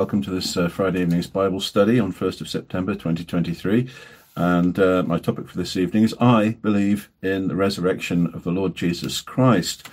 Welcome 0.00 0.22
to 0.22 0.30
this 0.30 0.56
uh, 0.56 0.68
Friday 0.68 1.02
evening's 1.02 1.26
Bible 1.26 1.60
study 1.60 2.00
on 2.00 2.10
1st 2.10 2.40
of 2.40 2.48
September 2.48 2.94
2023. 2.94 3.86
And 4.34 4.78
uh, 4.78 5.02
my 5.02 5.18
topic 5.18 5.46
for 5.46 5.58
this 5.58 5.76
evening 5.76 6.04
is 6.04 6.14
I 6.18 6.56
believe 6.62 7.10
in 7.20 7.48
the 7.48 7.54
resurrection 7.54 8.28
of 8.32 8.42
the 8.42 8.50
Lord 8.50 8.74
Jesus 8.74 9.20
Christ. 9.20 9.90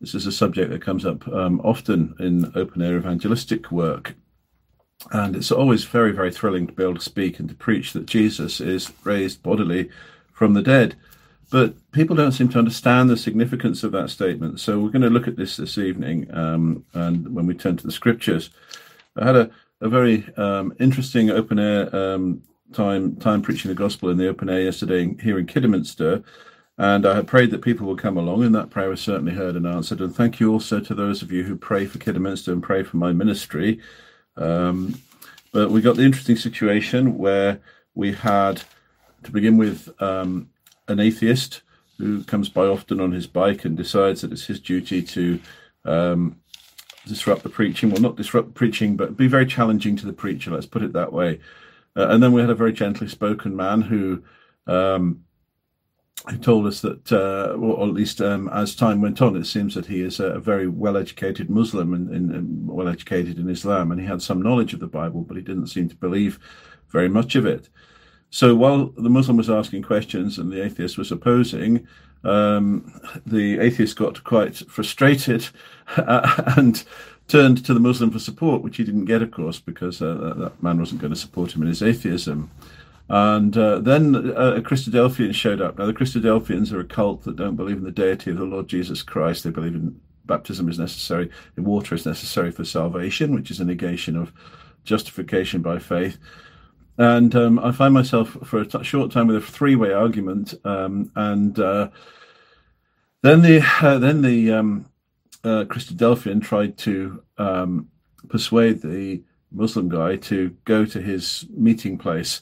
This 0.00 0.14
is 0.14 0.26
a 0.26 0.32
subject 0.32 0.70
that 0.70 0.80
comes 0.80 1.04
up 1.04 1.28
um, 1.28 1.60
often 1.62 2.14
in 2.18 2.50
open 2.54 2.80
air 2.80 2.96
evangelistic 2.96 3.70
work. 3.70 4.14
And 5.12 5.36
it's 5.36 5.52
always 5.52 5.84
very, 5.84 6.12
very 6.12 6.32
thrilling 6.32 6.66
to 6.66 6.72
be 6.72 6.84
able 6.84 6.94
to 6.94 7.00
speak 7.00 7.38
and 7.38 7.46
to 7.50 7.54
preach 7.54 7.92
that 7.92 8.06
Jesus 8.06 8.58
is 8.58 8.90
raised 9.04 9.42
bodily 9.42 9.90
from 10.32 10.54
the 10.54 10.62
dead. 10.62 10.96
But 11.50 11.74
people 11.92 12.16
don't 12.16 12.32
seem 12.32 12.48
to 12.48 12.58
understand 12.58 13.10
the 13.10 13.18
significance 13.18 13.84
of 13.84 13.92
that 13.92 14.08
statement. 14.08 14.60
So 14.60 14.80
we're 14.80 14.88
going 14.88 15.02
to 15.02 15.10
look 15.10 15.28
at 15.28 15.36
this 15.36 15.58
this 15.58 15.76
evening. 15.76 16.34
Um, 16.34 16.86
and 16.94 17.34
when 17.34 17.46
we 17.46 17.52
turn 17.52 17.76
to 17.76 17.86
the 17.86 17.92
scriptures, 17.92 18.48
I 19.16 19.26
had 19.26 19.36
a, 19.36 19.50
a 19.80 19.88
very 19.88 20.26
um, 20.36 20.74
interesting 20.78 21.30
open 21.30 21.58
air 21.58 21.94
um, 21.94 22.42
time 22.72 23.16
time 23.16 23.42
preaching 23.42 23.68
the 23.68 23.74
gospel 23.74 24.10
in 24.10 24.16
the 24.16 24.28
open 24.28 24.48
air 24.48 24.62
yesterday 24.62 25.14
here 25.22 25.38
in 25.38 25.46
Kidderminster. 25.46 26.22
And 26.78 27.06
I 27.06 27.14
had 27.14 27.26
prayed 27.26 27.50
that 27.52 27.62
people 27.62 27.86
would 27.86 27.98
come 27.98 28.18
along, 28.18 28.44
and 28.44 28.54
that 28.54 28.68
prayer 28.68 28.90
was 28.90 29.00
certainly 29.00 29.32
heard 29.32 29.56
and 29.56 29.66
answered. 29.66 30.00
And 30.00 30.14
thank 30.14 30.40
you 30.40 30.52
also 30.52 30.78
to 30.78 30.94
those 30.94 31.22
of 31.22 31.32
you 31.32 31.42
who 31.42 31.56
pray 31.56 31.86
for 31.86 31.98
Kidderminster 31.98 32.52
and 32.52 32.62
pray 32.62 32.82
for 32.82 32.98
my 32.98 33.12
ministry. 33.12 33.80
Um, 34.36 35.00
but 35.52 35.70
we 35.70 35.80
got 35.80 35.96
the 35.96 36.04
interesting 36.04 36.36
situation 36.36 37.16
where 37.16 37.60
we 37.94 38.12
had, 38.12 38.62
to 39.22 39.30
begin 39.30 39.56
with, 39.56 39.90
um, 40.02 40.50
an 40.88 41.00
atheist 41.00 41.62
who 41.96 42.22
comes 42.24 42.50
by 42.50 42.66
often 42.66 43.00
on 43.00 43.10
his 43.10 43.26
bike 43.26 43.64
and 43.64 43.74
decides 43.74 44.20
that 44.20 44.32
it's 44.32 44.44
his 44.44 44.60
duty 44.60 45.00
to 45.02 45.40
um, 45.86 46.36
disrupt 47.06 47.42
the 47.42 47.48
preaching. 47.48 47.90
Well, 47.90 48.02
not 48.02 48.16
disrupt 48.16 48.54
preaching, 48.54 48.96
but 48.96 49.16
be 49.16 49.28
very 49.28 49.46
challenging 49.46 49.96
to 49.96 50.06
the 50.06 50.12
preacher. 50.12 50.50
Let's 50.50 50.66
put 50.66 50.82
it 50.82 50.92
that 50.92 51.12
way. 51.12 51.40
Uh, 51.96 52.08
and 52.08 52.22
then 52.22 52.32
we 52.32 52.40
had 52.40 52.50
a 52.50 52.54
very 52.54 52.72
gently 52.72 53.08
spoken 53.08 53.56
man 53.56 53.82
who 53.82 54.22
um, 54.66 55.22
who 56.28 56.38
told 56.38 56.66
us 56.66 56.80
that, 56.80 57.12
uh, 57.12 57.54
or 57.54 57.86
at 57.86 57.94
least 57.94 58.20
um, 58.20 58.48
as 58.48 58.74
time 58.74 59.00
went 59.00 59.22
on, 59.22 59.36
it 59.36 59.44
seems 59.44 59.74
that 59.74 59.86
he 59.86 60.00
is 60.00 60.18
a 60.18 60.40
very 60.40 60.66
well-educated 60.66 61.48
Muslim 61.48 61.94
and, 61.94 62.10
and, 62.10 62.32
and 62.32 62.66
well-educated 62.66 63.38
in 63.38 63.48
Islam, 63.48 63.92
and 63.92 64.00
he 64.00 64.06
had 64.06 64.22
some 64.22 64.42
knowledge 64.42 64.74
of 64.74 64.80
the 64.80 64.88
Bible, 64.88 65.20
but 65.22 65.36
he 65.36 65.42
didn't 65.42 65.68
seem 65.68 65.88
to 65.88 65.94
believe 65.94 66.40
very 66.88 67.08
much 67.08 67.36
of 67.36 67.46
it. 67.46 67.68
So 68.30 68.56
while 68.56 68.86
the 68.96 69.10
Muslim 69.10 69.36
was 69.36 69.50
asking 69.50 69.82
questions 69.82 70.38
and 70.38 70.50
the 70.50 70.64
atheist 70.64 70.98
was 70.98 71.12
opposing, 71.12 71.86
um, 72.24 73.00
the 73.24 73.58
atheist 73.58 73.96
got 73.96 74.24
quite 74.24 74.56
frustrated 74.56 75.48
and 75.96 76.84
turned 77.28 77.64
to 77.64 77.74
the 77.74 77.80
Muslim 77.80 78.10
for 78.10 78.18
support, 78.18 78.62
which 78.62 78.76
he 78.76 78.84
didn't 78.84 79.04
get, 79.04 79.22
of 79.22 79.30
course, 79.30 79.58
because 79.58 80.00
uh, 80.00 80.34
that 80.36 80.62
man 80.62 80.78
wasn't 80.78 81.00
going 81.00 81.12
to 81.12 81.18
support 81.18 81.54
him 81.54 81.62
in 81.62 81.68
his 81.68 81.82
atheism. 81.82 82.50
And 83.08 83.56
uh, 83.56 83.78
then 83.78 84.16
uh, 84.16 84.56
a 84.56 84.60
Christadelphian 84.60 85.34
showed 85.34 85.60
up. 85.60 85.78
Now, 85.78 85.86
the 85.86 85.92
Christadelphians 85.92 86.72
are 86.72 86.80
a 86.80 86.84
cult 86.84 87.22
that 87.22 87.36
don't 87.36 87.56
believe 87.56 87.76
in 87.76 87.84
the 87.84 87.92
deity 87.92 88.32
of 88.32 88.38
the 88.38 88.44
Lord 88.44 88.68
Jesus 88.68 89.02
Christ. 89.02 89.44
They 89.44 89.50
believe 89.50 89.74
in 89.74 90.00
baptism 90.26 90.68
is 90.68 90.78
necessary, 90.78 91.30
in 91.56 91.64
water 91.64 91.94
is 91.94 92.04
necessary 92.04 92.50
for 92.50 92.64
salvation, 92.64 93.32
which 93.32 93.50
is 93.50 93.60
a 93.60 93.64
negation 93.64 94.16
of 94.16 94.32
justification 94.84 95.62
by 95.62 95.78
faith. 95.78 96.18
And 96.98 97.34
um, 97.34 97.58
I 97.58 97.72
find 97.72 97.92
myself 97.92 98.36
for 98.44 98.60
a 98.60 98.66
t- 98.66 98.82
short 98.82 99.12
time 99.12 99.26
with 99.26 99.36
a 99.36 99.40
three-way 99.40 99.92
argument, 99.92 100.54
um, 100.64 101.10
and 101.14 101.58
uh, 101.58 101.90
then 103.22 103.42
the 103.42 103.60
uh, 103.82 103.98
then 103.98 104.22
the 104.22 104.52
um, 104.52 104.86
uh, 105.44 105.64
Christadelphian 105.64 106.42
tried 106.42 106.78
to 106.78 107.22
um, 107.36 107.90
persuade 108.28 108.80
the 108.80 109.22
Muslim 109.52 109.88
guy 109.88 110.16
to 110.16 110.56
go 110.64 110.84
to 110.86 111.00
his 111.00 111.46
meeting 111.50 111.98
place. 111.98 112.40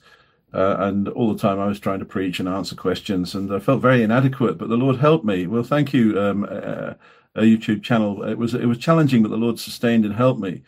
Uh, 0.52 0.77
and 0.78 1.08
all 1.08 1.32
the 1.32 1.41
time 1.41 1.58
I 1.58 1.66
was 1.66 1.80
trying 1.80 1.98
to 1.98 2.05
preach 2.05 2.38
and 2.38 2.48
answer 2.48 2.77
questions, 2.77 3.34
and 3.34 3.52
I 3.52 3.58
felt 3.58 3.82
very 3.82 4.05
inadequate. 4.05 4.56
But 4.56 4.69
the 4.69 4.77
Lord 4.77 4.98
helped 4.98 5.25
me. 5.25 5.48
Well, 5.48 5.64
thank 5.64 5.93
you, 5.93 6.20
um, 6.20 6.44
a, 6.44 6.97
a 7.34 7.43
YouTube 7.43 7.82
channel. 7.82 8.22
It 8.22 8.38
was 8.38 8.54
it 8.54 8.66
was 8.66 8.78
challenging, 8.78 9.25
but 9.25 9.31
the 9.31 9.37
Lord 9.37 9.59
sustained 9.59 10.04
and 10.04 10.14
helped 10.14 10.41
me. 10.41 10.62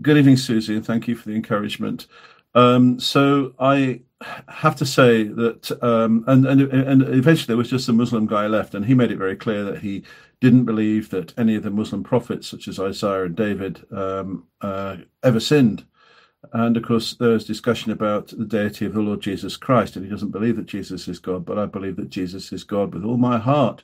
Good 0.00 0.16
evening, 0.16 0.38
Susie, 0.38 0.76
and 0.76 0.86
thank 0.86 1.08
you 1.08 1.14
for 1.14 1.28
the 1.28 1.34
encouragement. 1.34 2.06
Um, 2.54 3.00
so 3.00 3.54
I 3.58 4.02
have 4.48 4.76
to 4.76 4.86
say 4.86 5.24
that, 5.24 5.82
um, 5.82 6.24
and, 6.26 6.46
and 6.46 6.62
and 6.62 7.02
eventually 7.02 7.46
there 7.46 7.56
was 7.56 7.70
just 7.70 7.88
a 7.88 7.92
Muslim 7.92 8.26
guy 8.26 8.46
left, 8.46 8.74
and 8.74 8.84
he 8.86 8.94
made 8.94 9.10
it 9.10 9.18
very 9.18 9.36
clear 9.36 9.64
that 9.64 9.80
he 9.80 10.04
didn't 10.40 10.64
believe 10.64 11.10
that 11.10 11.36
any 11.38 11.54
of 11.56 11.62
the 11.62 11.70
Muslim 11.70 12.02
prophets, 12.02 12.48
such 12.48 12.68
as 12.68 12.78
Isaiah 12.78 13.24
and 13.24 13.36
David, 13.36 13.84
um, 13.92 14.46
uh, 14.60 14.98
ever 15.22 15.40
sinned. 15.40 15.84
And 16.52 16.76
of 16.76 16.82
course, 16.82 17.14
there 17.14 17.30
was 17.30 17.46
discussion 17.46 17.92
about 17.92 18.28
the 18.28 18.44
deity 18.44 18.84
of 18.84 18.94
the 18.94 19.00
Lord 19.00 19.20
Jesus 19.20 19.56
Christ, 19.56 19.94
and 19.94 20.04
he 20.04 20.10
doesn't 20.10 20.32
believe 20.32 20.56
that 20.56 20.66
Jesus 20.66 21.06
is 21.06 21.20
God, 21.20 21.44
but 21.44 21.58
I 21.58 21.66
believe 21.66 21.96
that 21.96 22.10
Jesus 22.10 22.52
is 22.52 22.64
God 22.64 22.92
with 22.92 23.04
all 23.04 23.16
my 23.16 23.38
heart. 23.38 23.82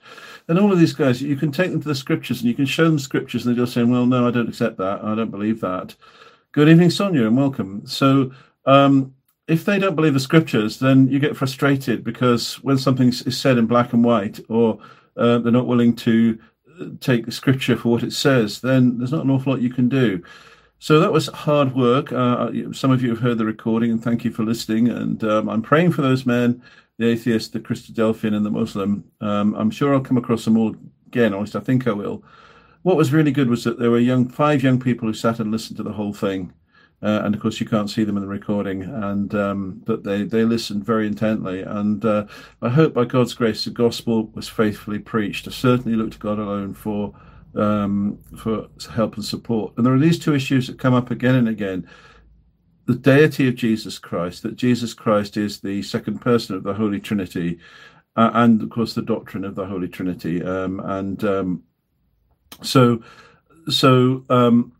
And 0.48 0.58
all 0.58 0.72
of 0.72 0.78
these 0.80 0.92
guys, 0.92 1.22
you 1.22 1.36
can 1.36 1.52
take 1.52 1.70
them 1.70 1.80
to 1.80 1.88
the 1.88 1.94
scriptures 1.94 2.40
and 2.40 2.48
you 2.48 2.54
can 2.54 2.66
show 2.66 2.84
them 2.84 2.98
scriptures, 2.98 3.46
and 3.46 3.56
they're 3.56 3.64
just 3.64 3.74
saying, 3.74 3.90
Well, 3.90 4.06
no, 4.06 4.26
I 4.26 4.32
don't 4.32 4.48
accept 4.48 4.76
that. 4.78 5.04
I 5.04 5.14
don't 5.14 5.30
believe 5.30 5.60
that. 5.60 5.94
Good 6.52 6.68
evening, 6.68 6.90
Sonia, 6.90 7.26
and 7.26 7.36
welcome. 7.36 7.86
So, 7.86 8.32
um, 8.64 9.14
if 9.46 9.64
they 9.64 9.78
don't 9.78 9.96
believe 9.96 10.14
the 10.14 10.20
scriptures, 10.20 10.78
then 10.78 11.08
you 11.08 11.18
get 11.18 11.36
frustrated 11.36 12.04
because 12.04 12.62
when 12.62 12.76
something 12.78 13.08
is 13.08 13.38
said 13.38 13.58
in 13.58 13.66
black 13.66 13.92
and 13.92 14.04
white, 14.04 14.40
or 14.48 14.78
uh, 15.16 15.38
they're 15.38 15.50
not 15.50 15.66
willing 15.66 15.96
to 15.96 16.38
uh, 16.80 16.86
take 17.00 17.24
the 17.24 17.32
scripture 17.32 17.76
for 17.76 17.88
what 17.88 18.02
it 18.02 18.12
says, 18.12 18.60
then 18.60 18.98
there's 18.98 19.12
not 19.12 19.24
an 19.24 19.30
awful 19.30 19.52
lot 19.52 19.62
you 19.62 19.72
can 19.72 19.88
do. 19.88 20.22
So 20.80 21.00
that 21.00 21.12
was 21.12 21.26
hard 21.28 21.74
work. 21.74 22.12
Uh, 22.12 22.72
some 22.72 22.92
of 22.92 23.02
you 23.02 23.10
have 23.10 23.18
heard 23.18 23.38
the 23.38 23.44
recording, 23.44 23.90
and 23.90 24.02
thank 24.02 24.24
you 24.24 24.30
for 24.30 24.44
listening. 24.44 24.88
And 24.88 25.22
um, 25.24 25.48
I'm 25.48 25.62
praying 25.62 25.92
for 25.92 26.02
those 26.02 26.24
men, 26.24 26.62
the 26.98 27.08
atheist, 27.08 27.52
the 27.52 27.58
Christadelphian, 27.58 28.34
and 28.34 28.46
the 28.46 28.50
Muslim. 28.50 29.04
Um, 29.20 29.54
I'm 29.54 29.70
sure 29.70 29.92
I'll 29.92 30.00
come 30.00 30.18
across 30.18 30.44
them 30.44 30.56
all 30.56 30.76
again. 31.08 31.34
At 31.34 31.40
least 31.40 31.56
I 31.56 31.60
think 31.60 31.88
I 31.88 31.92
will. 31.92 32.22
What 32.82 32.96
was 32.96 33.12
really 33.12 33.32
good 33.32 33.50
was 33.50 33.64
that 33.64 33.80
there 33.80 33.90
were 33.90 33.98
young, 33.98 34.28
five 34.28 34.62
young 34.62 34.78
people 34.78 35.08
who 35.08 35.14
sat 35.14 35.40
and 35.40 35.50
listened 35.50 35.78
to 35.78 35.82
the 35.82 35.92
whole 35.92 36.12
thing. 36.12 36.52
Uh, 37.00 37.22
and 37.24 37.34
of 37.34 37.40
course, 37.40 37.60
you 37.60 37.66
can't 37.66 37.90
see 37.90 38.02
them 38.02 38.16
in 38.16 38.22
the 38.22 38.28
recording, 38.28 38.82
and 38.82 39.32
um, 39.34 39.80
but 39.84 40.02
they 40.02 40.24
they 40.24 40.44
listened 40.44 40.84
very 40.84 41.06
intently. 41.06 41.62
And 41.62 42.04
uh, 42.04 42.26
I 42.60 42.70
hope, 42.70 42.92
by 42.92 43.04
God's 43.04 43.34
grace, 43.34 43.64
the 43.64 43.70
gospel 43.70 44.30
was 44.34 44.48
faithfully 44.48 44.98
preached. 44.98 45.46
I 45.46 45.52
certainly 45.52 45.96
look 45.96 46.10
to 46.12 46.18
God 46.18 46.40
alone 46.40 46.74
for 46.74 47.14
um, 47.54 48.18
for 48.36 48.68
help 48.92 49.14
and 49.14 49.24
support. 49.24 49.74
And 49.76 49.86
there 49.86 49.94
are 49.94 49.98
these 49.98 50.18
two 50.18 50.34
issues 50.34 50.66
that 50.66 50.80
come 50.80 50.94
up 50.94 51.12
again 51.12 51.36
and 51.36 51.48
again: 51.48 51.88
the 52.86 52.96
deity 52.96 53.46
of 53.46 53.54
Jesus 53.54 53.98
Christ, 54.00 54.42
that 54.42 54.56
Jesus 54.56 54.92
Christ 54.92 55.36
is 55.36 55.60
the 55.60 55.82
second 55.82 56.20
person 56.20 56.56
of 56.56 56.64
the 56.64 56.74
Holy 56.74 56.98
Trinity, 56.98 57.60
uh, 58.16 58.30
and 58.34 58.60
of 58.60 58.70
course 58.70 58.94
the 58.94 59.02
doctrine 59.02 59.44
of 59.44 59.54
the 59.54 59.66
Holy 59.66 59.88
Trinity. 59.88 60.42
Um, 60.42 60.80
and 60.80 61.22
um, 61.22 61.62
so, 62.62 63.04
so 63.68 64.24
um, 64.30 64.72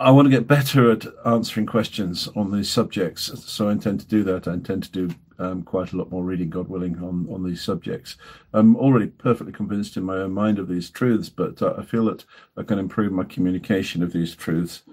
I 0.00 0.10
want 0.10 0.24
to 0.24 0.30
get 0.30 0.48
better 0.48 0.90
at 0.90 1.04
answering 1.26 1.66
questions 1.66 2.26
on 2.34 2.50
these 2.50 2.70
subjects, 2.70 3.30
so 3.44 3.68
I 3.68 3.72
intend 3.72 4.00
to 4.00 4.06
do 4.06 4.24
that. 4.24 4.48
I 4.48 4.54
intend 4.54 4.84
to 4.84 4.90
do 4.90 5.14
um, 5.38 5.62
quite 5.62 5.92
a 5.92 5.96
lot 5.98 6.10
more 6.10 6.24
reading, 6.24 6.48
God 6.48 6.68
willing, 6.68 6.96
on, 7.02 7.28
on 7.30 7.44
these 7.44 7.60
subjects. 7.60 8.16
I'm 8.54 8.76
already 8.76 9.08
perfectly 9.08 9.52
convinced 9.52 9.98
in 9.98 10.04
my 10.04 10.16
own 10.16 10.32
mind 10.32 10.58
of 10.58 10.68
these 10.68 10.88
truths, 10.88 11.28
but 11.28 11.60
uh, 11.60 11.74
I 11.76 11.84
feel 11.84 12.06
that 12.06 12.24
I 12.56 12.62
can 12.62 12.78
improve 12.78 13.12
my 13.12 13.24
communication 13.24 14.02
of 14.02 14.14
these 14.14 14.34
truths, 14.34 14.84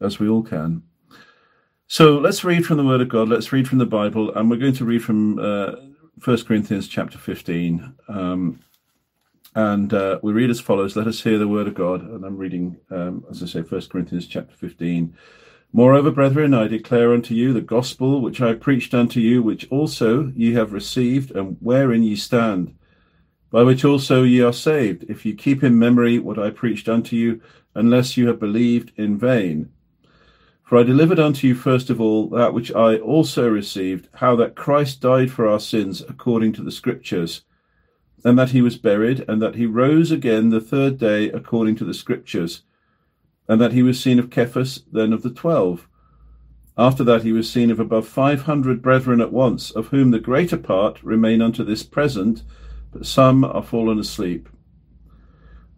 as 0.00 0.20
we 0.20 0.28
all 0.28 0.44
can. 0.44 0.84
So 1.88 2.16
let's 2.16 2.44
read 2.44 2.64
from 2.64 2.76
the 2.76 2.84
Word 2.84 3.00
of 3.00 3.08
God. 3.08 3.28
Let's 3.28 3.52
read 3.52 3.66
from 3.66 3.78
the 3.78 3.84
Bible, 3.84 4.32
and 4.32 4.48
we're 4.48 4.58
going 4.58 4.74
to 4.74 4.84
read 4.84 5.02
from 5.02 5.40
uh, 5.40 5.72
1 6.24 6.44
Corinthians 6.44 6.86
chapter 6.86 7.18
15. 7.18 7.94
Um, 8.06 8.60
and 9.56 9.94
uh, 9.94 10.18
we 10.22 10.34
read 10.34 10.50
as 10.50 10.60
follows 10.60 10.96
Let 10.96 11.06
us 11.06 11.22
hear 11.22 11.38
the 11.38 11.48
word 11.48 11.66
of 11.66 11.72
God. 11.72 12.02
And 12.02 12.26
I'm 12.26 12.36
reading, 12.36 12.76
um, 12.90 13.24
as 13.30 13.42
I 13.42 13.46
say, 13.46 13.62
1 13.62 13.88
Corinthians 13.88 14.26
chapter 14.26 14.54
15. 14.54 15.16
Moreover, 15.72 16.10
brethren, 16.10 16.52
I 16.52 16.68
declare 16.68 17.14
unto 17.14 17.32
you 17.34 17.54
the 17.54 17.62
gospel 17.62 18.20
which 18.20 18.42
I 18.42 18.52
preached 18.52 18.92
unto 18.92 19.18
you, 19.18 19.42
which 19.42 19.66
also 19.70 20.30
ye 20.36 20.52
have 20.52 20.74
received, 20.74 21.30
and 21.30 21.56
wherein 21.60 22.02
ye 22.02 22.16
stand, 22.16 22.76
by 23.50 23.62
which 23.62 23.82
also 23.82 24.24
ye 24.24 24.42
are 24.42 24.52
saved, 24.52 25.06
if 25.08 25.24
ye 25.24 25.32
keep 25.32 25.64
in 25.64 25.78
memory 25.78 26.18
what 26.18 26.38
I 26.38 26.50
preached 26.50 26.86
unto 26.86 27.16
you, 27.16 27.40
unless 27.74 28.18
you 28.18 28.26
have 28.26 28.38
believed 28.38 28.92
in 28.96 29.16
vain. 29.16 29.70
For 30.64 30.76
I 30.76 30.82
delivered 30.82 31.18
unto 31.18 31.46
you 31.46 31.54
first 31.54 31.88
of 31.88 31.98
all 31.98 32.28
that 32.28 32.52
which 32.52 32.72
I 32.72 32.98
also 32.98 33.48
received, 33.48 34.10
how 34.16 34.36
that 34.36 34.54
Christ 34.54 35.00
died 35.00 35.30
for 35.30 35.48
our 35.48 35.60
sins 35.60 36.02
according 36.06 36.52
to 36.54 36.62
the 36.62 36.70
Scriptures 36.70 37.45
and 38.26 38.36
that 38.36 38.50
he 38.50 38.60
was 38.60 38.76
buried, 38.76 39.24
and 39.28 39.40
that 39.40 39.54
he 39.54 39.66
rose 39.66 40.10
again 40.10 40.50
the 40.50 40.60
third 40.60 40.98
day 40.98 41.30
according 41.30 41.76
to 41.76 41.84
the 41.84 41.94
Scriptures, 41.94 42.62
and 43.48 43.60
that 43.60 43.72
he 43.72 43.84
was 43.84 44.00
seen 44.00 44.18
of 44.18 44.34
Cephas, 44.34 44.82
then 44.90 45.12
of 45.12 45.22
the 45.22 45.30
twelve. 45.30 45.86
After 46.76 47.04
that 47.04 47.22
he 47.22 47.30
was 47.30 47.48
seen 47.48 47.70
of 47.70 47.78
above 47.78 48.08
five 48.08 48.42
hundred 48.42 48.82
brethren 48.82 49.20
at 49.20 49.32
once, 49.32 49.70
of 49.70 49.86
whom 49.86 50.10
the 50.10 50.18
greater 50.18 50.56
part 50.56 51.00
remain 51.04 51.40
unto 51.40 51.62
this 51.62 51.84
present, 51.84 52.42
but 52.92 53.06
some 53.06 53.44
are 53.44 53.62
fallen 53.62 54.00
asleep. 54.00 54.48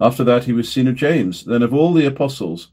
After 0.01 0.25
that 0.25 0.45
he 0.45 0.55
was 0.55 0.73
seen 0.73 0.89
of 0.89 0.95
James, 0.95 1.45
then 1.45 1.63
of 1.63 1.75
all 1.75 1.93
the 1.93 2.07
apostles. 2.07 2.69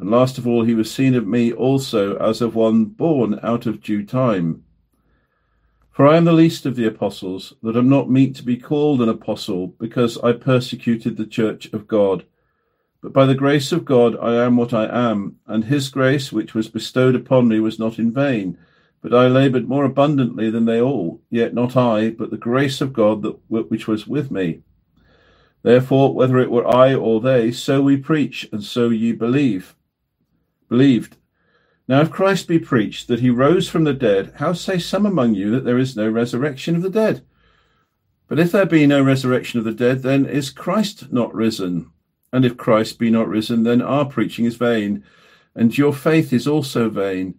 And 0.00 0.10
last 0.10 0.36
of 0.36 0.48
all, 0.48 0.64
he 0.64 0.74
was 0.74 0.92
seen 0.92 1.14
of 1.14 1.28
me 1.28 1.52
also 1.52 2.16
as 2.16 2.40
of 2.40 2.56
one 2.56 2.86
born 2.86 3.38
out 3.44 3.66
of 3.66 3.80
due 3.80 4.04
time. 4.04 4.64
For 5.92 6.08
I 6.08 6.16
am 6.16 6.24
the 6.24 6.32
least 6.32 6.64
of 6.64 6.74
the 6.74 6.86
apostles, 6.86 7.52
that 7.62 7.76
am 7.76 7.88
not 7.88 8.10
meet 8.10 8.34
to 8.36 8.42
be 8.42 8.56
called 8.56 9.02
an 9.02 9.10
apostle, 9.10 9.68
because 9.68 10.16
I 10.18 10.32
persecuted 10.32 11.16
the 11.16 11.26
church 11.26 11.70
of 11.72 11.86
God. 11.86 12.24
But 13.02 13.12
by 13.12 13.26
the 13.26 13.34
grace 13.34 13.72
of 13.72 13.84
God 13.84 14.16
I 14.16 14.42
am 14.44 14.56
what 14.56 14.72
I 14.72 14.86
am, 14.86 15.36
and 15.46 15.64
his 15.64 15.90
grace 15.90 16.32
which 16.32 16.54
was 16.54 16.68
bestowed 16.68 17.14
upon 17.14 17.46
me 17.46 17.60
was 17.60 17.78
not 17.78 17.98
in 17.98 18.10
vain. 18.10 18.56
But 19.02 19.12
I 19.12 19.26
laboured 19.26 19.68
more 19.68 19.84
abundantly 19.84 20.48
than 20.48 20.64
they 20.64 20.80
all, 20.80 21.20
yet 21.28 21.52
not 21.52 21.76
I, 21.76 22.10
but 22.10 22.30
the 22.30 22.38
grace 22.38 22.80
of 22.80 22.94
God 22.94 23.22
that 23.22 23.36
which 23.48 23.86
was 23.86 24.06
with 24.06 24.30
me. 24.30 24.62
Therefore, 25.62 26.14
whether 26.14 26.38
it 26.38 26.50
were 26.50 26.66
I 26.66 26.94
or 26.94 27.20
they, 27.20 27.52
so 27.52 27.82
we 27.82 27.96
preach, 27.98 28.48
and 28.50 28.64
so 28.64 28.88
ye 28.88 29.12
believe 29.12 29.76
believed. 30.72 31.18
Now, 31.92 32.00
if 32.00 32.10
Christ 32.10 32.48
be 32.48 32.58
preached 32.58 33.08
that 33.08 33.20
he 33.20 33.28
rose 33.28 33.68
from 33.68 33.84
the 33.84 33.92
dead, 33.92 34.32
how 34.36 34.54
say 34.54 34.78
some 34.78 35.04
among 35.04 35.34
you 35.34 35.50
that 35.50 35.66
there 35.66 35.76
is 35.76 35.94
no 35.94 36.08
resurrection 36.08 36.74
of 36.74 36.80
the 36.80 36.88
dead? 36.88 37.22
But 38.28 38.38
if 38.38 38.50
there 38.50 38.64
be 38.64 38.86
no 38.86 39.02
resurrection 39.02 39.58
of 39.58 39.66
the 39.66 39.74
dead, 39.74 40.00
then 40.02 40.24
is 40.24 40.48
Christ 40.48 41.12
not 41.12 41.34
risen? 41.34 41.92
And 42.32 42.46
if 42.46 42.56
Christ 42.56 42.98
be 42.98 43.10
not 43.10 43.28
risen, 43.28 43.64
then 43.64 43.82
our 43.82 44.06
preaching 44.06 44.46
is 44.46 44.56
vain, 44.56 45.04
and 45.54 45.76
your 45.76 45.92
faith 45.92 46.32
is 46.32 46.48
also 46.48 46.88
vain. 46.88 47.34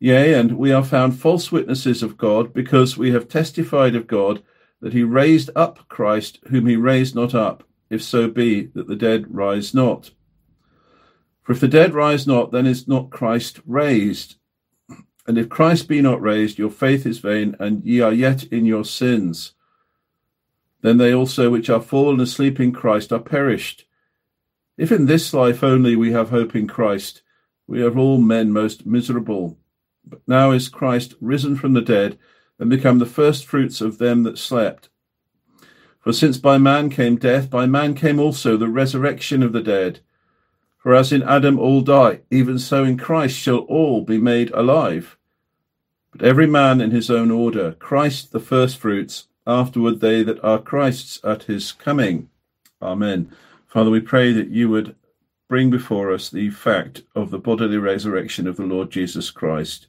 Yea, 0.00 0.34
and 0.34 0.58
we 0.58 0.72
are 0.72 0.82
found 0.82 1.16
false 1.16 1.52
witnesses 1.52 2.02
of 2.02 2.18
God, 2.18 2.52
because 2.52 2.98
we 2.98 3.12
have 3.12 3.28
testified 3.28 3.94
of 3.94 4.08
God 4.08 4.42
that 4.80 4.92
he 4.92 5.04
raised 5.04 5.50
up 5.54 5.88
Christ, 5.88 6.40
whom 6.48 6.66
he 6.66 6.74
raised 6.74 7.14
not 7.14 7.32
up, 7.32 7.62
if 7.90 8.02
so 8.02 8.26
be 8.26 8.62
that 8.74 8.88
the 8.88 8.96
dead 8.96 9.32
rise 9.32 9.72
not. 9.72 10.10
For 11.44 11.52
if 11.52 11.60
the 11.60 11.68
dead 11.68 11.94
rise 11.94 12.26
not, 12.26 12.50
then 12.50 12.66
is 12.66 12.88
not 12.88 13.10
Christ 13.10 13.60
raised. 13.66 14.36
And 15.26 15.38
if 15.38 15.48
Christ 15.48 15.88
be 15.88 16.00
not 16.00 16.20
raised, 16.20 16.58
your 16.58 16.70
faith 16.70 17.06
is 17.06 17.18
vain, 17.18 17.54
and 17.60 17.84
ye 17.84 18.00
are 18.00 18.12
yet 18.12 18.44
in 18.44 18.64
your 18.64 18.84
sins. 18.84 19.52
Then 20.80 20.96
they 20.96 21.14
also 21.14 21.50
which 21.50 21.70
are 21.70 21.80
fallen 21.80 22.20
asleep 22.20 22.60
in 22.60 22.72
Christ 22.72 23.12
are 23.12 23.20
perished. 23.20 23.86
If 24.76 24.90
in 24.90 25.06
this 25.06 25.32
life 25.32 25.62
only 25.62 25.96
we 25.96 26.12
have 26.12 26.30
hope 26.30 26.56
in 26.56 26.66
Christ, 26.66 27.22
we 27.66 27.82
are 27.82 27.96
all 27.96 28.18
men 28.18 28.52
most 28.52 28.84
miserable. 28.84 29.58
But 30.04 30.20
now 30.26 30.50
is 30.50 30.68
Christ 30.68 31.14
risen 31.20 31.56
from 31.56 31.74
the 31.74 31.80
dead, 31.80 32.18
and 32.58 32.68
become 32.68 32.98
the 32.98 33.06
firstfruits 33.06 33.80
of 33.80 33.98
them 33.98 34.22
that 34.24 34.38
slept. 34.38 34.88
For 36.00 36.12
since 36.12 36.36
by 36.36 36.58
man 36.58 36.90
came 36.90 37.16
death, 37.16 37.48
by 37.48 37.66
man 37.66 37.94
came 37.94 38.18
also 38.18 38.56
the 38.56 38.68
resurrection 38.68 39.42
of 39.42 39.52
the 39.52 39.62
dead. 39.62 40.00
For 40.84 40.94
as 40.94 41.12
in 41.12 41.22
Adam 41.22 41.58
all 41.58 41.80
die, 41.80 42.20
even 42.30 42.58
so 42.58 42.84
in 42.84 42.98
Christ 42.98 43.38
shall 43.38 43.60
all 43.60 44.02
be 44.02 44.18
made 44.18 44.50
alive. 44.50 45.16
But 46.12 46.20
every 46.20 46.46
man 46.46 46.82
in 46.82 46.90
his 46.90 47.10
own 47.10 47.30
order, 47.30 47.72
Christ 47.72 48.32
the 48.32 48.38
firstfruits, 48.38 49.26
afterward 49.46 50.00
they 50.00 50.22
that 50.22 50.44
are 50.44 50.58
Christ's 50.58 51.24
at 51.24 51.44
his 51.44 51.72
coming. 51.72 52.28
Amen. 52.82 53.32
Father, 53.66 53.88
we 53.88 54.00
pray 54.00 54.32
that 54.34 54.50
you 54.50 54.68
would 54.68 54.94
bring 55.48 55.70
before 55.70 56.12
us 56.12 56.28
the 56.28 56.50
fact 56.50 57.00
of 57.14 57.30
the 57.30 57.38
bodily 57.38 57.78
resurrection 57.78 58.46
of 58.46 58.56
the 58.58 58.66
Lord 58.66 58.90
Jesus 58.90 59.30
Christ. 59.30 59.86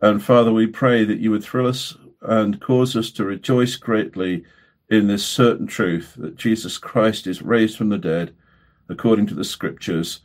And 0.00 0.24
Father, 0.24 0.50
we 0.50 0.66
pray 0.66 1.04
that 1.04 1.20
you 1.20 1.30
would 1.30 1.44
thrill 1.44 1.66
us 1.66 1.94
and 2.22 2.58
cause 2.58 2.96
us 2.96 3.10
to 3.10 3.24
rejoice 3.26 3.76
greatly 3.76 4.44
in 4.88 5.08
this 5.08 5.26
certain 5.26 5.66
truth 5.66 6.14
that 6.16 6.36
Jesus 6.36 6.78
Christ 6.78 7.26
is 7.26 7.42
raised 7.42 7.76
from 7.76 7.90
the 7.90 7.98
dead 7.98 8.34
according 8.90 9.26
to 9.28 9.34
the 9.34 9.44
scriptures. 9.44 10.20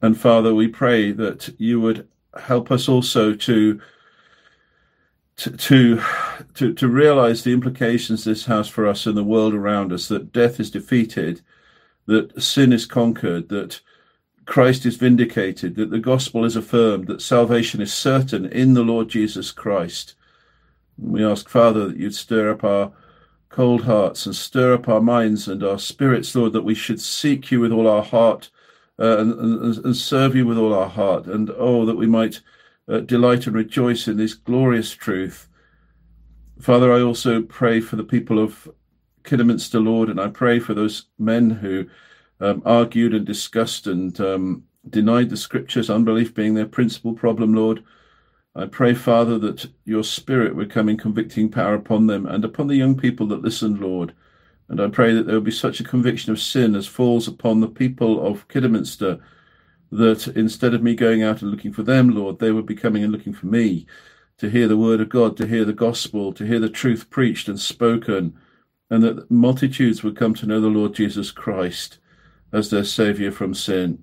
And 0.00 0.18
Father, 0.18 0.54
we 0.54 0.68
pray 0.68 1.12
that 1.12 1.54
you 1.58 1.80
would 1.80 2.08
help 2.38 2.70
us 2.70 2.88
also 2.88 3.34
to 3.34 3.80
to, 5.36 6.00
to 6.54 6.72
to 6.74 6.88
realize 6.88 7.42
the 7.42 7.52
implications 7.52 8.22
this 8.22 8.44
has 8.46 8.68
for 8.68 8.86
us 8.86 9.06
in 9.06 9.16
the 9.16 9.24
world 9.24 9.52
around 9.52 9.92
us 9.92 10.06
that 10.08 10.32
death 10.32 10.60
is 10.60 10.70
defeated 10.70 11.40
that 12.06 12.40
sin 12.40 12.72
is 12.72 12.86
conquered 12.86 13.48
that 13.48 13.80
Christ 14.44 14.86
is 14.86 14.96
vindicated 14.96 15.74
that 15.74 15.90
the 15.90 15.98
gospel 15.98 16.44
is 16.44 16.54
affirmed 16.54 17.08
that 17.08 17.20
salvation 17.20 17.80
is 17.80 17.92
certain 17.92 18.46
in 18.46 18.74
the 18.74 18.84
Lord 18.84 19.08
Jesus 19.08 19.50
Christ 19.50 20.14
we 20.98 21.24
ask 21.24 21.48
father 21.48 21.88
that 21.88 21.96
you'd 21.96 22.14
stir 22.14 22.50
up 22.50 22.62
our 22.62 22.92
cold 23.54 23.84
hearts 23.84 24.26
and 24.26 24.34
stir 24.34 24.74
up 24.74 24.88
our 24.88 25.00
minds 25.00 25.46
and 25.46 25.62
our 25.62 25.78
spirits, 25.78 26.34
Lord, 26.34 26.52
that 26.54 26.64
we 26.64 26.74
should 26.74 27.00
seek 27.00 27.52
you 27.52 27.60
with 27.60 27.70
all 27.70 27.86
our 27.86 28.02
heart 28.02 28.50
uh, 28.98 29.18
and, 29.18 29.32
and, 29.32 29.84
and, 29.84 29.96
serve 29.96 30.34
you 30.34 30.44
with 30.44 30.58
all 30.58 30.74
our 30.74 30.88
heart. 30.88 31.26
And 31.26 31.52
oh, 31.56 31.86
that 31.86 31.94
we 31.94 32.08
might 32.08 32.40
uh, 32.88 32.98
delight 32.98 33.46
and 33.46 33.54
rejoice 33.54 34.08
in 34.08 34.16
this 34.16 34.34
glorious 34.34 34.90
truth. 34.90 35.46
Father, 36.60 36.92
I 36.92 37.00
also 37.00 37.42
pray 37.42 37.78
for 37.78 37.94
the 37.94 38.02
people 38.02 38.40
of 38.40 38.68
Kidderminster, 39.22 39.78
Lord, 39.78 40.08
and 40.08 40.20
I 40.20 40.30
pray 40.30 40.58
for 40.58 40.74
those 40.74 41.06
men 41.20 41.48
who 41.48 41.86
um, 42.40 42.60
argued 42.64 43.14
and 43.14 43.24
discussed 43.24 43.86
and 43.86 44.20
um, 44.20 44.64
denied 44.90 45.30
the 45.30 45.36
scriptures, 45.36 45.90
unbelief 45.90 46.34
being 46.34 46.54
their 46.54 46.66
principal 46.66 47.14
problem, 47.14 47.54
Lord. 47.54 47.84
I 48.56 48.66
pray, 48.66 48.94
Father, 48.94 49.36
that 49.40 49.66
your 49.84 50.04
Spirit 50.04 50.54
would 50.54 50.70
come 50.70 50.88
in 50.88 50.96
convicting 50.96 51.50
power 51.50 51.74
upon 51.74 52.06
them 52.06 52.24
and 52.24 52.44
upon 52.44 52.68
the 52.68 52.76
young 52.76 52.96
people 52.96 53.26
that 53.28 53.42
listen, 53.42 53.80
Lord. 53.80 54.14
And 54.68 54.80
I 54.80 54.88
pray 54.88 55.12
that 55.12 55.26
there 55.26 55.34
will 55.34 55.42
be 55.42 55.50
such 55.50 55.80
a 55.80 55.84
conviction 55.84 56.32
of 56.32 56.40
sin 56.40 56.76
as 56.76 56.86
falls 56.86 57.26
upon 57.26 57.60
the 57.60 57.68
people 57.68 58.24
of 58.24 58.46
Kidderminster 58.48 59.18
that 59.90 60.28
instead 60.28 60.72
of 60.72 60.82
me 60.82 60.94
going 60.94 61.22
out 61.22 61.42
and 61.42 61.50
looking 61.50 61.72
for 61.72 61.82
them, 61.82 62.10
Lord, 62.10 62.38
they 62.38 62.52
would 62.52 62.66
be 62.66 62.76
coming 62.76 63.02
and 63.02 63.12
looking 63.12 63.34
for 63.34 63.46
me 63.46 63.86
to 64.38 64.48
hear 64.48 64.68
the 64.68 64.76
word 64.76 65.00
of 65.00 65.08
God, 65.08 65.36
to 65.36 65.46
hear 65.46 65.64
the 65.64 65.72
gospel, 65.72 66.32
to 66.32 66.46
hear 66.46 66.58
the 66.58 66.68
truth 66.68 67.10
preached 67.10 67.48
and 67.48 67.58
spoken, 67.58 68.34
and 68.90 69.02
that 69.02 69.30
multitudes 69.30 70.02
would 70.02 70.16
come 70.16 70.34
to 70.34 70.46
know 70.46 70.60
the 70.60 70.68
Lord 70.68 70.94
Jesus 70.94 71.30
Christ 71.30 71.98
as 72.52 72.70
their 72.70 72.84
Saviour 72.84 73.32
from 73.32 73.54
sin. 73.54 74.02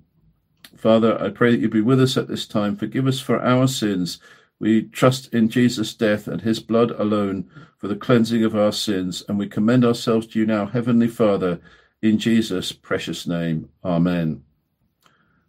Father, 0.76 1.20
I 1.20 1.30
pray 1.30 1.52
that 1.52 1.60
you 1.60 1.68
be 1.68 1.80
with 1.80 2.00
us 2.00 2.16
at 2.16 2.28
this 2.28 2.46
time. 2.46 2.76
Forgive 2.76 3.06
us 3.06 3.20
for 3.20 3.42
our 3.42 3.66
sins 3.66 4.18
we 4.62 4.82
trust 4.82 5.34
in 5.34 5.48
Jesus' 5.48 5.92
death 5.92 6.28
and 6.28 6.40
his 6.40 6.60
blood 6.60 6.92
alone 6.92 7.50
for 7.78 7.88
the 7.88 7.96
cleansing 7.96 8.44
of 8.44 8.54
our 8.54 8.70
sins, 8.70 9.24
and 9.28 9.36
we 9.36 9.48
commend 9.48 9.84
ourselves 9.84 10.24
to 10.28 10.38
you 10.38 10.46
now, 10.46 10.66
Heavenly 10.66 11.08
Father, 11.08 11.60
in 12.00 12.16
Jesus' 12.16 12.70
precious 12.70 13.26
name. 13.26 13.70
Amen. 13.84 14.44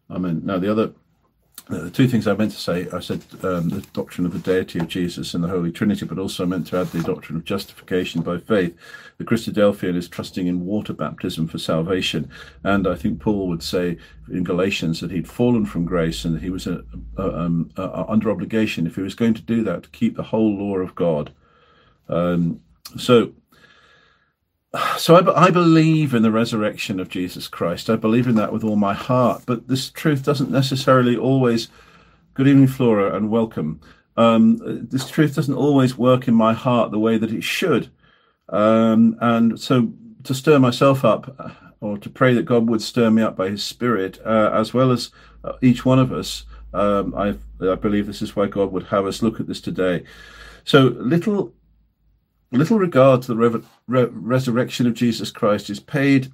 Amen. 0.10 0.42
Now, 0.44 0.58
the 0.58 0.72
other 0.72 0.94
the 1.70 1.90
two 1.90 2.10
things 2.10 2.28
I 2.28 2.34
meant 2.34 2.52
to 2.52 2.60
say, 2.60 2.88
I 2.92 3.00
said 3.00 3.24
um, 3.42 3.70
the 3.70 3.86
doctrine 3.94 4.26
of 4.26 4.34
the 4.34 4.40
deity 4.40 4.80
of 4.80 4.90
Jesus 4.90 5.34
and 5.34 5.44
the 5.44 5.48
Holy 5.48 5.72
Trinity, 5.72 6.06
but 6.06 6.20
also 6.20 6.44
I 6.44 6.48
meant 6.48 6.68
to 6.68 6.80
add 6.80 6.88
the 6.88 7.02
doctrine 7.02 7.38
of 7.38 7.46
justification 7.46 8.22
by 8.22 8.38
faith. 8.38 8.76
The 9.18 9.24
Christadelphian 9.24 9.96
is 9.96 10.10
trusting 10.10 10.46
in 10.46 10.66
water 10.66 10.92
baptism 10.92 11.48
for 11.48 11.58
salvation. 11.58 12.30
And 12.64 12.86
I 12.86 12.96
think 12.96 13.22
Paul 13.22 13.48
would 13.48 13.64
say 13.64 13.98
in 14.30 14.44
Galatians 14.44 15.00
that 15.00 15.12
he'd 15.12 15.28
fallen 15.28 15.66
from 15.66 15.86
grace 15.86 16.26
and 16.26 16.36
that 16.36 16.44
he 16.44 16.50
was 16.50 16.68
a, 16.68 16.84
a, 17.18 17.40
um, 17.40 17.70
a, 17.78 18.06
under 18.10 18.30
obligation, 18.30 18.86
if 18.86 18.96
he 18.96 19.02
was 19.02 19.16
going 19.16 19.34
to 19.36 19.42
do 19.42 19.64
that, 19.64 19.84
to 19.84 19.90
keep 19.90 20.18
the 20.18 20.24
whole 20.24 20.58
law 20.58 20.78
of 20.78 20.96
God. 20.96 21.32
Um, 22.10 22.60
so 22.98 23.32
so 24.98 25.16
I, 25.16 25.48
I, 25.48 25.50
believe 25.52 26.14
in 26.14 26.24
the 26.24 26.32
resurrection 26.32 27.00
of 27.00 27.10
Jesus 27.10 27.48
Christ. 27.48 27.90
I 27.90 27.96
believe 27.96 28.28
in 28.28 28.36
that 28.36 28.52
with 28.52 28.64
all 28.64 28.76
my 28.76 28.94
heart. 28.94 29.44
But 29.46 29.68
this 29.68 29.90
truth 29.90 30.24
doesn't 30.24 30.50
necessarily 30.50 31.16
always. 31.16 31.68
Good 32.34 32.48
evening, 32.48 32.68
Flora, 32.68 33.16
and 33.16 33.30
welcome. 33.30 33.82
Um, 34.18 34.88
this 34.90 35.08
truth 35.10 35.36
doesn't 35.36 35.54
always 35.54 35.98
work 35.98 36.28
in 36.28 36.34
my 36.34 36.54
heart 36.54 36.90
the 36.90 37.00
way 37.00 37.20
that 37.20 37.32
it 37.32 37.44
should. 37.44 37.92
Um, 38.50 39.16
and 39.22 39.60
so 39.60 39.94
to 40.24 40.34
stir 40.34 40.58
myself 40.58 41.06
up, 41.06 41.36
uh, 41.38 41.50
or 41.80 41.98
to 42.00 42.10
pray 42.10 42.34
that 42.34 42.46
God 42.46 42.68
would 42.68 42.82
stir 42.82 43.12
me 43.12 43.22
up 43.22 43.36
by 43.36 43.50
His 43.50 43.64
Spirit, 43.64 44.20
uh, 44.26 44.50
as 44.54 44.74
well 44.74 44.92
as 44.92 45.12
uh, 45.44 45.54
each 45.62 45.86
one 45.86 46.00
of 46.00 46.12
us, 46.12 46.46
um, 46.74 47.14
I, 47.14 47.36
I 47.62 47.76
believe 47.76 48.08
this 48.08 48.22
is 48.24 48.36
why 48.36 48.48
God 48.48 48.72
would 48.72 48.88
have 48.88 49.06
us 49.06 49.22
look 49.22 49.40
at 49.40 49.48
this 49.48 49.62
today. 49.62 50.04
So 50.64 50.96
little 50.98 51.54
little 52.52 52.78
regard 52.78 53.22
to 53.24 53.28
the 53.28 53.36
re- 53.88 54.04
re- 54.04 54.10
resurrection 54.12 54.88
of 54.88 54.94
Jesus 54.94 55.32
Christ 55.32 55.70
is 55.70 55.80
paid 55.80 56.32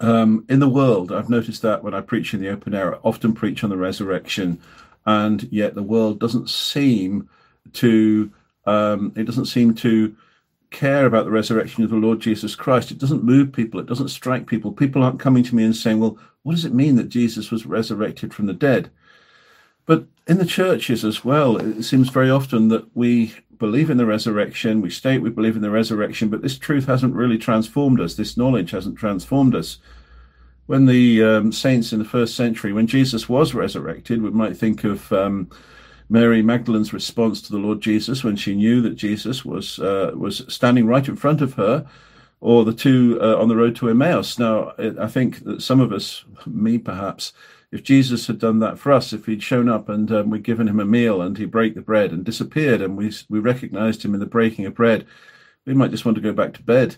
um, 0.00 0.44
in 0.48 0.60
the 0.60 0.68
world. 0.68 1.12
I've 1.12 1.30
noticed 1.30 1.62
that 1.62 1.82
when 1.82 1.94
I 1.94 2.00
preach 2.00 2.34
in 2.34 2.40
the 2.40 2.50
open 2.50 2.74
air, 2.74 2.94
I 2.94 2.98
often 3.02 3.32
preach 3.32 3.64
on 3.64 3.70
the 3.70 3.76
resurrection, 3.76 4.60
and 5.06 5.48
yet 5.50 5.74
the 5.74 5.82
world 5.82 6.20
doesn't 6.20 6.50
seem 6.50 7.28
to 7.74 8.32
um, 8.64 9.12
it 9.16 9.24
doesn't 9.24 9.46
seem 9.46 9.74
to 9.76 10.14
care 10.70 11.06
about 11.06 11.24
the 11.24 11.30
resurrection 11.30 11.82
of 11.82 11.90
the 11.90 11.96
Lord 11.96 12.20
Jesus 12.20 12.54
Christ. 12.54 12.90
It 12.90 12.98
doesn't 12.98 13.24
move 13.24 13.52
people. 13.52 13.80
It 13.80 13.86
doesn't 13.86 14.08
strike 14.08 14.46
people. 14.46 14.72
People 14.72 15.02
aren't 15.02 15.20
coming 15.20 15.42
to 15.44 15.54
me 15.54 15.64
and 15.64 15.74
saying, 15.74 16.00
"Well, 16.00 16.18
what 16.42 16.54
does 16.54 16.64
it 16.64 16.74
mean 16.74 16.96
that 16.96 17.08
Jesus 17.08 17.50
was 17.50 17.66
resurrected 17.66 18.34
from 18.34 18.46
the 18.46 18.52
dead?" 18.52 18.90
But 19.86 20.04
in 20.26 20.36
the 20.36 20.44
churches 20.44 21.02
as 21.04 21.24
well, 21.24 21.56
it 21.56 21.82
seems 21.82 22.10
very 22.10 22.30
often 22.30 22.68
that 22.68 22.94
we 22.94 23.34
believe 23.58 23.90
in 23.90 23.98
the 23.98 24.06
resurrection, 24.06 24.80
we 24.80 24.90
state 24.90 25.22
we 25.22 25.30
believe 25.30 25.56
in 25.56 25.62
the 25.62 25.70
resurrection, 25.70 26.28
but 26.28 26.42
this 26.42 26.58
truth 26.58 26.86
hasn't 26.86 27.14
really 27.14 27.38
transformed 27.38 28.00
us. 28.00 28.14
This 28.14 28.36
knowledge 28.36 28.70
hasn't 28.70 28.98
transformed 28.98 29.54
us. 29.54 29.78
when 30.68 30.84
the 30.84 31.24
um, 31.24 31.50
saints 31.50 31.94
in 31.94 31.98
the 31.98 32.04
first 32.04 32.36
century, 32.36 32.74
when 32.74 32.86
Jesus 32.86 33.26
was 33.26 33.54
resurrected, 33.54 34.20
we 34.20 34.30
might 34.30 34.54
think 34.54 34.84
of 34.84 35.10
um, 35.14 35.50
Mary 36.10 36.42
Magdalene's 36.42 36.92
response 36.92 37.40
to 37.40 37.52
the 37.52 37.58
Lord 37.58 37.80
Jesus 37.80 38.22
when 38.22 38.36
she 38.36 38.54
knew 38.54 38.82
that 38.82 38.94
Jesus 38.94 39.46
was 39.46 39.78
uh, 39.78 40.12
was 40.14 40.44
standing 40.48 40.86
right 40.86 41.08
in 41.08 41.16
front 41.16 41.40
of 41.40 41.54
her, 41.54 41.86
or 42.42 42.66
the 42.66 42.74
two 42.74 43.18
uh, 43.22 43.36
on 43.36 43.48
the 43.48 43.56
road 43.56 43.76
to 43.76 43.88
Emmaus. 43.88 44.38
Now, 44.38 44.74
I 44.78 45.06
think 45.06 45.42
that 45.44 45.62
some 45.62 45.80
of 45.80 45.90
us, 45.90 46.26
me 46.46 46.76
perhaps, 46.76 47.32
if 47.70 47.82
Jesus 47.82 48.26
had 48.26 48.38
done 48.38 48.60
that 48.60 48.78
for 48.78 48.92
us, 48.92 49.12
if 49.12 49.26
he'd 49.26 49.42
shown 49.42 49.68
up 49.68 49.88
and 49.88 50.10
um, 50.10 50.30
we'd 50.30 50.42
given 50.42 50.68
him 50.68 50.80
a 50.80 50.84
meal 50.84 51.20
and 51.20 51.36
he 51.36 51.44
broke 51.44 51.74
the 51.74 51.82
bread 51.82 52.12
and 52.12 52.24
disappeared, 52.24 52.80
and 52.80 52.96
we 52.96 53.12
we 53.28 53.38
recognised 53.38 54.04
him 54.04 54.14
in 54.14 54.20
the 54.20 54.26
breaking 54.26 54.66
of 54.66 54.74
bread, 54.74 55.06
we 55.66 55.74
might 55.74 55.90
just 55.90 56.04
want 56.04 56.16
to 56.16 56.22
go 56.22 56.32
back 56.32 56.54
to 56.54 56.62
bed. 56.62 56.96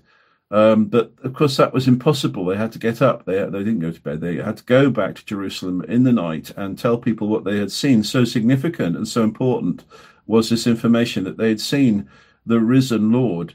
Um, 0.52 0.86
but 0.86 1.12
of 1.22 1.32
course, 1.32 1.56
that 1.56 1.72
was 1.72 1.86
impossible. 1.86 2.44
They 2.44 2.56
had 2.56 2.72
to 2.72 2.78
get 2.78 3.02
up. 3.02 3.24
They 3.24 3.38
they 3.44 3.58
didn't 3.58 3.80
go 3.80 3.92
to 3.92 4.00
bed. 4.00 4.20
They 4.20 4.36
had 4.36 4.58
to 4.58 4.64
go 4.64 4.90
back 4.90 5.16
to 5.16 5.24
Jerusalem 5.24 5.82
in 5.88 6.04
the 6.04 6.12
night 6.12 6.50
and 6.56 6.78
tell 6.78 6.98
people 6.98 7.28
what 7.28 7.44
they 7.44 7.58
had 7.58 7.72
seen. 7.72 8.02
So 8.02 8.24
significant 8.24 8.96
and 8.96 9.06
so 9.06 9.22
important 9.22 9.84
was 10.26 10.48
this 10.50 10.66
information 10.66 11.24
that 11.24 11.36
they 11.36 11.48
had 11.48 11.60
seen 11.60 12.08
the 12.46 12.60
risen 12.60 13.12
Lord, 13.12 13.54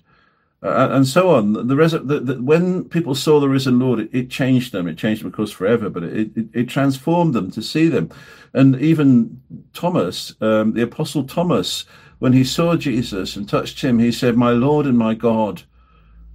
uh, 0.66 0.90
and 0.92 1.08
so 1.08 1.30
on. 1.30 1.68
The, 1.68 1.76
res- 1.76 1.92
the, 1.92 2.20
the, 2.20 2.42
when 2.42 2.86
people 2.86 3.16
saw 3.16 3.40
the 3.40 3.50
risen 3.50 3.80
Lord, 3.80 4.00
it, 4.00 4.10
it, 4.12 4.30
changed 4.30 4.72
them. 4.72 4.88
It 4.88 4.98
changed 4.98 5.22
them, 5.22 5.28
of 5.28 5.34
course, 5.34 5.52
forever. 5.52 5.90
But 5.90 6.04
it, 6.04 6.36
it, 6.36 6.46
it 6.54 6.70
transformed 6.70 7.34
them 7.34 7.52
to 7.52 7.62
see 7.62 7.88
them. 7.88 8.10
And 8.54 8.80
even 8.82 9.42
Thomas, 9.74 10.36
um, 10.42 10.74
the 10.74 10.84
Apostle 10.84 11.24
Thomas, 11.24 11.86
when 12.20 12.34
he 12.34 12.44
saw 12.44 12.76
Jesus 12.76 13.36
and 13.36 13.48
touched 13.48 13.82
him, 13.82 14.00
he 14.00 14.12
said, 14.12 14.38
"My 14.38 14.52
Lord 14.52 14.86
and 14.86 14.98
my 14.98 15.14
God." 15.14 15.64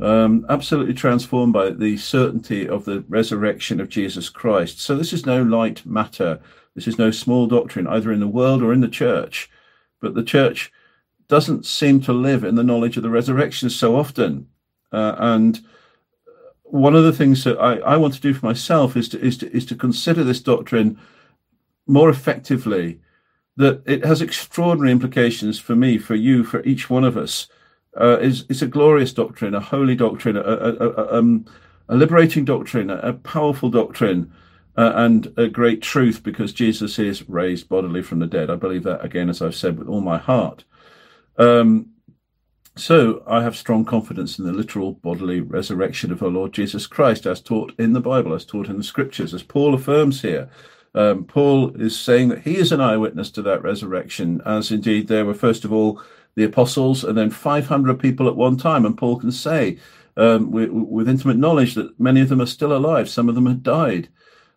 um, 0.00 0.46
absolutely 0.48 0.94
transformed 0.94 1.52
by 1.52 1.70
the 1.70 1.96
certainty 1.96 2.68
of 2.68 2.84
the 2.84 3.04
resurrection 3.08 3.80
of 3.80 3.88
Jesus 3.88 4.28
Christ. 4.28 4.80
So 4.80 4.96
this 4.96 5.12
is 5.12 5.26
no 5.26 5.42
light 5.42 5.84
matter. 5.84 6.40
This 6.74 6.88
is 6.88 6.98
no 6.98 7.10
small 7.10 7.46
doctrine, 7.46 7.86
either 7.86 8.12
in 8.12 8.20
the 8.20 8.28
world 8.28 8.62
or 8.62 8.72
in 8.72 8.80
the 8.80 8.88
church. 8.88 9.50
But 10.00 10.14
the 10.14 10.22
church 10.22 10.72
doesn't 11.30 11.64
seem 11.64 12.00
to 12.02 12.12
live 12.12 12.44
in 12.44 12.56
the 12.56 12.64
knowledge 12.64 12.96
of 12.96 13.02
the 13.02 13.08
resurrection 13.08 13.70
so 13.70 13.96
often. 13.96 14.48
Uh, 14.92 15.14
and 15.18 15.60
one 16.64 16.94
of 16.94 17.04
the 17.04 17.12
things 17.12 17.44
that 17.44 17.58
I, 17.58 17.76
I 17.78 17.96
want 17.96 18.14
to 18.14 18.20
do 18.20 18.34
for 18.34 18.44
myself 18.44 18.96
is 18.96 19.08
to, 19.10 19.20
is 19.20 19.38
to 19.38 19.56
is 19.56 19.64
to 19.66 19.74
consider 19.74 20.24
this 20.24 20.40
doctrine 20.40 20.98
more 21.86 22.10
effectively. 22.10 23.00
That 23.56 23.82
it 23.86 24.04
has 24.04 24.20
extraordinary 24.20 24.92
implications 24.92 25.58
for 25.58 25.76
me, 25.76 25.98
for 25.98 26.14
you, 26.14 26.44
for 26.44 26.62
each 26.64 26.90
one 26.90 27.04
of 27.04 27.16
us 27.16 27.48
uh, 27.98 28.18
is 28.18 28.44
is 28.48 28.62
a 28.62 28.66
glorious 28.66 29.12
doctrine, 29.12 29.54
a 29.54 29.60
holy 29.60 29.94
doctrine, 29.94 30.36
a, 30.36 30.40
a, 30.40 30.72
a, 30.72 31.18
um, 31.18 31.46
a 31.88 31.96
liberating 31.96 32.44
doctrine, 32.44 32.90
a, 32.90 33.12
powerful 33.12 33.68
doctrine, 33.70 34.32
uh, 34.76 34.92
and 34.94 35.32
a 35.36 35.48
great 35.48 35.82
truth 35.82 36.22
because 36.22 36.52
Jesus 36.52 36.98
is 36.98 37.28
raised 37.28 37.68
bodily 37.68 38.02
from 38.02 38.20
the 38.20 38.26
dead. 38.26 38.50
I 38.50 38.56
believe 38.56 38.84
that 38.84 39.04
again, 39.04 39.28
as 39.28 39.42
I've 39.42 39.56
said, 39.56 39.78
with 39.78 39.88
all 39.88 40.00
my 40.00 40.18
heart. 40.18 40.64
Um, 41.38 41.90
so 42.76 43.22
I 43.26 43.42
have 43.42 43.56
strong 43.56 43.84
confidence 43.84 44.38
in 44.38 44.44
the 44.44 44.52
literal 44.52 44.92
bodily 44.92 45.40
resurrection 45.40 46.12
of 46.12 46.22
our 46.22 46.28
Lord 46.28 46.52
Jesus 46.52 46.86
Christ, 46.86 47.26
as 47.26 47.40
taught 47.40 47.74
in 47.78 47.92
the 47.92 48.00
Bible, 48.00 48.32
as 48.32 48.44
taught 48.44 48.68
in 48.68 48.78
the 48.78 48.84
Scriptures, 48.84 49.34
as 49.34 49.42
Paul 49.42 49.74
affirms 49.74 50.22
here. 50.22 50.48
Um, 50.94 51.24
Paul 51.24 51.76
is 51.80 51.98
saying 51.98 52.28
that 52.28 52.40
he 52.40 52.56
is 52.56 52.72
an 52.72 52.80
eyewitness 52.80 53.30
to 53.32 53.42
that 53.42 53.62
resurrection, 53.62 54.40
as 54.46 54.70
indeed 54.72 55.08
there 55.08 55.24
were 55.24 55.34
first 55.34 55.64
of 55.64 55.72
all 55.72 56.02
the 56.36 56.44
apostles, 56.44 57.04
and 57.04 57.18
then 57.18 57.30
500 57.30 57.98
people 57.98 58.28
at 58.28 58.36
one 58.36 58.56
time. 58.56 58.86
And 58.86 58.96
Paul 58.96 59.18
can 59.18 59.32
say, 59.32 59.78
um, 60.16 60.50
with, 60.50 60.70
with, 60.70 61.08
intimate 61.08 61.36
knowledge, 61.36 61.74
that 61.74 61.98
many 61.98 62.20
of 62.20 62.28
them 62.28 62.40
are 62.40 62.46
still 62.46 62.76
alive. 62.76 63.08
Some 63.08 63.28
of 63.28 63.34
them 63.34 63.46
had 63.46 63.62
died. 63.62 64.08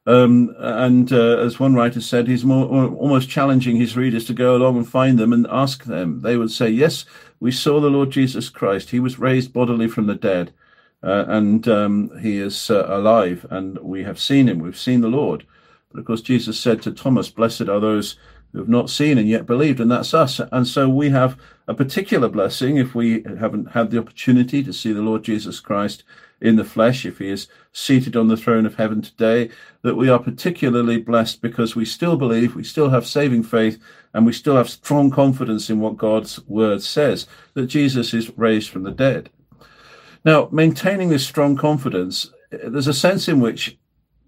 Um, 0.05 0.53
and 0.60 1.12
uh, 1.13 1.38
as 1.38 1.60
one 1.60 1.75
writer 1.75 2.01
said, 2.01 2.27
he's 2.27 2.43
more, 2.43 2.67
almost 2.67 3.29
challenging 3.29 3.77
his 3.77 3.95
readers 3.95 4.25
to 4.25 4.33
go 4.33 4.55
along 4.55 4.77
and 4.77 4.88
find 4.88 5.17
them 5.17 5.31
and 5.31 5.48
ask 5.50 5.86
them. 5.86 6.22
They 6.22 6.36
would 6.36 6.51
say, 6.51 6.69
Yes, 6.69 7.05
we 7.39 7.51
saw 7.51 7.79
the 7.79 7.89
Lord 7.89 8.12
Jesus 8.12 8.50
Christ. 8.50 8.89
He 8.89 9.00
was 9.00 9.19
raised 9.19 9.53
bodily 9.53 9.88
from 9.88 10.07
the 10.07 10.15
dead, 10.15 10.53
uh, 11.01 11.25
and 11.27 11.67
um, 11.69 12.12
he 12.19 12.38
is 12.38 12.69
uh, 12.69 12.86
alive, 12.88 13.45
and 13.50 13.77
we 13.79 14.03
have 14.03 14.19
seen 14.19 14.50
him. 14.50 14.60
We've 14.60 14.77
seen 14.77 15.01
the 15.01 15.07
Lord. 15.07 15.45
But 15.91 16.00
of 16.00 16.05
course, 16.05 16.22
Jesus 16.22 16.60
said 16.60 16.81
to 16.81 16.91
Thomas, 16.91 17.29
Blessed 17.29 17.69
are 17.69 17.79
those 17.79 18.17
who 18.51 18.60
have 18.60 18.69
not 18.69 18.89
seen 18.89 19.17
and 19.17 19.29
yet 19.29 19.45
believed, 19.45 19.79
and 19.79 19.91
that's 19.91 20.13
us. 20.13 20.41
And 20.51 20.67
so 20.67 20.89
we 20.89 21.12
have 21.12 21.39
a 21.67 21.74
particular 21.74 22.27
blessing 22.27 22.77
if 22.77 22.93
we 22.93 23.24
haven't 23.39 23.72
had 23.72 23.89
the 23.89 24.00
opportunity 24.00 24.63
to 24.63 24.74
see 24.74 24.91
the 24.91 25.01
Lord 25.01 25.24
Jesus 25.24 25.60
Christ 25.60 26.03
in 26.42 26.56
the 26.56 26.63
flesh, 26.63 27.06
if 27.06 27.20
he 27.20 27.30
is 27.30 27.48
seated 27.72 28.16
on 28.16 28.28
the 28.28 28.38
throne 28.38 28.66
of 28.66 28.75
heaven 28.75 29.02
today, 29.02 29.50
that 29.82 29.96
we 29.96 30.10
are 30.10 30.20
particularly 30.20 30.98
blessed 30.98 31.42
because 31.42 31.75
we 31.75 31.86
still 31.86 32.18
believe, 32.18 32.56
we 32.56 32.63
still 32.63 32.90
have 32.90 33.08
saving 33.08 33.44
faith, 33.44 33.82
and 34.13 34.25
we 34.25 34.34
still 34.34 34.56
have 34.56 34.70
strong 34.70 35.10
confidence 35.10 35.70
in 35.70 35.80
what 35.80 35.98
God's 35.98 36.46
word 36.48 36.84
says, 36.84 37.28
that 37.54 37.68
Jesus 37.68 38.13
is 38.13 38.38
raised 38.38 38.70
from 38.70 38.84
the 38.84 38.92
dead. 38.92 39.30
Now, 40.25 40.50
maintaining 40.52 41.10
this 41.10 41.25
strong 41.25 41.58
confidence, 41.58 42.30
there's 42.52 42.88
a 42.88 42.94
sense 42.94 43.28
in 43.28 43.40
which 43.40 43.78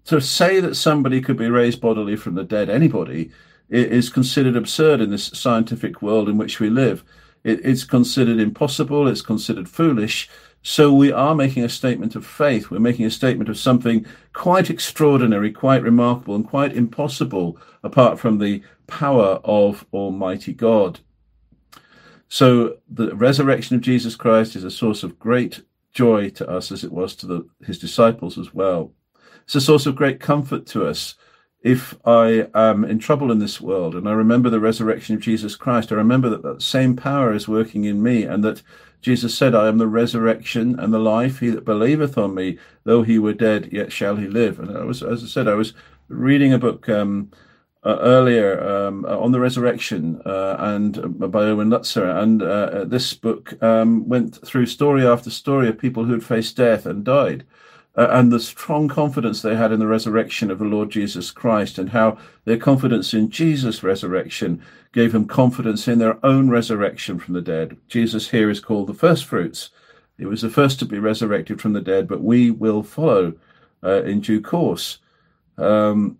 to 0.06 0.20
say 0.20 0.60
that 0.60 0.76
somebody 0.76 1.20
could 1.20 1.36
be 1.36 1.50
raised 1.50 1.80
bodily 1.80 2.16
from 2.16 2.34
the 2.34 2.44
dead, 2.44 2.70
anybody, 2.70 3.30
is 3.68 4.08
considered 4.08 4.56
absurd 4.56 5.00
in 5.00 5.10
this 5.10 5.26
scientific 5.26 6.00
world 6.00 6.28
in 6.28 6.38
which 6.38 6.60
we 6.60 6.70
live. 6.70 7.02
it's 7.44 7.84
considered 7.84 8.40
impossible, 8.40 9.06
it's 9.06 9.22
considered 9.22 9.68
foolish. 9.68 10.28
So 10.68 10.92
we 10.92 11.12
are 11.12 11.36
making 11.36 11.62
a 11.62 11.68
statement 11.68 12.16
of 12.16 12.26
faith. 12.26 12.72
We're 12.72 12.80
making 12.80 13.06
a 13.06 13.10
statement 13.12 13.48
of 13.48 13.56
something 13.56 14.04
quite 14.32 14.68
extraordinary, 14.68 15.52
quite 15.52 15.80
remarkable, 15.84 16.34
and 16.34 16.44
quite 16.44 16.76
impossible 16.76 17.56
apart 17.84 18.18
from 18.18 18.38
the 18.38 18.64
power 18.88 19.38
of 19.44 19.86
Almighty 19.92 20.52
God. 20.52 20.98
So 22.28 22.78
the 22.90 23.14
resurrection 23.14 23.76
of 23.76 23.82
Jesus 23.82 24.16
Christ 24.16 24.56
is 24.56 24.64
a 24.64 24.70
source 24.72 25.04
of 25.04 25.20
great 25.20 25.62
joy 25.92 26.30
to 26.30 26.50
us 26.50 26.72
as 26.72 26.82
it 26.82 26.90
was 26.90 27.14
to 27.16 27.26
the, 27.28 27.48
his 27.64 27.78
disciples 27.78 28.36
as 28.36 28.52
well. 28.52 28.92
It's 29.44 29.54
a 29.54 29.60
source 29.60 29.86
of 29.86 29.94
great 29.94 30.18
comfort 30.18 30.66
to 30.66 30.84
us 30.84 31.14
if 31.66 31.96
I 32.06 32.46
am 32.54 32.84
in 32.84 33.00
trouble 33.00 33.32
in 33.32 33.40
this 33.40 33.60
world 33.60 33.96
and 33.96 34.08
I 34.08 34.12
remember 34.12 34.48
the 34.48 34.60
resurrection 34.60 35.16
of 35.16 35.20
Jesus 35.20 35.56
Christ, 35.56 35.90
I 35.90 35.96
remember 35.96 36.30
that 36.30 36.44
that 36.44 36.62
same 36.62 36.94
power 36.94 37.34
is 37.34 37.48
working 37.48 37.82
in 37.82 38.04
me 38.04 38.22
and 38.22 38.44
that 38.44 38.62
Jesus 39.02 39.36
said, 39.36 39.52
I 39.52 39.66
am 39.66 39.78
the 39.78 39.88
resurrection 39.88 40.78
and 40.78 40.94
the 40.94 41.00
life. 41.00 41.40
He 41.40 41.50
that 41.50 41.64
believeth 41.64 42.16
on 42.16 42.36
me, 42.36 42.58
though 42.84 43.02
he 43.02 43.18
were 43.18 43.32
dead, 43.32 43.70
yet 43.72 43.90
shall 43.90 44.14
he 44.14 44.28
live. 44.28 44.60
And 44.60 44.78
I 44.78 44.84
was, 44.84 45.02
as 45.02 45.24
I 45.24 45.26
said, 45.26 45.48
I 45.48 45.54
was 45.54 45.74
reading 46.06 46.52
a 46.52 46.58
book 46.60 46.88
um, 46.88 47.32
uh, 47.82 47.98
earlier 47.98 48.62
um, 48.64 49.04
uh, 49.04 49.18
on 49.18 49.32
the 49.32 49.40
resurrection 49.40 50.22
uh, 50.24 50.54
and 50.60 50.98
uh, 50.98 51.26
by 51.26 51.42
Erwin 51.42 51.70
Lutzer. 51.70 52.16
And 52.16 52.44
uh, 52.44 52.84
this 52.84 53.12
book 53.12 53.60
um, 53.60 54.08
went 54.08 54.38
through 54.46 54.66
story 54.66 55.04
after 55.04 55.30
story 55.30 55.68
of 55.68 55.78
people 55.78 56.04
who 56.04 56.12
had 56.12 56.24
faced 56.24 56.56
death 56.56 56.86
and 56.86 57.02
died 57.02 57.44
uh, 57.96 58.08
and 58.10 58.30
the 58.30 58.40
strong 58.40 58.88
confidence 58.88 59.40
they 59.40 59.56
had 59.56 59.72
in 59.72 59.78
the 59.78 59.86
resurrection 59.86 60.50
of 60.50 60.58
the 60.58 60.64
Lord 60.64 60.90
Jesus 60.90 61.30
Christ, 61.30 61.78
and 61.78 61.90
how 61.90 62.18
their 62.44 62.58
confidence 62.58 63.14
in 63.14 63.30
Jesus' 63.30 63.82
resurrection 63.82 64.62
gave 64.92 65.12
them 65.12 65.26
confidence 65.26 65.88
in 65.88 65.98
their 65.98 66.24
own 66.24 66.50
resurrection 66.50 67.18
from 67.18 67.34
the 67.34 67.40
dead. 67.40 67.76
Jesus 67.88 68.30
here 68.30 68.50
is 68.50 68.60
called 68.60 68.86
the 68.86 68.94
first 68.94 69.24
fruits. 69.24 69.70
He 70.18 70.24
was 70.24 70.42
the 70.42 70.50
first 70.50 70.78
to 70.78 70.86
be 70.86 70.98
resurrected 70.98 71.60
from 71.60 71.74
the 71.74 71.80
dead, 71.80 72.08
but 72.08 72.22
we 72.22 72.50
will 72.50 72.82
follow 72.82 73.34
uh, 73.84 74.02
in 74.02 74.20
due 74.20 74.40
course. 74.40 74.98
Um, 75.58 76.18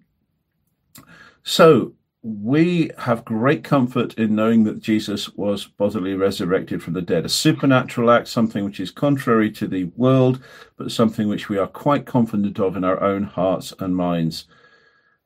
so 1.43 1.96
we 2.27 2.91
have 2.99 3.25
great 3.25 3.63
comfort 3.63 4.15
in 4.15 4.35
knowing 4.35 4.65
that 4.65 4.83
Jesus 4.83 5.29
was 5.37 5.65
bodily 5.65 6.15
resurrected 6.15 6.83
from 6.83 6.95
the 6.95 7.03
dead. 7.03 7.25
A 7.25 7.29
supernatural 7.29 8.11
act, 8.11 8.27
something 8.27 8.65
which 8.65 8.81
is 8.81 8.91
contrary 8.91 9.49
to 9.53 9.69
the 9.69 9.85
world, 9.95 10.43
but 10.77 10.91
something 10.91 11.29
which 11.29 11.49
we 11.49 11.57
are 11.57 11.69
quite 11.69 12.05
confident 12.05 12.59
of 12.59 12.77
in 12.77 12.83
our 12.83 13.01
own 13.01 13.23
hearts 13.23 13.73
and 13.79 13.95
minds. 13.95 14.47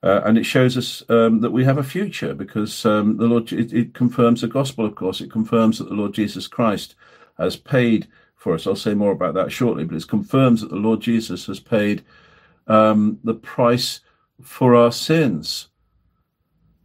Uh, 0.03 0.21
and 0.27 0.37
it 0.37 0.45
shows 0.45 0.77
us 0.77 1.03
um, 1.09 1.41
that 1.41 1.53
we 1.53 1.65
have 1.65 1.79
a 1.79 1.83
future 1.83 2.35
because 2.35 2.85
um, 2.85 3.17
the 3.17 3.27
Lord 3.27 3.51
it, 3.51 3.73
it, 3.73 3.95
confirms 3.95 4.43
the 4.43 4.47
gospel. 4.47 4.85
Of 4.85 4.95
course, 4.95 5.23
it 5.23 5.31
confirms 5.31 5.79
that 5.79 5.89
the 5.89 5.95
Lord 5.95 6.13
Jesus 6.13 6.47
Christ 6.47 6.97
has 7.39 7.57
paid 7.57 8.09
for 8.37 8.53
us. 8.53 8.67
I'll 8.67 8.77
say 8.77 8.93
more 8.93 9.13
about 9.13 9.33
that 9.35 9.53
shortly, 9.53 9.85
but 9.85 9.97
it 9.97 10.07
confirms 10.07 10.61
that 10.61 10.69
the 10.69 10.77
Lord 10.77 11.01
Jesus 11.01 11.47
has 11.47 11.61
paid 11.61 12.05
um, 12.67 13.21
the 13.25 13.35
price 13.35 14.01
for 14.43 14.75
our 14.75 14.93
sins. 14.93 15.70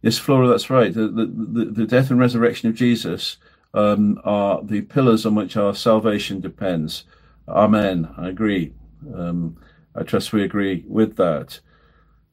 Yes, 0.06 0.18
Flora, 0.18 0.46
that's 0.46 0.70
right. 0.70 0.94
The, 0.94 1.08
the, 1.08 1.64
the 1.64 1.84
death 1.84 2.12
and 2.12 2.20
resurrection 2.20 2.68
of 2.68 2.76
Jesus 2.76 3.38
um, 3.74 4.20
are 4.22 4.62
the 4.62 4.82
pillars 4.82 5.26
on 5.26 5.34
which 5.34 5.56
our 5.56 5.74
salvation 5.74 6.38
depends. 6.38 7.02
Amen. 7.48 8.14
I 8.16 8.28
agree. 8.28 8.72
Um, 9.12 9.56
I 9.96 10.04
trust 10.04 10.32
we 10.32 10.44
agree 10.44 10.84
with 10.86 11.16
that. 11.16 11.58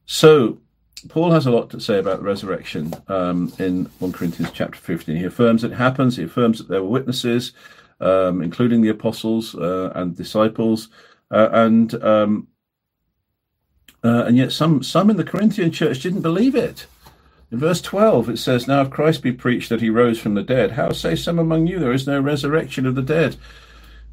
So, 0.06 0.60
Paul 1.08 1.32
has 1.32 1.46
a 1.46 1.50
lot 1.50 1.68
to 1.70 1.80
say 1.80 1.98
about 1.98 2.18
the 2.18 2.26
resurrection 2.26 2.94
um, 3.08 3.52
in 3.58 3.86
1 3.98 4.12
Corinthians 4.12 4.52
chapter 4.54 4.78
15. 4.78 5.16
He 5.16 5.24
affirms 5.24 5.64
it 5.64 5.72
happens, 5.72 6.16
he 6.16 6.22
affirms 6.22 6.58
that 6.58 6.68
there 6.68 6.80
were 6.80 6.88
witnesses, 6.88 7.54
um, 7.98 8.40
including 8.40 8.82
the 8.82 8.90
apostles 8.90 9.56
uh, 9.56 9.90
and 9.96 10.16
disciples, 10.16 10.90
uh, 11.32 11.48
and 11.50 11.92
um, 12.04 12.46
uh, 14.04 14.26
and 14.26 14.36
yet 14.36 14.52
some 14.52 14.80
some 14.84 15.10
in 15.10 15.16
the 15.16 15.24
Corinthian 15.24 15.72
church 15.72 15.98
didn't 15.98 16.22
believe 16.22 16.54
it. 16.54 16.86
In 17.50 17.58
verse 17.58 17.80
12, 17.80 18.30
it 18.30 18.38
says, 18.38 18.66
Now 18.66 18.82
if 18.82 18.90
Christ 18.90 19.22
be 19.22 19.32
preached 19.32 19.68
that 19.68 19.80
he 19.80 19.90
rose 19.90 20.18
from 20.18 20.34
the 20.34 20.42
dead, 20.42 20.72
how 20.72 20.92
say 20.92 21.14
some 21.14 21.38
among 21.38 21.66
you 21.66 21.78
there 21.78 21.92
is 21.92 22.06
no 22.06 22.20
resurrection 22.20 22.86
of 22.86 22.94
the 22.94 23.02
dead? 23.02 23.36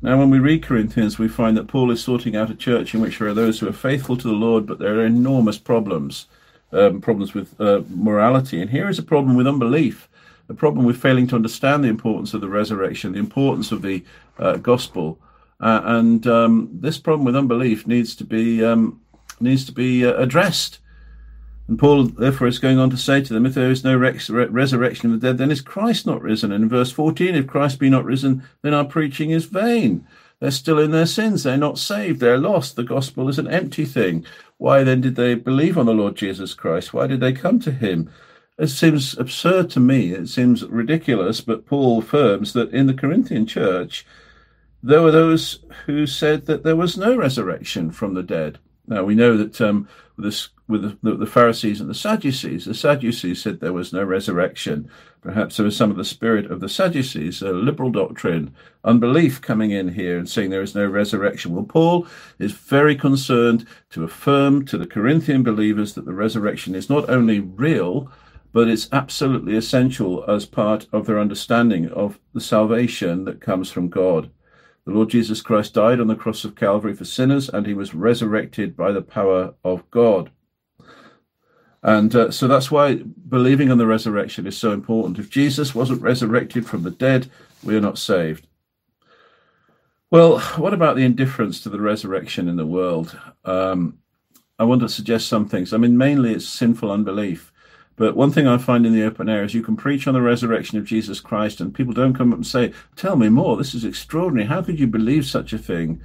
Now, 0.04 0.18
when 0.18 0.32
we 0.32 0.40
read 0.40 0.64
Corinthians, 0.64 1.20
we 1.20 1.28
find 1.28 1.56
that 1.58 1.68
Paul 1.68 1.92
is 1.92 2.04
sorting 2.04 2.36
out 2.36 2.50
a 2.50 2.56
church 2.56 2.96
in 2.96 3.02
which 3.02 3.20
there 3.20 3.28
are 3.28 3.36
those 3.36 3.60
who 3.60 3.70
are 3.70 3.74
faithful 3.74 4.18
to 4.18 4.28
the 4.28 4.34
Lord, 4.34 4.66
but 4.66 4.80
there 4.80 4.96
are 4.96 5.06
enormous 5.06 5.60
problems, 5.60 6.26
um, 6.72 7.02
problems 7.02 7.36
with 7.36 7.60
uh, 7.62 7.82
morality. 7.88 8.60
And 8.60 8.72
here 8.72 8.90
is 8.90 8.98
a 8.98 9.04
problem 9.04 9.36
with 9.36 9.46
unbelief, 9.46 10.10
a 10.50 10.56
problem 10.56 10.86
with 10.86 11.00
failing 11.00 11.28
to 11.28 11.36
understand 11.36 11.84
the 11.84 11.90
importance 11.90 12.34
of 12.34 12.42
the 12.42 12.50
resurrection, 12.50 13.14
the 13.14 13.20
importance 13.20 13.72
of 13.72 13.84
the 13.84 14.04
uh, 14.40 14.58
gospel. 14.58 15.20
Uh, 15.60 15.82
and 15.84 16.26
um, 16.26 16.70
this 16.74 16.98
problem 16.98 17.24
with 17.24 17.36
unbelief 17.36 17.86
needs 17.86 18.16
to 18.16 18.24
be 18.24 18.66
um, 18.66 19.00
needs 19.40 19.66
to 19.66 19.72
be 19.72 20.04
uh, 20.04 20.14
addressed. 20.14 20.80
And 21.72 21.80
Paul, 21.80 22.04
therefore, 22.04 22.48
is 22.48 22.60
going 22.60 22.80
on 22.80 22.90
to 22.90 22.98
say 22.98 23.22
to 23.22 23.34
them, 23.34 23.46
if 23.46 23.54
there 23.54 23.72
is 23.72 23.82
no 23.82 23.96
res- 23.96 24.30
resurrection 24.30 25.14
of 25.14 25.22
the 25.22 25.28
dead, 25.30 25.38
then 25.38 25.52
is 25.52 25.62
Christ 25.62 26.06
not 26.06 26.22
risen? 26.22 26.52
And 26.52 26.66
in 26.66 26.70
verse 26.70 26.92
14, 26.92 27.34
if 27.34 27.48
Christ 27.48 27.80
be 27.80 27.90
not 27.90 28.04
risen, 28.04 28.44
then 28.62 28.74
our 28.74 28.84
preaching 28.84 29.32
is 29.32 29.46
vain. 29.46 30.06
They're 30.42 30.52
still 30.52 30.80
in 30.80 30.92
their 30.92 31.06
sins. 31.06 31.44
They're 31.44 31.56
not 31.56 31.78
saved. 31.78 32.20
They're 32.20 32.38
lost. 32.38 32.76
The 32.76 32.84
gospel 32.84 33.30
is 33.30 33.40
an 33.40 33.48
empty 33.48 33.86
thing. 33.86 34.26
Why 34.58 34.84
then 34.84 35.00
did 35.00 35.16
they 35.16 35.34
believe 35.34 35.78
on 35.78 35.86
the 35.86 35.94
Lord 35.94 36.18
Jesus 36.18 36.54
Christ? 36.54 36.94
Why 36.94 37.08
did 37.08 37.22
they 37.22 37.32
come 37.32 37.58
to 37.62 37.72
him? 37.72 38.12
It 38.58 38.68
seems 38.68 39.18
absurd 39.18 39.70
to 39.70 39.80
me. 39.80 40.12
It 40.12 40.28
seems 40.28 40.66
ridiculous, 40.66 41.40
but 41.40 41.66
Paul 41.66 42.00
affirms 42.00 42.52
that 42.52 42.74
in 42.74 42.88
the 42.88 42.94
Corinthian 42.94 43.46
church, 43.46 44.06
there 44.84 45.02
were 45.02 45.12
those 45.12 45.60
who 45.86 46.06
said 46.06 46.48
that 46.48 46.64
there 46.64 46.76
was 46.76 46.98
no 46.98 47.16
resurrection 47.16 47.92
from 47.92 48.14
the 48.14 48.24
dead. 48.24 48.60
Now 48.88 49.06
we 49.06 49.16
know 49.16 49.38
that 49.38 49.62
um, 49.62 49.88
this, 50.18 50.50
with 50.72 51.00
the, 51.04 51.16
the, 51.16 51.26
Pharisees 51.26 51.82
and 51.82 51.90
the 51.90 51.94
Sadducees, 51.94 52.66
the 52.66 52.74
Sadducees 52.74 53.42
said 53.42 53.60
there 53.60 53.74
was 53.74 53.94
no 53.94 54.04
resurrection. 54.04 54.90
Perhaps 55.22 55.58
there 55.58 55.66
was 55.66 55.76
some 55.76 55.92
of 55.92 55.98
the 55.98 56.06
spirit 56.06 56.50
of 56.50 56.62
the 56.62 56.70
Sadducees, 56.70 57.42
a 57.42 57.52
liberal 57.52 57.92
doctrine, 57.92 58.56
unbelief 58.84 59.42
coming 59.42 59.72
in 59.72 59.90
here 59.90 60.18
and 60.18 60.28
saying 60.28 60.50
there 60.50 60.62
is 60.62 60.74
no 60.74 60.88
resurrection. 60.88 61.54
Well, 61.54 61.66
Paul 61.66 62.08
is 62.40 62.54
very 62.54 62.96
concerned 62.96 63.68
to 63.92 64.04
affirm 64.04 64.66
to 64.66 64.78
the 64.78 64.88
Corinthian 64.88 65.44
believers 65.44 65.94
that 65.94 66.06
the 66.06 66.14
resurrection 66.14 66.74
is 66.74 66.90
not 66.90 67.10
only 67.10 67.40
real, 67.42 68.12
but 68.54 68.68
it's 68.68 68.90
absolutely 68.92 69.56
essential 69.56 70.24
as 70.30 70.46
part 70.46 70.88
of 70.92 71.06
their 71.06 71.20
understanding 71.20 71.90
of 71.90 72.20
the 72.34 72.42
salvation 72.42 73.26
that 73.26 73.42
comes 73.42 73.70
from 73.70 73.90
God. 73.90 74.32
The 74.86 74.92
Lord 74.92 75.10
Jesus 75.10 75.42
Christ 75.42 75.76
died 75.76 76.00
on 76.00 76.08
the 76.08 76.16
cross 76.16 76.44
of 76.44 76.56
Calvary 76.56 76.96
for 76.96 77.06
sinners, 77.06 77.50
and 77.50 77.68
he 77.68 77.74
was 77.74 77.94
resurrected 77.94 78.76
by 78.76 78.92
the 78.92 79.04
power 79.04 79.54
of 79.64 79.90
God. 79.92 80.32
And 81.84 82.16
uh, 82.16 82.32
so 82.32 82.48
that's 82.48 82.70
why 82.70 82.96
believing 82.96 83.70
in 83.70 83.78
the 83.78 83.88
resurrection 83.88 84.46
is 84.46 84.58
so 84.58 84.72
important. 84.72 85.18
If 85.18 85.30
Jesus 85.30 85.74
wasn't 85.74 86.02
resurrected 86.02 86.68
from 86.68 86.84
the 86.84 86.92
dead, 86.92 87.30
we 87.64 87.76
are 87.76 87.82
not 87.82 87.98
saved. 87.98 88.48
Well, 90.12 90.40
what 90.58 90.74
about 90.74 90.96
the 90.96 91.06
indifference 91.06 91.62
to 91.62 91.70
the 91.70 91.80
resurrection 91.80 92.48
in 92.48 92.58
the 92.58 92.66
world? 92.66 93.18
Um, 93.46 93.98
I 94.60 94.66
want 94.66 94.82
to 94.82 94.90
suggest 94.90 95.28
some 95.28 95.48
things. 95.48 95.74
I 95.74 95.78
mean, 95.78 95.98
mainly 95.98 96.34
it's 96.34 96.48
sinful 96.48 96.92
unbelief. 96.92 97.52
But 97.96 98.16
one 98.16 98.32
thing 98.32 98.48
I 98.48 98.58
find 98.58 98.86
in 98.86 98.94
the 98.94 99.04
open 99.04 99.30
air 99.30 99.44
is 99.44 99.54
you 99.54 99.64
can 99.64 99.76
preach 99.76 100.08
on 100.08 100.14
the 100.14 100.22
resurrection 100.22 100.78
of 100.78 100.86
Jesus 100.86 101.20
Christ, 101.20 101.62
and 101.62 101.74
people 101.74 101.94
don't 101.94 102.14
come 102.14 102.32
up 102.32 102.38
and 102.38 102.48
say, 102.48 102.74
Tell 102.96 103.16
me 103.16 103.30
more. 103.30 103.58
This 103.58 103.74
is 103.74 103.86
extraordinary. 103.86 104.48
How 104.48 104.62
could 104.62 104.80
you 104.80 104.88
believe 104.88 105.26
such 105.26 105.54
a 105.54 105.58
thing? 105.58 106.02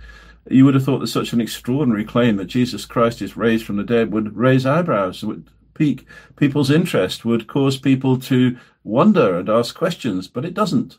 You 0.49 0.65
would 0.65 0.75
have 0.75 0.85
thought 0.85 1.01
that 1.01 1.09
such 1.09 1.33
an 1.33 1.41
extraordinary 1.41 2.05
claim 2.05 2.37
that 2.37 2.47
Jesus 2.47 2.85
Christ 2.85 3.21
is 3.21 3.37
raised 3.37 3.65
from 3.65 3.77
the 3.77 3.85
dead 3.85 4.13
would 4.13 4.37
raise 4.37 4.65
eyebrows, 4.65 5.25
would 5.25 5.49
pique 5.77 6.07
people's 6.37 6.71
interest, 6.71 7.25
would 7.25 7.47
cause 7.47 7.79
people 7.79 8.19
to 8.19 8.57
wonder 8.85 9.39
and 9.39 9.49
ask 9.49 9.75
questions, 9.75 10.29
but 10.29 10.45
it 10.45 10.55
doesn't. 10.55 10.99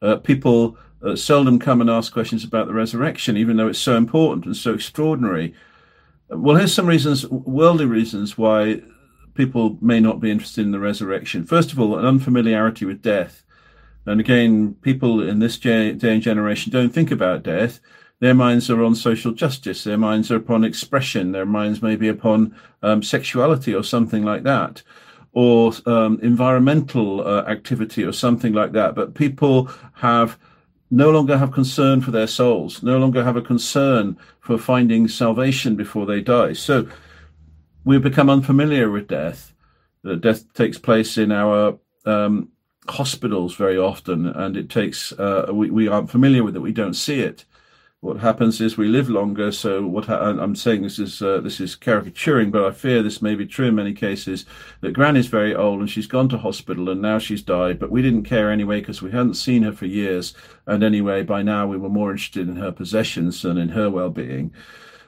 Uh, 0.00 0.16
people 0.16 0.76
uh, 1.02 1.16
seldom 1.16 1.58
come 1.58 1.80
and 1.80 1.90
ask 1.90 2.12
questions 2.12 2.44
about 2.44 2.66
the 2.66 2.74
resurrection, 2.74 3.36
even 3.36 3.56
though 3.56 3.68
it's 3.68 3.78
so 3.78 3.96
important 3.96 4.46
and 4.46 4.56
so 4.56 4.74
extraordinary. 4.74 5.54
Well, 6.28 6.56
here's 6.56 6.74
some 6.74 6.86
reasons, 6.86 7.26
worldly 7.28 7.86
reasons, 7.86 8.36
why 8.36 8.82
people 9.34 9.78
may 9.80 10.00
not 10.00 10.20
be 10.20 10.30
interested 10.30 10.64
in 10.64 10.72
the 10.72 10.80
resurrection. 10.80 11.46
First 11.46 11.72
of 11.72 11.78
all, 11.78 11.98
an 11.98 12.04
unfamiliarity 12.04 12.84
with 12.84 13.02
death. 13.02 13.44
And 14.04 14.20
again, 14.20 14.74
people 14.82 15.22
in 15.22 15.38
this 15.38 15.58
day 15.58 15.90
and 15.90 16.22
generation 16.22 16.72
don't 16.72 16.92
think 16.92 17.10
about 17.10 17.42
death. 17.42 17.80
Their 18.20 18.34
minds 18.34 18.68
are 18.68 18.82
on 18.82 18.94
social 18.94 19.32
justice. 19.32 19.84
Their 19.84 19.98
minds 19.98 20.30
are 20.30 20.36
upon 20.36 20.64
expression. 20.64 21.32
Their 21.32 21.46
minds 21.46 21.82
may 21.82 21.96
be 21.96 22.08
upon 22.08 22.54
um, 22.82 23.02
sexuality 23.02 23.74
or 23.74 23.84
something 23.84 24.24
like 24.24 24.42
that, 24.42 24.82
or 25.32 25.72
um, 25.86 26.18
environmental 26.22 27.26
uh, 27.26 27.44
activity 27.46 28.04
or 28.04 28.12
something 28.12 28.52
like 28.52 28.72
that. 28.72 28.94
But 28.94 29.14
people 29.14 29.70
have 29.94 30.38
no 30.90 31.10
longer 31.10 31.36
have 31.36 31.52
concern 31.52 32.00
for 32.00 32.10
their 32.10 32.26
souls, 32.26 32.82
no 32.82 32.98
longer 32.98 33.22
have 33.22 33.36
a 33.36 33.42
concern 33.42 34.16
for 34.40 34.58
finding 34.58 35.06
salvation 35.06 35.76
before 35.76 36.06
they 36.06 36.20
die. 36.20 36.54
So 36.54 36.88
we 37.84 37.98
become 37.98 38.30
unfamiliar 38.30 38.90
with 38.90 39.06
death. 39.06 39.52
death 40.20 40.52
takes 40.54 40.78
place 40.78 41.18
in 41.18 41.30
our 41.30 41.78
um, 42.04 42.48
hospitals 42.88 43.54
very 43.54 43.78
often, 43.78 44.26
and 44.26 44.56
it 44.56 44.70
takes 44.70 45.12
uh, 45.12 45.46
we, 45.52 45.70
we 45.70 45.88
aren't 45.88 46.10
familiar 46.10 46.42
with 46.42 46.56
it. 46.56 46.60
We 46.60 46.72
don't 46.72 46.94
see 46.94 47.20
it. 47.20 47.44
What 48.00 48.18
happens 48.18 48.60
is 48.60 48.76
we 48.76 48.86
live 48.86 49.10
longer. 49.10 49.50
So 49.50 49.84
what 49.84 50.04
ha- 50.04 50.20
I'm 50.20 50.54
saying 50.54 50.82
this 50.82 51.00
is 51.00 51.20
uh, 51.20 51.40
this 51.40 51.58
is 51.58 51.74
caricaturing, 51.74 52.52
but 52.52 52.64
I 52.64 52.70
fear 52.70 53.02
this 53.02 53.20
may 53.20 53.34
be 53.34 53.44
true 53.44 53.66
in 53.66 53.74
many 53.74 53.92
cases. 53.92 54.46
That 54.82 54.92
Gran 54.92 55.16
is 55.16 55.26
very 55.26 55.52
old 55.52 55.80
and 55.80 55.90
she's 55.90 56.06
gone 56.06 56.28
to 56.28 56.38
hospital 56.38 56.88
and 56.90 57.02
now 57.02 57.18
she's 57.18 57.42
died, 57.42 57.80
but 57.80 57.90
we 57.90 58.00
didn't 58.00 58.22
care 58.22 58.52
anyway 58.52 58.78
because 58.78 59.02
we 59.02 59.10
hadn't 59.10 59.34
seen 59.34 59.64
her 59.64 59.72
for 59.72 59.86
years. 59.86 60.32
And 60.64 60.84
anyway, 60.84 61.24
by 61.24 61.42
now 61.42 61.66
we 61.66 61.76
were 61.76 61.88
more 61.88 62.12
interested 62.12 62.48
in 62.48 62.54
her 62.56 62.70
possessions 62.70 63.42
than 63.42 63.58
in 63.58 63.70
her 63.70 63.90
well-being. 63.90 64.52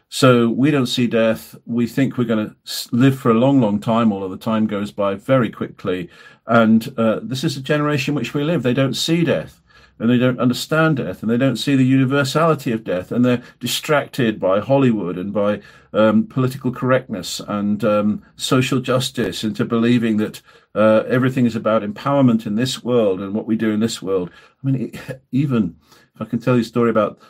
So 0.08 0.50
we 0.50 0.72
don't 0.72 0.86
see 0.86 1.06
death. 1.06 1.54
We 1.66 1.86
think 1.86 2.18
we're 2.18 2.24
going 2.24 2.48
to 2.48 2.56
live 2.90 3.16
for 3.16 3.30
a 3.30 3.38
long, 3.38 3.60
long 3.60 3.78
time, 3.78 4.12
although 4.12 4.28
the 4.28 4.36
time 4.36 4.66
goes 4.66 4.90
by 4.90 5.14
very 5.14 5.50
quickly. 5.50 6.10
And 6.48 6.92
uh, 6.98 7.20
this 7.22 7.44
is 7.44 7.56
a 7.56 7.62
generation 7.62 8.16
which 8.16 8.34
we 8.34 8.42
live. 8.42 8.64
They 8.64 8.74
don't 8.74 8.94
see 8.94 9.22
death 9.22 9.60
and 10.00 10.10
they 10.10 10.18
don't 10.18 10.40
understand 10.40 10.96
death 10.96 11.22
and 11.22 11.30
they 11.30 11.36
don't 11.36 11.56
see 11.56 11.76
the 11.76 11.84
universality 11.84 12.72
of 12.72 12.82
death 12.82 13.12
and 13.12 13.24
they're 13.24 13.42
distracted 13.60 14.40
by 14.40 14.58
Hollywood 14.58 15.18
and 15.18 15.32
by 15.32 15.60
um, 15.92 16.26
political 16.26 16.72
correctness 16.72 17.40
and 17.40 17.84
um, 17.84 18.22
social 18.36 18.80
justice 18.80 19.44
into 19.44 19.64
believing 19.64 20.16
that 20.16 20.40
uh, 20.74 21.04
everything 21.06 21.44
is 21.44 21.54
about 21.54 21.82
empowerment 21.82 22.46
in 22.46 22.54
this 22.54 22.82
world 22.82 23.20
and 23.20 23.34
what 23.34 23.46
we 23.46 23.56
do 23.56 23.70
in 23.70 23.80
this 23.80 24.00
world. 24.00 24.30
I 24.64 24.70
mean, 24.70 24.98
even 25.32 25.76
if 26.14 26.22
I 26.22 26.24
can 26.24 26.40
tell 26.40 26.54
you 26.54 26.62
a 26.62 26.64
story 26.64 26.90
about 26.90 27.20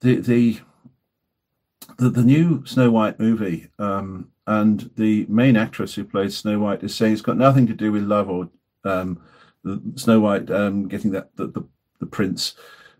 the, 0.00 0.16
the 0.16 0.60
the, 1.96 2.10
the 2.10 2.22
new 2.22 2.64
Snow 2.64 2.90
White 2.90 3.18
movie, 3.18 3.68
um, 3.78 4.30
and 4.46 4.90
the 4.96 5.26
main 5.28 5.56
actress 5.56 5.94
who 5.94 6.04
plays 6.04 6.36
Snow 6.36 6.58
White 6.58 6.82
is 6.82 6.94
saying 6.94 7.12
it's 7.12 7.22
got 7.22 7.36
nothing 7.36 7.66
to 7.66 7.74
do 7.74 7.92
with 7.92 8.04
love 8.04 8.30
or 8.30 8.48
um, 8.84 9.20
Snow 9.96 10.20
White 10.20 10.50
um, 10.50 10.88
getting 10.88 11.10
that 11.10 11.34
the, 11.36 11.48
the, 11.48 11.68
the, 11.98 12.06
prince, 12.06 12.54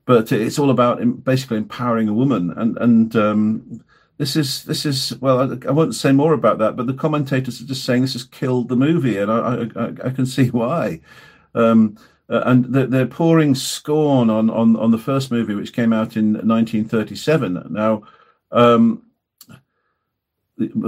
but 0.04 0.30
it's 0.32 0.58
all 0.58 0.70
about 0.70 1.24
basically 1.24 1.58
empowering 1.58 2.08
a 2.08 2.14
woman. 2.14 2.50
And 2.56 2.76
and 2.78 3.16
um, 3.16 3.84
this 4.18 4.37
is 4.37 4.64
this 4.64 4.84
is 4.84 5.18
well, 5.20 5.40
I, 5.40 5.68
I, 5.68 5.70
won't 5.70 5.94
say 5.94 6.12
more 6.12 6.32
about 6.32 6.58
that, 6.58 6.76
but 6.76 6.87
the 6.87 6.94
commentators 6.94 7.61
are 7.61 7.66
just 7.66 7.84
saying 7.84 8.02
this 8.02 8.14
has 8.14 8.24
killed 8.24 8.68
the 8.68 8.76
movie, 8.76 9.18
and 9.18 9.30
I 9.30 9.68
I, 9.76 10.08
I 10.08 10.11
can 10.11 10.26
see 10.26 10.48
why. 10.48 11.00
Um, 11.54 11.96
uh, 12.30 12.42
and 12.44 12.66
they're, 12.66 12.87
they're, 12.87 13.06
pouring 13.06 13.54
scorn 13.54 14.28
on, 14.28 14.50
on 14.50 14.76
on 14.76 14.90
the 14.90 14.98
first 14.98 15.30
movie, 15.30 15.54
which 15.54 15.72
came 15.72 15.94
out 15.94 16.16
in 16.16 16.34
1937. 16.34 17.68
Now 17.70 18.02
um, 18.50 19.02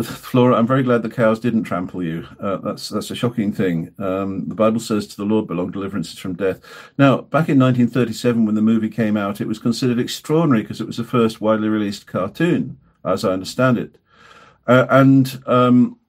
Flora, 0.03 0.57
I'm 0.57 0.67
very 0.67 0.83
glad 0.83 1.03
the 1.03 1.11
cows 1.11 1.39
didn't 1.39 1.63
trample 1.63 2.03
you. 2.03 2.27
Uh, 2.41 2.57
that's 2.57 2.89
that's 2.89 3.11
a 3.11 3.15
shocking 3.15 3.53
thing. 3.53 3.95
Um, 3.99 4.49
the 4.49 4.55
Bible 4.55 4.81
says, 4.81 5.07
"To 5.09 5.17
the 5.17 5.25
Lord 5.25 5.47
belong 5.47 5.71
deliverances 5.71 6.19
from 6.19 6.35
death." 6.35 6.61
Now, 6.99 7.19
back 7.19 7.49
in 7.49 7.59
1937, 7.59 8.47
when 8.47 8.57
the 8.57 8.63
movie 8.63 8.89
came 8.89 9.17
out, 9.17 9.41
it 9.41 9.47
was 9.47 9.61
considered 9.61 10.01
extraordinary 10.01 10.63
because 10.63 10.81
it 10.81 10.87
was 10.87 10.97
the 10.97 11.05
first 11.05 11.41
widely 11.41 11.69
released 11.69 12.07
cartoon, 12.07 12.79
as 13.05 13.25
I 13.25 13.33
understand 13.33 13.79
it. 13.79 13.97
Uh, 14.67 14.87
and 14.91 15.43
um, 15.47 16.01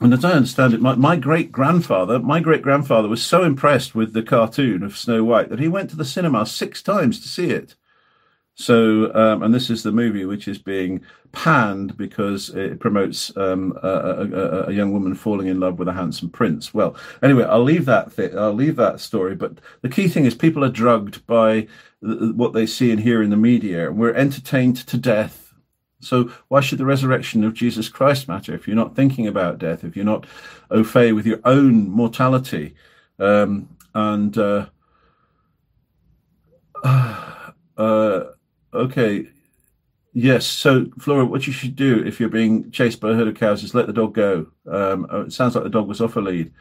and 0.00 0.14
as 0.14 0.24
I 0.24 0.32
understand 0.32 0.72
it, 0.72 0.80
my, 0.80 0.94
my 0.94 1.16
great 1.16 1.52
grandfather, 1.52 2.18
my 2.18 2.40
great 2.40 2.62
grandfather 2.62 3.08
was 3.08 3.24
so 3.24 3.44
impressed 3.44 3.94
with 3.94 4.14
the 4.14 4.22
cartoon 4.22 4.82
of 4.82 4.96
Snow 4.96 5.24
White 5.24 5.50
that 5.50 5.58
he 5.58 5.68
went 5.68 5.90
to 5.90 5.96
the 5.96 6.06
cinema 6.06 6.46
six 6.46 6.82
times 6.82 7.20
to 7.20 7.28
see 7.28 7.50
it. 7.50 7.74
So, 8.60 9.14
um, 9.14 9.42
and 9.42 9.54
this 9.54 9.70
is 9.70 9.82
the 9.82 9.92
movie 9.92 10.26
which 10.26 10.46
is 10.46 10.58
being 10.58 11.00
panned 11.32 11.96
because 11.96 12.50
it 12.50 12.78
promotes 12.78 13.34
um, 13.36 13.78
a, 13.82 13.88
a, 13.88 14.64
a, 14.68 14.72
young 14.72 14.92
woman 14.92 15.14
falling 15.14 15.46
in 15.46 15.60
love 15.60 15.78
with 15.78 15.88
a 15.88 15.92
handsome 15.94 16.28
prince. 16.28 16.74
Well, 16.74 16.94
anyway, 17.22 17.44
I'll 17.44 17.62
leave 17.62 17.86
that. 17.86 18.14
Th- 18.14 18.34
I'll 18.34 18.52
leave 18.52 18.76
that 18.76 19.00
story. 19.00 19.34
But 19.34 19.60
the 19.80 19.88
key 19.88 20.08
thing 20.08 20.26
is 20.26 20.34
people 20.34 20.62
are 20.62 20.68
drugged 20.68 21.26
by 21.26 21.68
th- 22.04 22.34
what 22.34 22.52
they 22.52 22.66
see 22.66 22.90
and 22.90 23.00
hear 23.00 23.22
in 23.22 23.30
the 23.30 23.36
media, 23.36 23.90
we're 23.90 24.14
entertained 24.14 24.76
to 24.88 24.98
death 24.98 25.50
So 26.00 26.30
why 26.48 26.60
should 26.60 26.78
the 26.78 26.86
resurrection 26.86 27.44
of 27.44 27.54
Jesus 27.54 27.88
Christ 27.88 28.28
matter 28.28 28.54
if 28.54 28.66
you're 28.66 28.76
not 28.76 28.96
thinking 28.96 29.26
about 29.26 29.58
death, 29.58 29.84
if 29.84 29.96
you're 29.96 30.04
not 30.04 30.26
au 30.70 30.82
fait 30.82 31.12
with 31.12 31.26
your 31.26 31.40
own 31.44 31.88
mortality? 31.88 32.74
Um, 33.18 33.68
and 33.94 34.36
uh, 34.36 34.66
uh, 36.84 38.24
okay, 38.72 39.28
yes. 40.12 40.46
So 40.46 40.86
Flora, 40.98 41.24
what 41.24 41.46
you 41.46 41.52
should 41.52 41.76
do 41.76 42.04
if 42.04 42.20
you're 42.20 42.28
being 42.28 42.70
chased 42.70 43.00
by 43.00 43.10
a 43.10 43.14
herd 43.14 43.28
of 43.28 43.34
cows 43.34 43.62
is 43.62 43.74
let 43.74 43.86
the 43.86 43.92
dog 43.92 44.14
go. 44.14 44.46
Um, 44.66 45.06
uh, 45.12 45.22
it 45.22 45.32
sounds 45.32 45.54
like 45.54 45.64
the 45.64 45.70
dog 45.70 45.88
was 45.88 46.00
off 46.00 46.16
a 46.16 46.20
lead. 46.20 46.52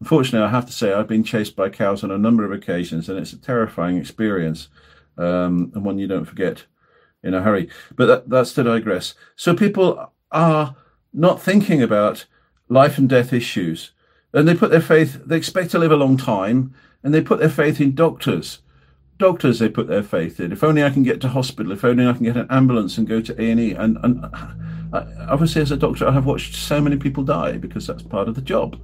Unfortunately, 0.00 0.46
I 0.46 0.50
have 0.50 0.66
to 0.66 0.72
say 0.72 0.92
I've 0.92 1.08
been 1.08 1.24
chased 1.24 1.56
by 1.56 1.68
cows 1.68 2.04
on 2.04 2.10
a 2.10 2.18
number 2.18 2.44
of 2.44 2.52
occasions, 2.52 3.08
and 3.08 3.18
it's 3.18 3.32
a 3.32 3.38
terrifying 3.38 3.98
experience 3.98 4.68
um, 5.18 5.72
and 5.74 5.84
one 5.84 5.98
you 5.98 6.06
don't 6.06 6.24
forget 6.24 6.64
in 7.22 7.34
a 7.34 7.42
hurry. 7.42 7.68
But 7.96 8.06
that, 8.06 8.30
that's 8.30 8.52
to 8.54 8.62
digress. 8.62 9.14
So 9.36 9.54
people 9.54 10.12
are 10.30 10.76
not 11.12 11.42
thinking 11.42 11.82
about 11.82 12.26
life 12.68 12.98
and 12.98 13.08
death 13.08 13.32
issues, 13.32 13.92
and 14.32 14.46
they 14.46 14.54
put 14.54 14.70
their 14.70 14.80
faith. 14.80 15.20
They 15.26 15.36
expect 15.36 15.70
to 15.72 15.78
live 15.78 15.92
a 15.92 15.96
long 15.96 16.16
time, 16.16 16.74
and 17.02 17.12
they 17.12 17.20
put 17.20 17.40
their 17.40 17.48
faith 17.48 17.80
in 17.80 17.94
doctors. 17.94 18.60
Doctors, 19.18 19.58
they 19.58 19.68
put 19.68 19.88
their 19.88 20.02
faith 20.02 20.38
in. 20.38 20.52
If 20.52 20.62
only 20.62 20.84
I 20.84 20.90
can 20.90 21.02
get 21.02 21.20
to 21.22 21.28
hospital. 21.28 21.72
If 21.72 21.84
only 21.84 22.06
I 22.06 22.12
can 22.12 22.24
get 22.24 22.36
an 22.36 22.46
ambulance 22.50 22.98
and 22.98 23.06
go 23.06 23.20
to 23.20 23.42
A 23.42 23.50
and 23.50 23.60
E. 23.60 23.72
And 23.72 23.98
and 24.02 24.24
obviously, 25.28 25.60
as 25.60 25.72
a 25.72 25.76
doctor, 25.76 26.06
I 26.06 26.12
have 26.12 26.26
watched 26.26 26.54
so 26.54 26.80
many 26.80 26.96
people 26.96 27.24
die 27.24 27.58
because 27.58 27.86
that's 27.86 28.02
part 28.02 28.28
of 28.28 28.36
the 28.36 28.40
job. 28.40 28.80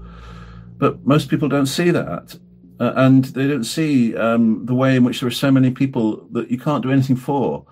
But 0.76 1.06
most 1.06 1.28
people 1.28 1.48
don't 1.48 1.66
see 1.66 1.90
that. 1.90 2.36
Uh, 2.80 2.92
and 2.96 3.26
they 3.26 3.46
don't 3.46 3.64
see 3.64 4.16
um, 4.16 4.66
the 4.66 4.74
way 4.74 4.96
in 4.96 5.04
which 5.04 5.20
there 5.20 5.28
are 5.28 5.32
so 5.32 5.52
many 5.52 5.70
people 5.70 6.26
that 6.32 6.50
you 6.50 6.58
can't 6.58 6.82
do 6.82 6.90
anything 6.90 7.14
for. 7.14 7.64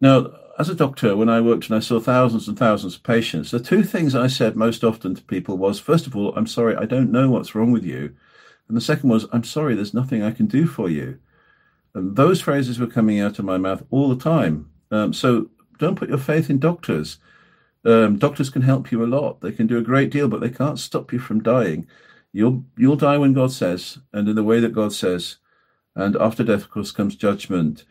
Now, 0.00 0.32
as 0.58 0.70
a 0.70 0.74
doctor, 0.74 1.14
when 1.14 1.28
I 1.28 1.42
worked 1.42 1.66
and 1.66 1.76
I 1.76 1.80
saw 1.80 2.00
thousands 2.00 2.48
and 2.48 2.58
thousands 2.58 2.96
of 2.96 3.02
patients, 3.02 3.50
the 3.50 3.60
two 3.60 3.82
things 3.82 4.14
I 4.14 4.26
said 4.26 4.56
most 4.56 4.82
often 4.82 5.14
to 5.14 5.22
people 5.22 5.58
was, 5.58 5.78
first 5.78 6.06
of 6.06 6.16
all, 6.16 6.34
I'm 6.34 6.46
sorry, 6.46 6.74
I 6.76 6.86
don't 6.86 7.12
know 7.12 7.30
what's 7.30 7.54
wrong 7.54 7.72
with 7.72 7.84
you. 7.84 8.16
And 8.68 8.76
the 8.76 8.80
second 8.80 9.10
was, 9.10 9.26
I'm 9.32 9.44
sorry, 9.44 9.74
there's 9.74 9.94
nothing 9.94 10.22
I 10.22 10.30
can 10.30 10.46
do 10.46 10.66
for 10.66 10.88
you. 10.88 11.18
And 11.94 12.16
those 12.16 12.40
phrases 12.40 12.78
were 12.78 12.86
coming 12.86 13.20
out 13.20 13.38
of 13.38 13.44
my 13.44 13.58
mouth 13.58 13.82
all 13.90 14.08
the 14.08 14.22
time. 14.22 14.70
Um, 14.90 15.12
so 15.12 15.50
don't 15.78 15.96
put 15.96 16.08
your 16.08 16.18
faith 16.18 16.50
in 16.50 16.58
doctors. 16.58 17.18
Um, 17.84 18.18
doctors 18.18 18.50
can 18.50 18.62
help 18.62 18.92
you 18.92 19.02
a 19.02 19.06
lot. 19.06 19.40
They 19.40 19.52
can 19.52 19.66
do 19.66 19.78
a 19.78 19.82
great 19.82 20.10
deal, 20.10 20.28
but 20.28 20.40
they 20.40 20.50
can't 20.50 20.78
stop 20.78 21.12
you 21.12 21.18
from 21.18 21.42
dying. 21.42 21.86
You'll 22.32 22.64
you'll 22.76 22.96
die 22.96 23.18
when 23.18 23.32
God 23.32 23.50
says, 23.52 23.98
and 24.12 24.28
in 24.28 24.36
the 24.36 24.44
way 24.44 24.60
that 24.60 24.74
God 24.74 24.92
says. 24.92 25.38
And 25.96 26.16
after 26.16 26.44
death, 26.44 26.62
of 26.62 26.70
course, 26.70 26.92
comes 26.92 27.16
judgment. 27.16 27.84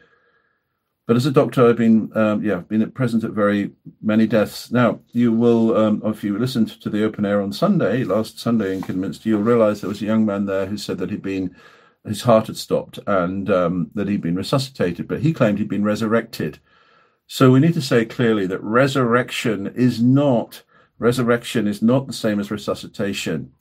But 1.06 1.18
as 1.18 1.26
a 1.26 1.32
doctor, 1.32 1.68
I've 1.68 1.76
been 1.76 2.16
um, 2.16 2.44
yeah 2.44 2.58
been 2.58 2.90
present 2.92 3.24
at 3.24 3.32
very 3.32 3.72
many 4.02 4.28
deaths. 4.28 4.72
Now 4.72 5.00
you 5.12 5.34
will, 5.34 5.76
um, 5.76 6.02
if 6.06 6.24
you 6.24 6.38
listened 6.38 6.80
to 6.82 6.90
the 6.90 7.04
open 7.04 7.26
air 7.26 7.42
on 7.42 7.52
Sunday, 7.52 8.04
last 8.04 8.40
Sunday 8.40 8.76
in 8.76 8.82
Kidderminster, 8.82 9.28
you'll 9.28 9.42
realise 9.42 9.82
there 9.82 9.90
was 9.90 10.02
a 10.04 10.06
young 10.06 10.26
man 10.26 10.46
there 10.46 10.68
who 10.68 10.78
said 10.78 11.00
that 11.00 11.10
he'd 11.10 11.24
been 11.24 11.56
his 12.10 12.24
heart 12.24 12.48
had 12.48 12.58
stopped 12.58 13.00
and 13.08 13.50
um, 13.50 13.91
that 13.93 14.08
he'd 14.08 14.22
been 14.22 14.36
resuscitated, 14.36 15.08
but 15.08 15.22
he 15.22 15.34
claimed 15.34 15.60
he'd 15.60 15.69
been 15.69 15.84
resurrected. 15.84 16.60
So 17.28 17.52
we 17.52 17.60
need 17.60 17.76
to 17.76 17.82
say 17.82 18.06
clearly 18.06 18.48
that 18.48 18.63
resurrection 18.63 19.67
is 19.76 20.02
not 20.02 20.63
resurrection 21.00 21.67
is 21.67 21.82
not 21.82 22.08
the 22.08 22.13
same 22.13 22.39
as 22.39 22.52
resuscitation. 22.52 23.54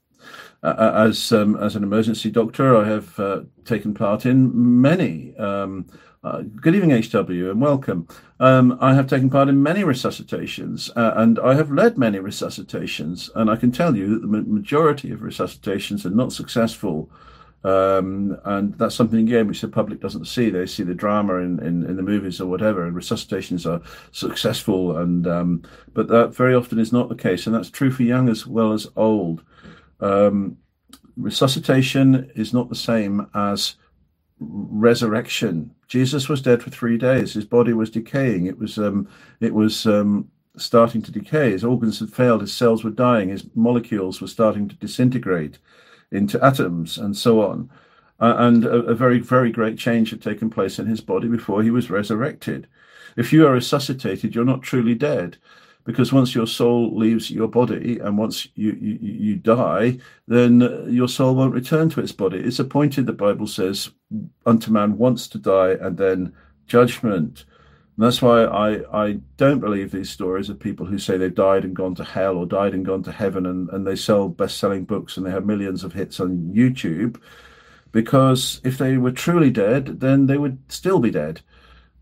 Uh, 0.62 0.74
uh, 0.76 1.06
as 1.08 1.32
um, 1.32 1.56
as 1.56 1.76
an 1.76 1.84
emergency 1.84 2.30
doctor, 2.30 2.76
I 2.76 2.84
have 2.88 3.18
uh, 3.20 3.42
taken 3.64 3.94
part 3.94 4.26
in 4.26 4.80
many. 4.80 5.36
Um, 5.36 5.86
uh, 6.24 6.42
good 6.42 6.74
evening, 6.74 7.00
HW, 7.00 7.48
and 7.48 7.60
welcome. 7.60 8.08
Um, 8.40 8.76
I 8.80 8.92
have 8.94 9.06
taken 9.06 9.30
part 9.30 9.48
in 9.48 9.62
many 9.62 9.84
resuscitations, 9.84 10.90
uh, 10.96 11.12
and 11.14 11.38
I 11.38 11.54
have 11.54 11.70
led 11.70 11.96
many 11.96 12.18
resuscitations, 12.18 13.30
and 13.36 13.48
I 13.48 13.54
can 13.54 13.70
tell 13.70 13.96
you 13.96 14.08
that 14.08 14.20
the 14.20 14.26
majority 14.26 15.12
of 15.12 15.20
resuscitations 15.20 16.04
are 16.04 16.10
not 16.10 16.32
successful. 16.32 17.08
Um, 17.64 18.38
and 18.44 18.74
that's 18.78 18.94
something 18.94 19.18
again 19.18 19.48
which 19.48 19.60
the 19.60 19.68
public 19.68 20.00
doesn't 20.00 20.26
see. 20.26 20.48
They 20.48 20.66
see 20.66 20.84
the 20.84 20.94
drama 20.94 21.36
in, 21.36 21.58
in, 21.58 21.84
in 21.84 21.96
the 21.96 22.02
movies 22.02 22.40
or 22.40 22.46
whatever, 22.46 22.86
and 22.86 22.94
resuscitations 22.94 23.66
are 23.66 23.82
successful, 24.12 24.96
and 24.98 25.26
um, 25.26 25.62
but 25.92 26.08
that 26.08 26.36
very 26.36 26.54
often 26.54 26.78
is 26.78 26.92
not 26.92 27.08
the 27.08 27.16
case, 27.16 27.46
and 27.46 27.54
that's 27.54 27.70
true 27.70 27.90
for 27.90 28.04
young 28.04 28.28
as 28.28 28.46
well 28.46 28.72
as 28.72 28.86
old. 28.94 29.42
Um, 30.00 30.56
resuscitation 31.16 32.30
is 32.36 32.52
not 32.52 32.68
the 32.68 32.76
same 32.76 33.28
as 33.34 33.74
resurrection. 34.38 35.74
Jesus 35.88 36.28
was 36.28 36.40
dead 36.40 36.62
for 36.62 36.70
three 36.70 36.96
days. 36.96 37.32
His 37.32 37.44
body 37.44 37.72
was 37.72 37.90
decaying. 37.90 38.46
It 38.46 38.58
was 38.58 38.78
um, 38.78 39.08
it 39.40 39.52
was 39.52 39.84
um, 39.84 40.30
starting 40.56 41.02
to 41.02 41.12
decay. 41.12 41.50
His 41.50 41.64
organs 41.64 41.98
had 41.98 42.12
failed. 42.12 42.42
His 42.42 42.52
cells 42.52 42.84
were 42.84 42.90
dying. 42.90 43.30
His 43.30 43.46
molecules 43.56 44.20
were 44.20 44.28
starting 44.28 44.68
to 44.68 44.76
disintegrate 44.76 45.58
into 46.10 46.42
atoms, 46.44 46.98
and 46.98 47.16
so 47.16 47.42
on. 47.42 47.70
Uh, 48.20 48.34
and 48.38 48.64
a, 48.64 48.78
a 48.86 48.94
very 48.94 49.20
very 49.20 49.50
great 49.52 49.78
change 49.78 50.10
had 50.10 50.20
taken 50.20 50.50
place 50.50 50.78
in 50.78 50.86
his 50.86 51.00
body 51.00 51.28
before 51.28 51.62
he 51.62 51.70
was 51.70 51.90
resurrected. 51.90 52.66
If 53.16 53.32
you 53.32 53.46
are 53.46 53.52
resuscitated, 53.52 54.34
you're 54.34 54.44
not 54.44 54.62
truly 54.62 54.94
dead 54.94 55.38
because 55.88 56.12
once 56.12 56.34
your 56.34 56.46
soul 56.46 56.94
leaves 56.94 57.30
your 57.30 57.48
body 57.48 57.98
and 57.98 58.18
once 58.18 58.46
you, 58.56 58.72
you, 58.72 58.98
you 59.00 59.36
die, 59.36 59.98
then 60.26 60.60
your 60.86 61.08
soul 61.08 61.34
won't 61.34 61.54
return 61.54 61.88
to 61.88 62.00
its 62.00 62.12
body. 62.12 62.38
It's 62.38 62.58
appointed, 62.58 63.06
the 63.06 63.14
Bible 63.14 63.46
says, 63.46 63.90
unto 64.44 64.70
man 64.70 64.98
once 64.98 65.26
to 65.28 65.38
die 65.38 65.70
and 65.80 65.96
then 65.96 66.34
judgment. 66.66 67.46
And 67.98 68.06
that's 68.06 68.22
why 68.22 68.44
I, 68.44 69.06
I 69.06 69.18
don't 69.38 69.58
believe 69.58 69.90
these 69.90 70.08
stories 70.08 70.48
of 70.48 70.60
people 70.60 70.86
who 70.86 71.00
say 71.00 71.16
they've 71.16 71.34
died 71.34 71.64
and 71.64 71.74
gone 71.74 71.96
to 71.96 72.04
hell 72.04 72.36
or 72.36 72.46
died 72.46 72.72
and 72.72 72.86
gone 72.86 73.02
to 73.02 73.10
heaven 73.10 73.44
and, 73.44 73.68
and 73.70 73.84
they 73.84 73.96
sell 73.96 74.28
best 74.28 74.58
selling 74.58 74.84
books 74.84 75.16
and 75.16 75.26
they 75.26 75.32
have 75.32 75.44
millions 75.44 75.82
of 75.82 75.94
hits 75.94 76.20
on 76.20 76.52
YouTube. 76.54 77.20
Because 77.90 78.60
if 78.62 78.78
they 78.78 78.98
were 78.98 79.10
truly 79.10 79.50
dead, 79.50 79.98
then 79.98 80.26
they 80.26 80.38
would 80.38 80.60
still 80.68 81.00
be 81.00 81.10
dead. 81.10 81.40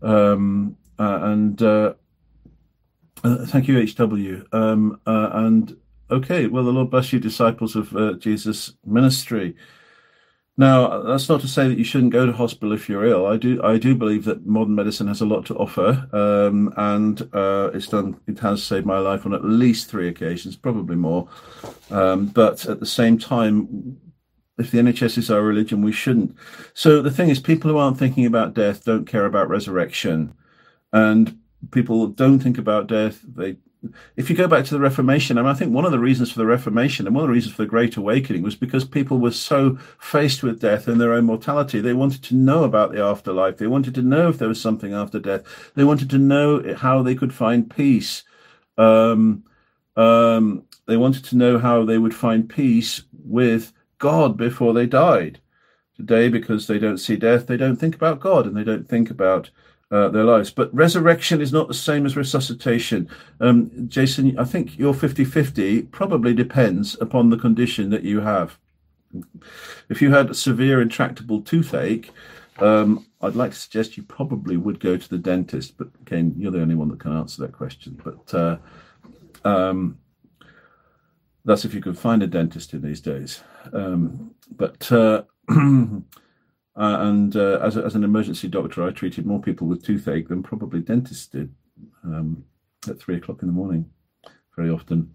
Um, 0.03 0.77
uh, 0.99 1.19
and 1.23 1.59
uh, 1.63 1.95
uh, 3.23 3.45
thank 3.47 3.67
you, 3.67 3.83
HW. 3.83 4.45
Um, 4.55 5.01
uh, 5.07 5.29
and 5.33 5.75
okay, 6.11 6.45
well, 6.45 6.63
the 6.63 6.73
Lord 6.73 6.91
bless 6.91 7.11
you, 7.11 7.19
disciples 7.19 7.75
of 7.75 7.95
uh, 7.95 8.13
Jesus' 8.13 8.73
ministry. 8.85 9.55
Now, 10.59 11.03
that's 11.03 11.29
not 11.29 11.41
to 11.41 11.47
say 11.47 11.67
that 11.67 11.77
you 11.77 11.83
shouldn't 11.83 12.11
go 12.11 12.25
to 12.25 12.33
hospital 12.33 12.73
if 12.73 12.89
you're 12.89 13.05
ill. 13.05 13.27
I 13.27 13.37
do, 13.37 13.61
I 13.63 13.77
do 13.77 13.93
believe 13.93 14.25
that 14.25 14.47
modern 14.47 14.73
medicine 14.73 15.07
has 15.07 15.21
a 15.21 15.25
lot 15.25 15.45
to 15.47 15.55
offer, 15.55 16.09
um, 16.11 16.73
and 16.77 17.21
uh, 17.31 17.69
it's 17.75 17.87
done. 17.87 18.19
It 18.25 18.39
has 18.39 18.63
saved 18.63 18.87
my 18.87 18.97
life 18.97 19.27
on 19.27 19.35
at 19.35 19.45
least 19.45 19.87
three 19.87 20.07
occasions, 20.07 20.55
probably 20.55 20.95
more. 20.95 21.27
Um, 21.91 22.27
but 22.27 22.65
at 22.65 22.79
the 22.79 22.87
same 22.87 23.19
time, 23.19 23.99
if 24.57 24.71
the 24.71 24.79
NHS 24.79 25.19
is 25.19 25.29
our 25.29 25.43
religion, 25.43 25.83
we 25.83 25.91
shouldn't. 25.91 26.35
So 26.73 27.03
the 27.03 27.11
thing 27.11 27.29
is, 27.29 27.39
people 27.39 27.69
who 27.69 27.77
aren't 27.77 27.99
thinking 27.99 28.25
about 28.25 28.55
death 28.55 28.83
don't 28.83 29.05
care 29.05 29.25
about 29.25 29.49
resurrection, 29.49 30.33
and 30.91 31.37
people 31.69 32.07
don't 32.07 32.39
think 32.39 32.57
about 32.57 32.87
death. 32.87 33.21
They, 33.23 33.57
if 34.15 34.29
you 34.29 34.35
go 34.35 34.47
back 34.47 34.65
to 34.65 34.73
the 34.73 34.79
Reformation, 34.79 35.37
I, 35.37 35.41
mean, 35.41 35.51
I 35.51 35.53
think 35.53 35.71
one 35.71 35.85
of 35.85 35.91
the 35.91 35.99
reasons 35.99 36.31
for 36.31 36.39
the 36.39 36.45
Reformation 36.45 37.05
and 37.05 37.15
one 37.15 37.23
of 37.23 37.29
the 37.29 37.33
reasons 37.33 37.55
for 37.55 37.61
the 37.61 37.69
Great 37.69 37.95
Awakening 37.95 38.41
was 38.41 38.55
because 38.55 38.83
people 38.85 39.19
were 39.19 39.31
so 39.31 39.77
faced 39.99 40.43
with 40.43 40.59
death 40.59 40.87
and 40.87 40.99
their 40.99 41.13
own 41.13 41.25
mortality. 41.25 41.79
They 41.79 41.93
wanted 41.93 42.23
to 42.23 42.35
know 42.35 42.63
about 42.63 42.91
the 42.91 43.03
afterlife. 43.03 43.57
They 43.57 43.67
wanted 43.67 43.95
to 43.95 44.01
know 44.01 44.29
if 44.29 44.39
there 44.39 44.47
was 44.47 44.61
something 44.61 44.93
after 44.93 45.19
death. 45.19 45.71
They 45.75 45.83
wanted 45.83 46.09
to 46.11 46.17
know 46.17 46.75
how 46.75 47.03
they 47.03 47.15
could 47.15 47.33
find 47.33 47.69
peace. 47.69 48.23
Um, 48.77 49.43
um, 49.95 50.63
they 50.87 50.97
wanted 50.97 51.25
to 51.25 51.37
know 51.37 51.59
how 51.59 51.85
they 51.85 51.97
would 51.97 52.15
find 52.15 52.49
peace 52.49 53.03
with 53.11 53.73
God 53.99 54.37
before 54.37 54.73
they 54.73 54.85
died. 54.85 55.39
Today, 55.95 56.29
because 56.29 56.67
they 56.67 56.77
don't 56.77 56.99
see 56.99 57.15
death, 57.15 57.47
they 57.47 57.57
don't 57.57 57.75
think 57.75 57.95
about 57.95 58.19
God 58.19 58.45
and 58.45 58.55
they 58.55 58.63
don't 58.63 58.87
think 58.87 59.09
about 59.09 59.49
uh, 59.91 60.09
their 60.09 60.23
lives. 60.23 60.51
But 60.51 60.73
resurrection 60.73 61.41
is 61.41 61.53
not 61.53 61.67
the 61.67 61.73
same 61.73 62.05
as 62.05 62.17
resuscitation. 62.17 63.09
Um, 63.39 63.71
Jason, 63.87 64.37
I 64.37 64.43
think 64.43 64.77
your 64.77 64.93
50 64.93 65.25
50 65.25 65.83
probably 65.83 66.33
depends 66.33 66.99
upon 66.99 67.29
the 67.29 67.37
condition 67.37 67.89
that 67.91 68.03
you 68.03 68.21
have. 68.21 68.57
If 69.89 70.01
you 70.01 70.11
had 70.11 70.35
severe 70.35 70.81
intractable 70.81 71.41
toothache, 71.41 72.11
um, 72.59 73.05
I'd 73.21 73.35
like 73.35 73.51
to 73.51 73.57
suggest 73.57 73.97
you 73.97 74.03
probably 74.03 74.57
would 74.57 74.79
go 74.79 74.97
to 74.97 75.09
the 75.09 75.17
dentist. 75.17 75.77
But 75.77 75.89
again, 76.01 76.33
you're 76.37 76.51
the 76.51 76.61
only 76.61 76.75
one 76.75 76.89
that 76.89 76.99
can 76.99 77.15
answer 77.15 77.41
that 77.43 77.53
question. 77.53 77.99
But 78.03 78.33
uh, 78.33 78.57
um, 79.45 79.97
that's 81.45 81.65
if 81.65 81.73
you 81.73 81.81
could 81.81 81.97
find 81.97 82.21
a 82.21 82.27
dentist 82.27 82.73
in 82.73 82.81
these 82.81 82.99
days. 82.99 83.41
Um, 83.71 84.35
but 84.51 84.91
uh, 84.91 85.23
Uh, 86.77 86.97
and 87.01 87.35
uh, 87.35 87.59
as, 87.61 87.75
a, 87.75 87.83
as 87.83 87.95
an 87.95 88.03
emergency 88.03 88.47
doctor, 88.47 88.83
I 88.83 88.91
treated 88.91 89.25
more 89.25 89.41
people 89.41 89.67
with 89.67 89.83
toothache 89.83 90.27
than 90.27 90.43
probably 90.43 90.79
dentists 90.79 91.25
did 91.27 91.53
um, 92.03 92.45
at 92.87 92.99
three 92.99 93.15
o'clock 93.15 93.41
in 93.41 93.47
the 93.47 93.53
morning, 93.53 93.89
very 94.55 94.69
often. 94.69 95.11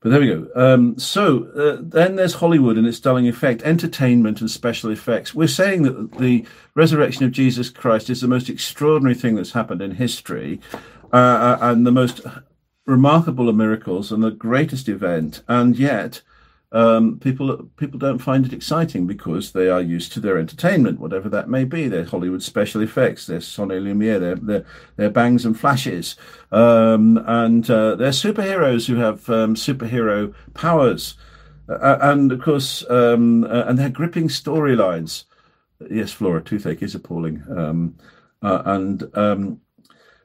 But 0.00 0.10
there 0.10 0.20
we 0.20 0.28
go. 0.28 0.48
Um, 0.54 0.98
so 0.98 1.44
uh, 1.56 1.78
then 1.80 2.16
there's 2.16 2.34
Hollywood 2.34 2.78
and 2.78 2.86
its 2.86 3.00
dulling 3.00 3.28
effect, 3.28 3.62
entertainment 3.62 4.40
and 4.40 4.50
special 4.50 4.90
effects. 4.90 5.34
We're 5.34 5.48
saying 5.48 5.82
that 5.82 6.12
the 6.18 6.46
resurrection 6.74 7.24
of 7.24 7.32
Jesus 7.32 7.68
Christ 7.70 8.08
is 8.08 8.20
the 8.20 8.28
most 8.28 8.48
extraordinary 8.48 9.14
thing 9.14 9.34
that's 9.34 9.52
happened 9.52 9.82
in 9.82 9.92
history. 9.92 10.60
uh, 11.12 11.58
and 11.60 11.86
the 11.86 11.92
most 11.92 12.20
remarkable 12.86 13.48
of 13.48 13.56
miracles 13.56 14.12
and 14.12 14.22
the 14.22 14.30
greatest 14.30 14.88
event, 14.88 15.42
and 15.48 15.78
yet 15.78 16.22
um, 16.72 17.18
people 17.18 17.68
people 17.76 17.98
don't 17.98 18.20
find 18.20 18.46
it 18.46 18.52
exciting 18.52 19.06
because 19.06 19.50
they 19.52 19.68
are 19.68 19.80
used 19.80 20.12
to 20.12 20.20
their 20.20 20.38
entertainment, 20.38 21.00
whatever 21.00 21.28
that 21.28 21.48
may 21.48 21.64
be. 21.64 21.88
Their 21.88 22.04
Hollywood 22.04 22.42
special 22.42 22.80
effects, 22.80 23.26
their 23.26 23.40
son 23.40 23.72
et 23.72 23.80
lumière, 23.80 24.20
their 24.20 24.36
their, 24.36 24.64
their 24.96 25.10
bangs 25.10 25.44
and 25.44 25.58
flashes, 25.58 26.14
um, 26.52 27.18
and 27.26 27.68
uh, 27.68 27.96
they're 27.96 28.10
superheroes 28.10 28.86
who 28.86 28.96
have 28.96 29.28
um, 29.28 29.56
superhero 29.56 30.32
powers, 30.54 31.14
uh, 31.68 31.98
and 32.02 32.30
of 32.30 32.40
course, 32.40 32.88
um, 32.88 33.44
uh, 33.44 33.64
and 33.66 33.76
they're 33.76 33.90
gripping 33.90 34.28
storylines. 34.28 35.24
Yes, 35.90 36.12
Flora, 36.12 36.40
toothache 36.40 36.82
is 36.82 36.94
appalling, 36.94 37.42
um, 37.56 37.96
uh, 38.42 38.62
and 38.66 39.10
um, 39.16 39.60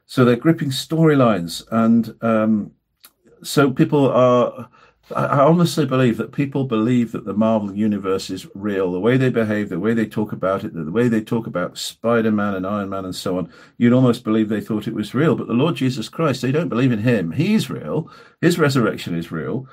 so 0.04 0.24
they're 0.24 0.36
gripping 0.36 0.70
storylines, 0.70 1.64
and 1.72 2.14
so 3.42 3.70
people 3.70 4.08
are 4.10 4.68
I 5.14 5.38
honestly 5.38 5.86
believe 5.86 6.16
that 6.16 6.32
people 6.32 6.64
believe 6.64 7.12
that 7.12 7.24
the 7.24 7.32
Marvel 7.32 7.72
universe 7.72 8.28
is 8.28 8.48
real. 8.54 8.90
The 8.90 8.98
way 8.98 9.16
they 9.16 9.30
behave, 9.30 9.68
the 9.68 9.78
way 9.78 9.94
they 9.94 10.06
talk 10.06 10.32
about 10.32 10.64
it, 10.64 10.74
the 10.74 10.90
way 10.90 11.06
they 11.06 11.20
talk 11.20 11.46
about 11.46 11.78
Spider 11.78 12.32
Man 12.32 12.54
and 12.54 12.66
Iron 12.66 12.88
Man 12.88 13.04
and 13.04 13.14
so 13.14 13.38
on, 13.38 13.48
you'd 13.78 13.92
almost 13.92 14.24
believe 14.24 14.48
they 14.48 14.60
thought 14.60 14.88
it 14.88 14.94
was 14.94 15.14
real. 15.14 15.36
But 15.36 15.46
the 15.46 15.52
Lord 15.52 15.76
Jesus 15.76 16.08
Christ, 16.08 16.42
they 16.42 16.50
don't 16.50 16.68
believe 16.68 16.90
in 16.90 17.00
him. 17.00 17.30
He's 17.32 17.70
real. 17.70 18.10
His 18.40 18.58
resurrection 18.58 19.16
is 19.16 19.30
real. 19.30 19.68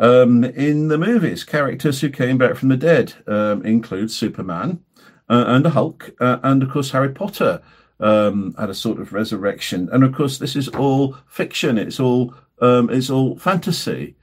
Um, 0.00 0.42
in 0.42 0.88
the 0.88 0.98
movies, 0.98 1.44
characters 1.44 2.00
who 2.00 2.10
came 2.10 2.36
back 2.36 2.56
from 2.56 2.68
the 2.68 2.76
dead 2.76 3.14
um, 3.28 3.64
include 3.64 4.10
Superman 4.10 4.80
uh, 5.28 5.44
and 5.46 5.64
the 5.64 5.70
Hulk, 5.70 6.10
uh, 6.20 6.38
and 6.42 6.60
of 6.60 6.70
course, 6.70 6.90
Harry 6.90 7.10
Potter 7.10 7.62
um, 8.00 8.52
had 8.58 8.68
a 8.68 8.74
sort 8.74 8.98
of 8.98 9.12
resurrection. 9.12 9.88
And 9.92 10.02
of 10.02 10.12
course, 10.12 10.38
this 10.38 10.56
is 10.56 10.66
all 10.66 11.16
fiction, 11.28 11.78
it's 11.78 12.00
all, 12.00 12.34
um, 12.60 12.90
it's 12.90 13.10
all 13.10 13.38
fantasy. 13.38 14.16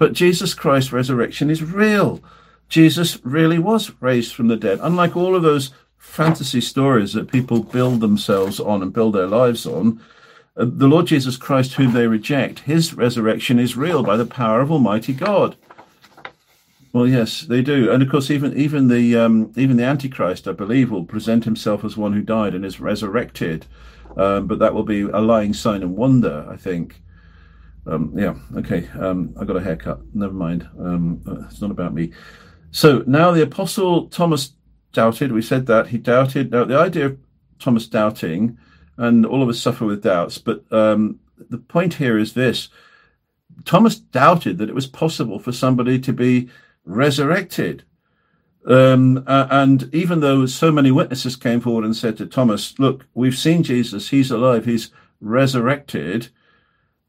But 0.00 0.14
Jesus 0.14 0.54
Christ's 0.54 0.94
resurrection 0.94 1.50
is 1.50 1.62
real. 1.62 2.22
Jesus 2.70 3.18
really 3.22 3.58
was 3.58 3.92
raised 4.00 4.34
from 4.34 4.48
the 4.48 4.56
dead. 4.56 4.78
Unlike 4.80 5.14
all 5.14 5.36
of 5.36 5.42
those 5.42 5.72
fantasy 5.98 6.62
stories 6.62 7.12
that 7.12 7.30
people 7.30 7.62
build 7.62 8.00
themselves 8.00 8.58
on 8.58 8.80
and 8.80 8.94
build 8.94 9.14
their 9.14 9.26
lives 9.26 9.66
on, 9.66 10.00
uh, 10.56 10.64
the 10.66 10.88
Lord 10.88 11.04
Jesus 11.04 11.36
Christ, 11.36 11.74
whom 11.74 11.92
they 11.92 12.06
reject, 12.06 12.60
his 12.60 12.94
resurrection 12.94 13.58
is 13.58 13.76
real 13.76 14.02
by 14.02 14.16
the 14.16 14.24
power 14.24 14.62
of 14.62 14.72
Almighty 14.72 15.12
God. 15.12 15.54
Well, 16.94 17.06
yes, 17.06 17.42
they 17.42 17.60
do, 17.60 17.92
and 17.92 18.02
of 18.02 18.08
course, 18.08 18.30
even 18.30 18.56
even 18.56 18.88
the 18.88 19.16
um, 19.16 19.52
even 19.54 19.76
the 19.76 19.84
Antichrist, 19.84 20.48
I 20.48 20.52
believe, 20.52 20.90
will 20.90 21.04
present 21.04 21.44
himself 21.44 21.84
as 21.84 21.98
one 21.98 22.14
who 22.14 22.22
died 22.22 22.54
and 22.54 22.64
is 22.64 22.80
resurrected, 22.80 23.66
um, 24.16 24.46
but 24.46 24.60
that 24.60 24.72
will 24.72 24.82
be 24.82 25.02
a 25.02 25.20
lying 25.20 25.52
sign 25.52 25.82
and 25.82 25.94
wonder, 25.94 26.48
I 26.50 26.56
think. 26.56 27.02
Um, 27.86 28.12
yeah, 28.16 28.34
okay. 28.56 28.88
Um, 28.98 29.34
I 29.40 29.44
got 29.44 29.56
a 29.56 29.60
haircut. 29.60 30.00
Never 30.14 30.32
mind. 30.32 30.68
Um, 30.78 31.22
uh, 31.26 31.46
it's 31.46 31.60
not 31.60 31.70
about 31.70 31.94
me. 31.94 32.12
So 32.70 33.02
now 33.06 33.30
the 33.32 33.42
Apostle 33.42 34.08
Thomas 34.08 34.52
doubted. 34.92 35.32
We 35.32 35.42
said 35.42 35.66
that 35.66 35.88
he 35.88 35.98
doubted. 35.98 36.50
Now 36.50 36.64
the 36.64 36.78
idea 36.78 37.06
of 37.06 37.18
Thomas 37.58 37.86
doubting, 37.86 38.58
and 38.96 39.24
all 39.24 39.42
of 39.42 39.48
us 39.48 39.60
suffer 39.60 39.84
with 39.86 40.02
doubts. 40.02 40.38
But 40.38 40.70
um, 40.72 41.20
the 41.36 41.58
point 41.58 41.94
here 41.94 42.18
is 42.18 42.34
this: 42.34 42.68
Thomas 43.64 43.96
doubted 43.96 44.58
that 44.58 44.68
it 44.68 44.74
was 44.74 44.86
possible 44.86 45.38
for 45.38 45.52
somebody 45.52 45.98
to 46.00 46.12
be 46.12 46.48
resurrected. 46.84 47.84
Um, 48.66 49.24
and 49.26 49.88
even 49.94 50.20
though 50.20 50.44
so 50.44 50.70
many 50.70 50.90
witnesses 50.90 51.34
came 51.34 51.62
forward 51.62 51.84
and 51.84 51.96
said 51.96 52.18
to 52.18 52.26
Thomas, 52.26 52.78
"Look, 52.78 53.06
we've 53.14 53.38
seen 53.38 53.62
Jesus. 53.62 54.10
He's 54.10 54.30
alive. 54.30 54.66
He's 54.66 54.90
resurrected." 55.20 56.28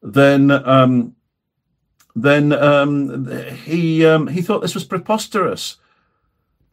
Then 0.01 0.51
um, 0.51 1.15
then 2.15 2.51
um, 2.53 3.27
he 3.65 4.05
um, 4.05 4.27
he 4.27 4.41
thought 4.41 4.61
this 4.61 4.75
was 4.75 4.83
preposterous. 4.83 5.77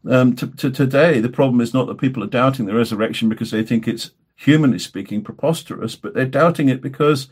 Um, 0.09 0.37
to, 0.37 0.47
to, 0.47 0.71
today, 0.71 1.21
the 1.21 1.29
problem 1.29 1.61
is 1.61 1.75
not 1.75 1.87
that 1.89 1.99
people 1.99 2.23
are 2.23 2.29
doubting 2.29 2.67
the 2.67 2.75
resurrection 2.75 3.29
because 3.29 3.51
they 3.51 3.63
think 3.63 3.87
it's 3.87 4.13
humanly 4.37 4.79
speaking 4.79 5.23
preposterous, 5.23 5.97
but 5.97 6.15
they're 6.15 6.25
doubting 6.25 6.69
it 6.69 6.81
because 6.81 7.29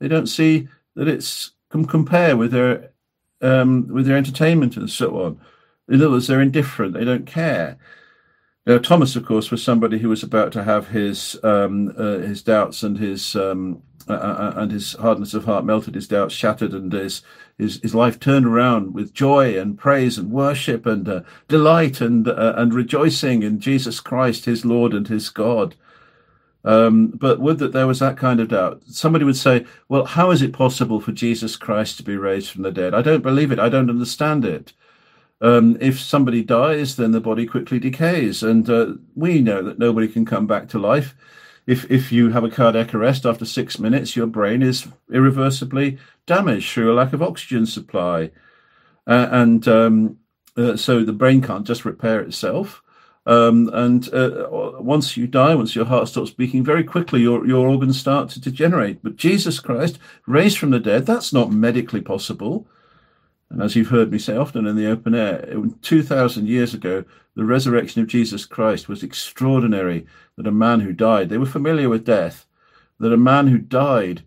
they 0.00 0.08
don't 0.08 0.26
see 0.26 0.68
that 0.96 1.08
it's 1.08 1.52
can 1.70 1.84
compare 1.84 2.36
with 2.36 2.50
their 2.50 2.90
um, 3.40 3.88
with 3.88 4.06
their 4.06 4.16
entertainment 4.16 4.76
and 4.76 4.90
so 4.90 5.22
on. 5.22 5.40
In 5.88 5.96
other 5.96 6.10
words, 6.10 6.26
they're 6.26 6.40
indifferent; 6.40 6.94
they 6.94 7.04
don't 7.04 7.26
care. 7.26 7.78
Now, 8.66 8.78
Thomas, 8.78 9.16
of 9.16 9.24
course, 9.24 9.50
was 9.50 9.62
somebody 9.62 9.98
who 9.98 10.10
was 10.10 10.22
about 10.22 10.52
to 10.52 10.64
have 10.64 10.88
his 10.88 11.38
um, 11.42 11.94
uh, 11.96 12.18
his 12.18 12.42
doubts 12.42 12.82
and 12.82 12.98
his 12.98 13.34
um, 13.34 13.82
uh, 14.08 14.52
and 14.56 14.72
his 14.72 14.94
hardness 14.94 15.34
of 15.34 15.44
heart 15.44 15.64
melted, 15.64 15.94
his 15.94 16.08
doubts 16.08 16.34
shattered, 16.34 16.72
and 16.72 16.92
his 16.92 17.22
his, 17.58 17.80
his 17.82 17.94
life 17.94 18.20
turned 18.20 18.46
around 18.46 18.94
with 18.94 19.12
joy 19.12 19.58
and 19.58 19.76
praise 19.76 20.16
and 20.16 20.30
worship 20.30 20.86
and 20.86 21.08
uh, 21.08 21.20
delight 21.48 22.00
and 22.00 22.28
uh, 22.28 22.54
and 22.56 22.72
rejoicing 22.72 23.42
in 23.42 23.60
Jesus 23.60 24.00
Christ, 24.00 24.44
his 24.44 24.64
Lord 24.64 24.94
and 24.94 25.08
his 25.08 25.28
God. 25.28 25.74
Um, 26.64 27.08
but 27.08 27.40
would 27.40 27.58
that 27.58 27.72
there 27.72 27.86
was 27.86 27.98
that 28.00 28.16
kind 28.16 28.40
of 28.40 28.48
doubt. 28.48 28.82
Somebody 28.86 29.24
would 29.24 29.36
say, 29.36 29.66
"Well, 29.88 30.04
how 30.04 30.30
is 30.30 30.42
it 30.42 30.52
possible 30.52 31.00
for 31.00 31.12
Jesus 31.12 31.56
Christ 31.56 31.96
to 31.96 32.02
be 32.02 32.16
raised 32.16 32.50
from 32.50 32.62
the 32.62 32.72
dead?" 32.72 32.94
I 32.94 33.02
don't 33.02 33.22
believe 33.22 33.52
it. 33.52 33.58
I 33.58 33.68
don't 33.68 33.90
understand 33.90 34.44
it. 34.44 34.72
Um, 35.40 35.76
if 35.80 36.00
somebody 36.00 36.42
dies, 36.42 36.96
then 36.96 37.12
the 37.12 37.20
body 37.20 37.46
quickly 37.46 37.78
decays, 37.78 38.42
and 38.42 38.68
uh, 38.68 38.94
we 39.14 39.40
know 39.40 39.62
that 39.62 39.78
nobody 39.78 40.08
can 40.08 40.24
come 40.24 40.46
back 40.46 40.68
to 40.68 40.78
life 40.78 41.14
if 41.68 41.88
if 41.90 42.10
you 42.10 42.30
have 42.30 42.44
a 42.44 42.50
cardiac 42.50 42.94
arrest 42.94 43.26
after 43.26 43.44
six 43.44 43.78
minutes, 43.78 44.16
your 44.16 44.26
brain 44.26 44.62
is 44.62 44.88
irreversibly 45.12 45.98
damaged 46.26 46.72
through 46.72 46.90
a 46.90 46.96
lack 46.96 47.12
of 47.12 47.22
oxygen 47.22 47.66
supply, 47.66 48.30
uh, 49.06 49.28
and 49.30 49.68
um, 49.68 50.18
uh, 50.56 50.76
so 50.76 51.04
the 51.04 51.12
brain 51.12 51.42
can't 51.42 51.66
just 51.66 51.84
repair 51.84 52.20
itself. 52.20 52.82
Um, 53.26 53.68
and 53.74 54.08
uh, 54.14 54.48
once 54.80 55.14
you 55.14 55.26
die, 55.26 55.54
once 55.54 55.76
your 55.76 55.84
heart 55.84 56.08
stops 56.08 56.30
beating, 56.30 56.64
very 56.64 56.82
quickly 56.82 57.20
your, 57.20 57.46
your 57.46 57.68
organs 57.68 58.00
start 58.00 58.30
to 58.30 58.40
degenerate. 58.40 59.02
But 59.02 59.16
Jesus 59.16 59.60
Christ, 59.60 59.98
raised 60.26 60.56
from 60.56 60.70
the 60.70 60.80
dead, 60.80 61.04
that's 61.04 61.34
not 61.34 61.52
medically 61.52 62.00
possible. 62.00 62.66
And 63.50 63.62
as 63.62 63.74
you've 63.74 63.88
heard 63.88 64.12
me 64.12 64.18
say 64.18 64.36
often 64.36 64.66
in 64.66 64.76
the 64.76 64.90
open 64.90 65.14
air, 65.14 65.54
2,000 65.82 66.46
years 66.46 66.74
ago, 66.74 67.04
the 67.34 67.44
resurrection 67.44 68.02
of 68.02 68.08
Jesus 68.08 68.44
Christ 68.44 68.88
was 68.88 69.02
extraordinary. 69.02 70.06
That 70.36 70.46
a 70.46 70.52
man 70.52 70.80
who 70.80 70.92
died, 70.92 71.28
they 71.28 71.38
were 71.38 71.46
familiar 71.46 71.88
with 71.88 72.04
death, 72.04 72.46
that 73.00 73.12
a 73.12 73.16
man 73.16 73.48
who 73.48 73.58
died 73.58 74.22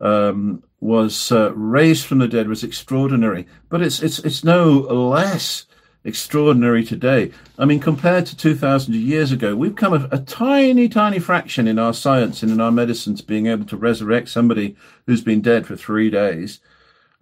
um, 0.00 0.62
was 0.80 1.32
uh, 1.32 1.52
raised 1.54 2.06
from 2.06 2.18
the 2.18 2.28
dead 2.28 2.48
was 2.48 2.62
extraordinary. 2.62 3.46
But 3.68 3.82
it's, 3.82 4.02
it's, 4.02 4.18
it's 4.20 4.44
no 4.44 4.68
less 4.68 5.64
extraordinary 6.04 6.84
today. 6.84 7.32
I 7.58 7.64
mean, 7.64 7.80
compared 7.80 8.26
to 8.26 8.36
2,000 8.36 8.94
years 8.94 9.32
ago, 9.32 9.56
we've 9.56 9.74
come 9.74 9.92
a, 9.92 10.08
a, 10.12 10.18
tiny, 10.18 10.88
tiny 10.88 11.18
fraction 11.18 11.66
in 11.66 11.78
our 11.78 11.92
science 11.92 12.42
and 12.42 12.52
in 12.52 12.60
our 12.60 12.70
medicines 12.70 13.22
being 13.22 13.46
able 13.46 13.66
to 13.66 13.76
resurrect 13.76 14.28
somebody 14.28 14.76
who's 15.06 15.22
been 15.22 15.40
dead 15.40 15.66
for 15.66 15.76
three 15.76 16.10
days. 16.10 16.60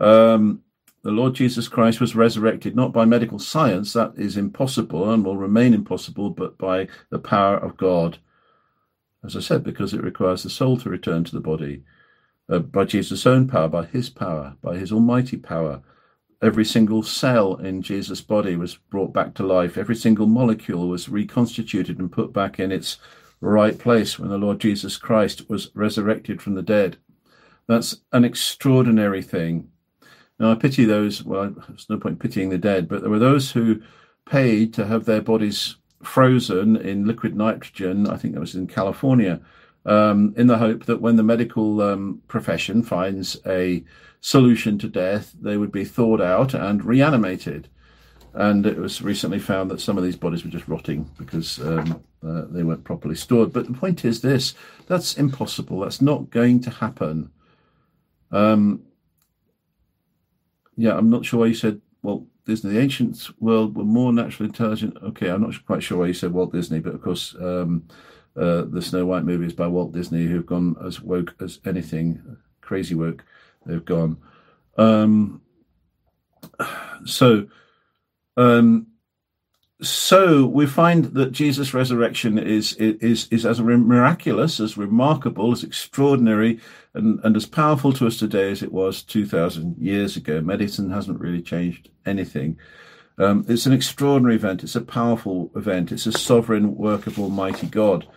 Um, 0.01 0.64
the 1.05 1.11
Lord 1.11 1.35
Jesus 1.35 1.69
Christ 1.69 2.01
was 2.01 2.17
resurrected 2.17 2.75
not 2.75 2.91
by 2.91 3.05
medical 3.05 3.39
science, 3.39 3.93
that 3.93 4.15
is 4.17 4.39
impossible 4.39 5.13
and 5.13 5.23
will 5.23 5.37
remain 5.37 5.75
impossible, 5.75 6.31
but 6.31 6.57
by 6.57 6.89
the 7.11 7.19
power 7.19 7.59
of 7.59 7.77
God. 7.77 8.17
As 9.23 9.37
I 9.37 9.41
said, 9.41 9.63
because 9.63 9.93
it 9.93 10.03
requires 10.03 10.43
the 10.43 10.51
soul 10.51 10.79
to 10.79 10.89
return 10.89 11.23
to 11.25 11.33
the 11.33 11.43
body, 11.43 11.85
uh, 12.49 12.61
by 12.61 12.85
Jesus' 12.85 13.27
own 13.27 13.47
power, 13.47 13.69
by 13.69 13.85
his 13.85 14.09
power, 14.09 14.57
by 14.63 14.79
his 14.79 14.93
almighty 14.93 15.37
power. 15.37 15.83
Every 16.43 16.65
single 16.65 17.03
cell 17.03 17.57
in 17.57 17.83
Jesus' 17.83 18.23
body 18.23 18.57
was 18.57 18.77
brought 18.77 19.13
back 19.13 19.35
to 19.35 19.47
life. 19.47 19.77
Every 19.77 19.97
single 19.97 20.27
molecule 20.27 20.89
was 20.89 21.11
reconstituted 21.11 21.99
and 21.99 22.11
put 22.11 22.33
back 22.33 22.59
in 22.59 22.73
its 22.73 22.97
right 23.43 23.79
place 23.79 24.19
when 24.19 24.31
the 24.31 24.39
Lord 24.39 24.59
Jesus 24.59 24.97
Christ 24.97 25.51
was 25.51 25.71
resurrected 25.75 26.41
from 26.41 26.55
the 26.55 26.63
dead. 26.63 26.97
That's 27.67 27.99
an 28.13 28.25
extraordinary 28.25 29.23
thing. 29.23 29.69
Now, 30.39 30.51
I 30.53 30.55
pity 30.57 30.85
those, 30.85 31.25
well, 31.25 31.55
there's 31.69 31.89
no 31.89 31.99
point 31.99 32.19
pitying 32.19 32.51
the 32.51 32.59
dead, 32.59 32.89
but 32.89 33.03
there 33.03 33.11
were 33.11 33.19
those 33.19 33.53
who 33.53 33.81
paid 34.27 34.75
to 34.75 34.87
have 34.87 35.05
their 35.05 35.23
bodies 35.23 35.77
frozen 36.03 36.77
in 36.77 37.07
liquid 37.07 37.37
nitrogen. 37.37 38.09
I 38.09 38.17
think 38.17 38.35
that 38.35 38.41
was 38.41 38.55
in 38.55 38.67
California, 38.67 39.41
um, 39.87 40.35
in 40.37 40.47
the 40.47 40.59
hope 40.59 40.87
that 40.87 41.01
when 41.01 41.17
the 41.17 41.23
medical 41.23 41.81
um, 41.81 42.23
profession 42.27 42.83
finds 42.83 43.37
a 43.47 43.85
solution 44.21 44.79
to 44.79 44.89
death, 44.89 45.35
they 45.41 45.57
would 45.57 45.73
be 45.73 45.85
thawed 45.85 46.21
out 46.21 46.55
and 46.55 46.85
reanimated. 46.85 47.69
And 48.33 48.67
it 48.67 48.77
was 48.77 49.01
recently 49.01 49.39
found 49.39 49.71
that 49.71 49.81
some 49.81 49.97
of 49.97 50.03
these 50.03 50.17
bodies 50.17 50.45
were 50.45 50.51
just 50.51 50.67
rotting 50.67 51.09
because 51.19 51.61
um, 51.61 52.03
uh, 52.27 52.43
they 52.49 52.65
weren't 52.65 52.83
properly 52.83 53.15
stored. 53.15 53.53
But 53.53 53.67
the 53.67 53.75
point 53.75 54.05
is 54.05 54.21
this 54.21 54.55
that's 54.89 55.17
impossible. 55.17 55.81
That's 55.81 56.03
not 56.03 56.31
going 56.31 56.61
to 56.63 56.71
happen. 56.71 57.31
Um, 58.33 58.83
yeah, 60.77 60.97
I'm 60.97 61.11
not 61.11 61.25
sure 61.25 61.41
why 61.41 61.47
you 61.47 61.55
said 61.55 61.81
Walt 62.03 62.25
Disney. 62.45 62.73
The 62.73 62.81
ancient 62.81 63.29
world 63.41 63.77
were 63.77 63.85
more 63.85 64.13
naturally 64.13 64.49
intelligent. 64.49 64.97
Okay, 65.03 65.29
I'm 65.29 65.43
not 65.43 65.65
quite 65.67 65.83
sure 65.83 65.99
why 65.99 66.07
you 66.07 66.15
said 66.15 66.33
Walt 66.33 66.53
Disney, 66.53 66.81
but 66.81 66.95
of 66.95 67.03
course, 67.03 67.35
um, 67.41 67.87
uh, 68.37 68.63
the 68.63 68.83
Snow 68.83 69.07
White 69.07 69.25
movies 69.25 69.53
by 69.53 69.67
Walt 69.67 69.93
Disney, 69.93 70.27
who've 70.27 70.47
gone 70.47 70.77
as 70.85 71.01
woke 71.01 71.35
as 71.41 71.61
anything, 71.65 72.37
crazy 72.61 72.95
woke. 72.95 73.25
They've 73.65 73.85
gone. 73.85 74.19
Um, 74.77 75.41
so, 77.05 77.47
um, 78.37 78.89
so 79.85 80.47
we 80.47 80.67
find 80.67 81.07
that 81.15 81.33
Jesus' 81.33 81.75
resurrection 81.75 82.39
is 82.39 82.73
is 82.75 83.29
is 83.31 83.47
as 83.47 83.61
miraculous, 83.61 84.61
as 84.61 84.77
remarkable, 84.77 85.53
as 85.53 85.63
extraordinary, 85.63 86.61
and, 86.95 87.21
and 87.25 87.37
as 87.37 87.47
powerful 87.47 87.93
to 87.95 88.07
us 88.07 88.19
today 88.19 88.51
as 88.51 88.63
it 88.63 88.73
was 88.73 89.03
two 89.03 89.27
thousand 89.27 89.77
years 89.79 90.17
ago. 90.17 90.41
Medicine 90.41 90.91
hasn't 90.91 91.21
really 91.21 91.43
changed 91.43 91.91
anything. 92.05 92.59
Um, 93.17 93.45
it's 93.49 93.67
an 93.67 93.73
extraordinary 93.73 94.35
event. 94.35 94.65
It's 94.65 94.75
a 94.75 94.81
powerful 94.81 95.51
event. 95.55 95.93
It's 95.93 96.07
a 96.07 96.13
sovereign 96.13 96.75
work 96.75 97.07
of 97.07 97.19
Almighty 97.19 97.69
God, 97.69 98.09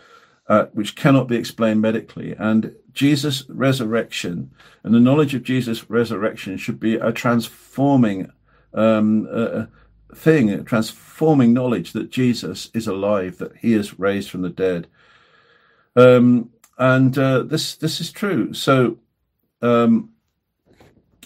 uh, 0.47 0.65
which 0.73 0.95
cannot 0.95 1.27
be 1.27 1.35
explained 1.35 1.81
medically. 1.81 2.33
And 2.37 2.75
Jesus' 2.93 3.43
resurrection 3.47 4.49
and 4.83 4.93
the 4.93 4.99
knowledge 4.99 5.35
of 5.35 5.43
Jesus' 5.43 5.89
resurrection 5.89 6.57
should 6.57 6.79
be 6.79 6.95
a 6.95 7.11
transforming 7.11 8.31
um, 8.73 9.27
uh, 9.31 9.65
thing, 10.15 10.63
transforming 10.65 11.53
knowledge 11.53 11.93
that 11.93 12.09
Jesus 12.09 12.69
is 12.73 12.87
alive, 12.87 13.37
that 13.37 13.55
He 13.57 13.73
is 13.73 13.99
raised 13.99 14.29
from 14.29 14.41
the 14.41 14.49
dead. 14.49 14.87
Um, 15.95 16.51
and 16.77 17.17
uh, 17.17 17.43
this 17.43 17.75
this 17.75 17.99
is 17.99 18.11
true. 18.11 18.53
So 18.53 18.99
um, 19.61 20.11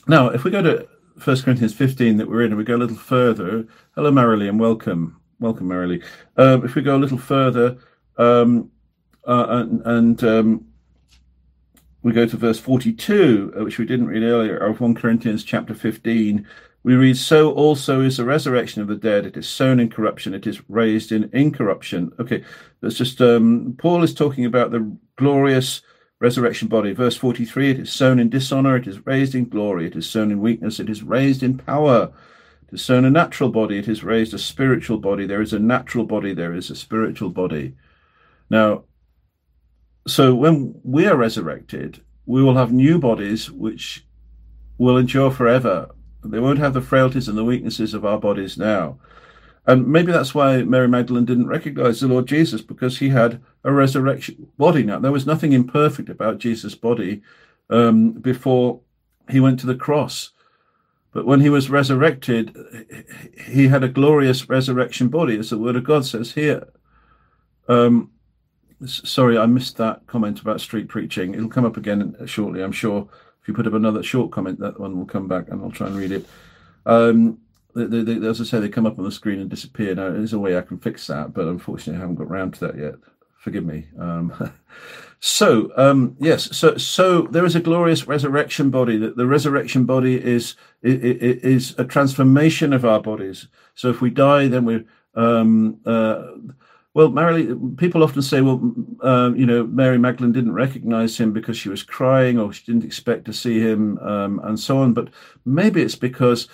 now, 0.08 0.30
if 0.30 0.44
we 0.44 0.52
go 0.52 0.62
to 0.62 0.88
First 1.22 1.44
Corinthians 1.44 1.74
15 1.74 2.17
that 2.17 2.28
we're 2.28 2.41
in, 2.41 2.52
and 2.52 2.58
we 2.58 2.63
go 2.63 2.76
a 2.76 2.78
little 2.78 2.98
further. 2.98 3.67
Hello, 3.94 4.12
Marilee, 4.12 4.50
and 4.50 4.60
welcome, 4.60 5.22
welcome, 5.39 5.67
Marilee. 5.67 6.04
Um, 6.36 6.65
if 6.65 6.74
we 6.74 6.82
go 6.82 6.96
a 6.96 6.98
little 6.98 7.17
further, 7.17 7.78
um, 8.17 8.72
uh, 9.28 9.46
and, 9.50 9.82
and 9.86 10.24
um, 10.24 10.65
we 12.02 12.12
go 12.12 12.26
to 12.26 12.38
verse 12.38 12.60
42, 12.60 13.54
uh, 13.56 13.63
which 13.63 13.78
we 13.78 13.86
didn't 13.86 14.08
read 14.08 14.24
earlier, 14.24 14.58
of 14.58 14.82
1 14.82 14.96
Corinthians 14.96 15.44
chapter 15.44 15.76
15, 15.76 16.48
we 16.84 16.96
read, 16.96 17.17
So 17.17 17.52
also 17.52 18.02
is 18.02 18.17
the 18.17 18.26
resurrection 18.26 18.82
of 18.82 18.88
the 18.88 18.96
dead. 18.96 19.26
It 19.26 19.38
is 19.38 19.48
sown 19.48 19.80
in 19.80 19.89
corruption, 19.89 20.34
it 20.34 20.48
is 20.48 20.67
raised 20.70 21.12
in 21.12 21.30
incorruption. 21.34 22.12
Okay, 22.20 22.44
that's 22.82 22.96
just, 22.96 23.22
um, 23.22 23.76
Paul 23.78 24.04
is 24.04 24.13
talking 24.13 24.46
about 24.46 24.72
the 24.72 24.96
glorious 25.15 25.82
resurrection 26.20 26.67
body. 26.67 26.94
Verse 26.94 27.15
43 27.17 27.72
it 27.72 27.80
is 27.80 27.91
sown 27.91 28.20
in 28.20 28.30
dishonor, 28.30 28.78
it 28.78 28.88
is 28.88 29.06
raised 29.06 29.36
in 29.36 29.50
glory, 29.50 29.88
it 29.88 29.96
is 29.96 30.10
sown 30.10 30.32
in 30.32 30.39
weakness, 30.39 30.80
it 30.80 30.89
is 30.89 31.04
raised 31.04 31.44
in 31.44 31.58
power. 31.58 32.12
It 32.67 32.76
is 32.76 32.82
sown 32.84 33.06
a 33.06 33.10
natural 33.10 33.50
body, 33.50 33.78
it 33.78 33.88
is 33.88 34.04
raised 34.04 34.34
a 34.34 34.39
spiritual 34.39 34.98
body. 34.98 35.26
There 35.26 35.41
is 35.41 35.54
a 35.54 35.60
natural 35.60 36.06
body, 36.06 36.34
there 36.34 36.54
is 36.54 36.70
a 36.70 36.76
spiritual 36.76 37.30
body. 37.30 37.76
Now, 38.50 38.86
so 40.08 40.34
when 40.34 40.80
we 40.84 41.06
are 41.06 41.15
resurrected, 41.15 42.02
we 42.26 42.41
will 42.41 42.56
have 42.56 42.72
new 42.72 42.98
bodies 42.98 43.52
which 43.52 44.06
will 44.78 44.98
endure 44.98 45.32
forever. 45.32 45.89
They 46.23 46.39
won't 46.39 46.60
have 46.60 46.73
the 46.73 46.81
frailties 46.81 47.27
and 47.27 47.38
the 47.38 47.43
weaknesses 47.43 47.93
of 47.93 48.05
our 48.05 48.19
bodies 48.19 48.57
now. 48.57 48.99
And 49.65 49.88
maybe 49.88 50.12
that's 50.12 50.34
why 50.34 50.63
Mary 50.63 50.88
Magdalene 50.88 51.25
didn't 51.25 51.47
recognize 51.47 51.99
the 51.99 52.07
Lord 52.07 52.25
Jesus 52.25 52.62
because 52.62 52.97
he 52.97 53.10
had 53.10 53.41
a 53.63 53.71
resurrection 53.71 54.47
body. 54.57 54.84
Now, 54.84 54.99
there 54.99 55.12
was 55.12 55.27
nothing 55.27 55.53
imperfect 55.53 56.10
about 56.10 56.39
Jesus' 56.39 56.75
body 56.75 57.21
um, 57.69 58.12
before 58.12 58.81
he 59.29 59.39
went 59.39 59.60
to 59.60 59.67
the 59.67 59.75
cross. 59.75 60.31
But 61.13 61.25
when 61.25 61.41
he 61.41 61.49
was 61.49 61.69
resurrected, 61.69 62.55
he 63.45 63.67
had 63.67 63.84
a 63.84 63.89
glorious 63.89 64.49
resurrection 64.49 65.10
body, 65.10 65.38
as 65.38 65.49
the 65.49 65.57
word 65.57 65.75
of 65.75 65.84
God 65.84 66.05
says 66.05 66.34
here. 66.34 66.69
Um, 67.67 68.12
sorry, 68.86 69.38
I 69.38 69.45
missed 69.45 69.77
that 69.77 70.07
comment 70.07 70.39
about 70.39 70.62
street 70.62 70.88
preaching. 70.88 71.34
It'll 71.34 71.49
come 71.49 71.65
up 71.65 71.77
again 71.77 72.15
shortly, 72.25 72.63
I'm 72.63 72.71
sure. 72.71 73.07
If 73.41 73.47
you 73.47 73.54
put 73.54 73.67
up 73.67 73.73
another 73.73 74.04
short 74.04 74.32
comment, 74.32 74.60
that 74.60 74.80
one 74.80 74.97
will 74.97 75.06
come 75.06 75.27
back 75.27 75.49
and 75.49 75.62
I'll 75.62 75.71
try 75.71 75.88
and 75.88 75.95
read 75.95 76.12
it. 76.12 76.25
Um, 76.86 77.39
they, 77.75 77.86
they, 77.86 78.04
they, 78.04 78.27
as 78.27 78.41
I 78.41 78.43
say, 78.43 78.60
they 78.60 78.69
come 78.69 78.86
up 78.86 78.99
on 78.99 79.06
the 79.06 79.12
screen 79.12 79.39
and 79.39 79.49
disappear. 79.49 79.95
Now, 79.95 80.12
there's 80.12 80.34
a 80.34 80.39
way 80.39 80.58
I 80.58 80.62
can 80.62 80.77
fix 80.77 81.08
that, 81.08 81.34
but 81.34 81.47
unfortunately, 81.47 81.97
I 81.97 82.01
haven't 82.01 82.15
got 82.15 82.27
around 82.27 82.54
to 82.56 82.67
that 82.67 82.77
yet. 82.77 82.95
Forgive 83.38 83.65
me. 83.65 83.88
Um, 83.97 84.54
so, 85.19 85.71
um, 85.75 86.15
yes, 86.19 86.56
so 86.56 86.77
so 86.77 87.23
there 87.23 87.45
is 87.45 87.56
a 87.56 87.60
glorious 87.60 88.08
resurrection 88.08 88.69
body. 88.69 88.97
That 88.97 89.17
the 89.17 89.25
resurrection 89.25 89.86
body 89.86 90.23
is, 90.23 90.56
is 90.84 91.01
is 91.01 91.75
a 91.80 91.86
transformation 91.86 92.73
of 92.73 92.86
our 92.86 93.01
bodies. 93.01 93.47
So, 93.73 93.89
if 93.89 94.01
we 94.01 94.12
die, 94.12 94.47
then 94.47 94.65
we're 94.65 94.86
um, 95.15 95.80
uh, 95.86 96.27
well, 96.93 97.10
Mary, 97.10 97.56
people 97.77 98.04
often 98.04 98.21
say, 98.21 98.41
well, 98.41 98.73
um, 99.01 99.36
you 99.36 99.45
know, 99.45 99.65
Mary 99.65 99.97
Magdalene 99.97 100.34
didn't 100.34 100.54
recognize 100.54 101.17
him 101.17 101.32
because 101.32 101.58
she 101.58 101.69
was 101.69 101.84
crying 101.84 102.38
or 102.38 102.51
she 102.51 102.65
didn't 102.65 102.84
expect 102.84 103.25
to 103.25 103.34
see 103.34 103.60
him 103.60 103.97
um, 103.99 104.39
and 104.43 104.60
so 104.60 104.80
on. 104.80 104.93
But 104.93 105.10
maybe 105.45 105.82
it's 105.82 105.95
because 105.95 106.47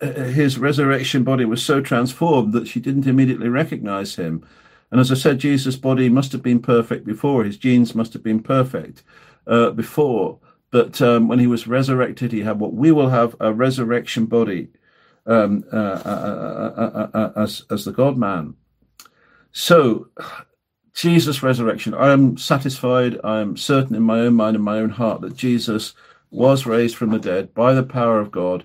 his 0.00 0.58
resurrection 0.58 1.24
body 1.24 1.44
was 1.44 1.62
so 1.62 1.80
transformed 1.80 2.52
that 2.52 2.66
she 2.66 2.80
didn't 2.80 3.06
immediately 3.06 3.48
recognize 3.48 4.16
him. 4.16 4.46
And 4.90 5.00
as 5.00 5.12
I 5.12 5.14
said, 5.14 5.38
Jesus' 5.38 5.76
body 5.76 6.08
must 6.08 6.32
have 6.32 6.42
been 6.42 6.60
perfect 6.60 7.06
before, 7.06 7.44
his 7.44 7.58
genes 7.58 7.94
must 7.94 8.12
have 8.14 8.22
been 8.22 8.42
perfect 8.42 9.02
uh, 9.46 9.70
before. 9.70 10.38
But 10.70 11.02
um, 11.02 11.28
when 11.28 11.38
he 11.38 11.46
was 11.46 11.66
resurrected, 11.66 12.32
he 12.32 12.40
had 12.40 12.60
what 12.60 12.72
we 12.72 12.92
will 12.92 13.08
have 13.08 13.36
a 13.40 13.52
resurrection 13.52 14.26
body 14.26 14.68
um, 15.26 15.64
uh, 15.72 15.76
uh, 15.76 16.72
uh, 16.76 17.08
uh 17.12 17.32
as, 17.36 17.64
as 17.70 17.84
the 17.84 17.92
God 17.92 18.16
man. 18.16 18.54
So, 19.52 20.08
Jesus' 20.94 21.42
resurrection, 21.42 21.94
I 21.94 22.12
am 22.12 22.36
satisfied, 22.36 23.18
I 23.24 23.40
am 23.40 23.56
certain 23.56 23.96
in 23.96 24.02
my 24.02 24.20
own 24.20 24.34
mind 24.34 24.56
and 24.56 24.64
my 24.64 24.78
own 24.78 24.90
heart 24.90 25.20
that 25.22 25.36
Jesus 25.36 25.94
was 26.30 26.66
raised 26.66 26.96
from 26.96 27.10
the 27.10 27.18
dead 27.18 27.52
by 27.54 27.72
the 27.72 27.82
power 27.82 28.20
of 28.20 28.30
God 28.30 28.64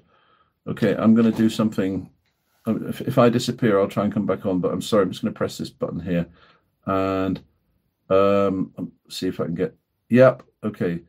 Okay, 0.67 0.95
I'm 0.95 1.13
going 1.13 1.31
to 1.31 1.37
do 1.37 1.49
something. 1.49 2.09
Um, 2.65 2.87
if, 2.87 3.01
if 3.01 3.17
I 3.17 3.29
disappear, 3.29 3.79
I'll 3.79 3.87
try 3.87 4.03
and 4.03 4.13
come 4.13 4.25
back 4.25 4.45
on, 4.45 4.59
but 4.59 4.71
I'm 4.71 4.81
sorry, 4.81 5.03
I'm 5.03 5.11
just 5.11 5.21
going 5.21 5.33
to 5.33 5.37
press 5.37 5.57
this 5.57 5.69
button 5.69 5.99
here 5.99 6.25
and 6.87 7.39
um, 8.09 8.73
um, 8.77 8.91
see 9.09 9.27
if 9.27 9.39
I 9.39 9.45
can 9.45 9.55
get. 9.55 9.75
Yep, 10.09 10.43
okay. 10.63 11.01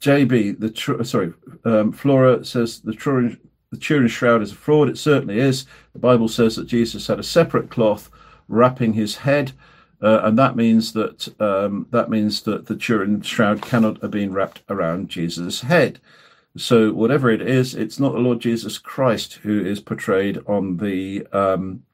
JB, 0.00 0.60
the 0.60 0.70
tr- 0.70 1.02
sorry, 1.02 1.32
um, 1.64 1.92
Flora 1.92 2.44
says 2.44 2.80
the 2.80 2.94
Turin, 2.94 3.38
the 3.70 3.78
Turin 3.78 4.08
shroud 4.08 4.42
is 4.42 4.52
a 4.52 4.54
fraud. 4.54 4.88
It 4.88 4.98
certainly 4.98 5.38
is. 5.38 5.66
The 5.92 5.98
Bible 5.98 6.28
says 6.28 6.56
that 6.56 6.66
Jesus 6.66 7.06
had 7.06 7.18
a 7.18 7.22
separate 7.22 7.70
cloth 7.70 8.10
wrapping 8.50 8.92
his 8.92 9.16
head, 9.16 9.52
uh, 10.02 10.20
and 10.24 10.38
that 10.38 10.56
means 10.56 10.92
that 10.92 11.28
um, 11.40 11.86
that 11.90 12.10
means 12.10 12.42
that 12.42 12.66
the 12.66 12.76
Turin 12.76 13.22
shroud 13.22 13.62
cannot 13.62 14.02
have 14.02 14.10
been 14.10 14.32
wrapped 14.32 14.62
around 14.68 15.08
Jesus' 15.08 15.62
head. 15.62 16.00
So 16.56 16.92
whatever 16.92 17.30
it 17.30 17.40
is, 17.40 17.74
it's 17.74 18.00
not 18.00 18.12
the 18.12 18.18
Lord 18.18 18.40
Jesus 18.40 18.76
Christ 18.76 19.34
who 19.34 19.64
is 19.64 19.80
portrayed 19.80 20.42
on 20.46 20.78
the 20.78 21.26
um, 21.32 21.84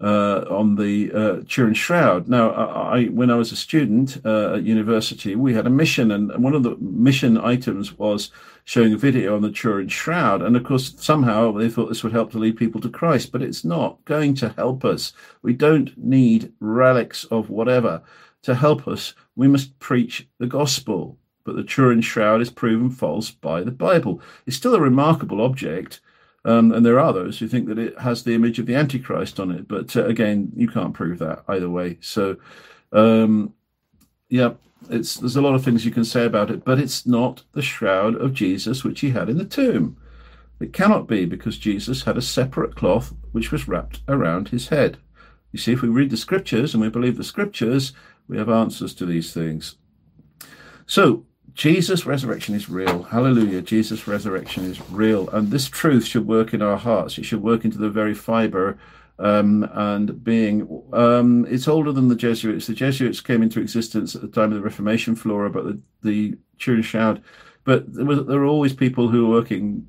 uh, 0.00 0.44
on 0.48 0.76
the 0.76 1.10
uh, 1.12 1.36
Turin 1.48 1.74
Shroud. 1.74 2.28
Now, 2.28 2.50
I, 2.52 3.06
when 3.06 3.30
I 3.30 3.34
was 3.34 3.50
a 3.50 3.56
student 3.56 4.24
uh, 4.24 4.54
at 4.54 4.62
university, 4.62 5.34
we 5.34 5.54
had 5.54 5.66
a 5.66 5.70
mission, 5.70 6.12
and 6.12 6.32
one 6.42 6.54
of 6.54 6.62
the 6.62 6.76
mission 6.76 7.36
items 7.36 7.98
was 7.98 8.30
showing 8.68 8.92
a 8.92 8.98
video 8.98 9.34
on 9.34 9.40
the 9.40 9.50
Turin 9.50 9.88
Shroud. 9.88 10.42
And 10.42 10.54
of 10.54 10.62
course, 10.62 10.94
somehow 10.98 11.52
they 11.52 11.70
thought 11.70 11.88
this 11.88 12.04
would 12.04 12.12
help 12.12 12.30
to 12.32 12.38
lead 12.38 12.58
people 12.58 12.82
to 12.82 12.90
Christ, 12.90 13.32
but 13.32 13.40
it's 13.40 13.64
not 13.64 14.04
going 14.04 14.34
to 14.34 14.50
help 14.50 14.84
us. 14.84 15.14
We 15.40 15.54
don't 15.54 15.96
need 15.96 16.52
relics 16.60 17.24
of 17.24 17.48
whatever 17.48 18.02
to 18.42 18.54
help 18.54 18.86
us. 18.86 19.14
We 19.36 19.48
must 19.48 19.78
preach 19.78 20.28
the 20.38 20.46
gospel 20.46 21.16
but 21.48 21.56
the 21.56 21.64
Turin 21.64 22.02
Shroud 22.02 22.42
is 22.42 22.50
proven 22.50 22.90
false 22.90 23.30
by 23.30 23.62
the 23.62 23.70
Bible. 23.70 24.20
It's 24.44 24.54
still 24.58 24.74
a 24.74 24.80
remarkable 24.80 25.40
object, 25.40 26.02
um, 26.44 26.72
and 26.72 26.84
there 26.84 27.00
are 27.00 27.14
those 27.14 27.38
who 27.38 27.48
think 27.48 27.68
that 27.68 27.78
it 27.78 27.98
has 27.98 28.22
the 28.22 28.34
image 28.34 28.58
of 28.58 28.66
the 28.66 28.74
Antichrist 28.74 29.40
on 29.40 29.50
it, 29.52 29.66
but 29.66 29.96
uh, 29.96 30.04
again, 30.04 30.52
you 30.54 30.68
can't 30.68 30.92
prove 30.92 31.18
that 31.20 31.44
either 31.48 31.70
way. 31.70 31.96
So, 32.02 32.36
um, 32.92 33.54
yeah, 34.28 34.52
it's 34.90 35.16
there's 35.16 35.36
a 35.36 35.42
lot 35.42 35.54
of 35.54 35.64
things 35.64 35.84
you 35.84 35.90
can 35.90 36.04
say 36.04 36.24
about 36.24 36.50
it, 36.50 36.64
but 36.64 36.78
it's 36.78 37.06
not 37.06 37.42
the 37.52 37.62
shroud 37.62 38.14
of 38.16 38.34
Jesus 38.34 38.84
which 38.84 39.00
he 39.00 39.10
had 39.10 39.28
in 39.28 39.38
the 39.38 39.44
tomb. 39.44 39.96
It 40.60 40.72
cannot 40.72 41.06
be 41.06 41.24
because 41.24 41.58
Jesus 41.58 42.04
had 42.04 42.16
a 42.16 42.22
separate 42.22 42.74
cloth 42.74 43.14
which 43.32 43.52
was 43.52 43.68
wrapped 43.68 44.00
around 44.08 44.48
his 44.48 44.68
head. 44.68 44.98
You 45.52 45.58
see, 45.58 45.72
if 45.72 45.82
we 45.82 45.88
read 45.88 46.10
the 46.10 46.16
scriptures 46.16 46.74
and 46.74 46.82
we 46.82 46.88
believe 46.88 47.16
the 47.16 47.24
scriptures, 47.24 47.92
we 48.26 48.36
have 48.36 48.48
answers 48.48 48.94
to 48.94 49.06
these 49.06 49.32
things. 49.32 49.76
So, 50.86 51.24
Jesus' 51.54 52.06
resurrection 52.06 52.54
is 52.54 52.68
real. 52.68 53.04
Hallelujah. 53.04 53.62
Jesus' 53.62 54.06
resurrection 54.06 54.64
is 54.64 54.80
real. 54.90 55.28
And 55.30 55.50
this 55.50 55.68
truth 55.68 56.04
should 56.04 56.26
work 56.26 56.54
in 56.54 56.62
our 56.62 56.76
hearts. 56.76 57.18
It 57.18 57.24
should 57.24 57.42
work 57.42 57.64
into 57.64 57.78
the 57.78 57.90
very 57.90 58.14
fiber 58.14 58.78
um, 59.18 59.68
and 59.72 60.22
being. 60.22 60.82
Um, 60.92 61.46
it's 61.48 61.68
older 61.68 61.92
than 61.92 62.08
the 62.08 62.16
Jesuits. 62.16 62.66
The 62.66 62.74
Jesuits 62.74 63.20
came 63.20 63.42
into 63.42 63.60
existence 63.60 64.14
at 64.14 64.22
the 64.22 64.28
time 64.28 64.52
of 64.52 64.54
the 64.54 64.62
Reformation, 64.62 65.16
Flora, 65.16 65.50
but 65.50 65.64
the, 65.64 65.80
the 66.02 66.38
Turin. 66.58 67.22
But 67.64 67.92
there, 67.92 68.04
was, 68.04 68.26
there 68.26 68.38
were 68.40 68.46
always 68.46 68.72
people 68.72 69.08
who 69.08 69.26
were 69.26 69.34
working. 69.34 69.86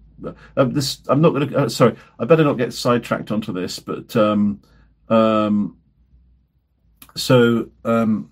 Uh, 0.58 0.66
this 0.66 1.02
I'm 1.08 1.22
not 1.22 1.30
going 1.30 1.50
to. 1.50 1.58
Uh, 1.58 1.70
sorry, 1.70 1.96
I 2.20 2.26
better 2.26 2.44
not 2.44 2.58
get 2.58 2.74
sidetracked 2.74 3.32
onto 3.32 3.54
this. 3.54 3.80
But 3.80 4.16
um, 4.16 4.62
um 5.10 5.78
so 7.16 7.70
um, 7.86 8.32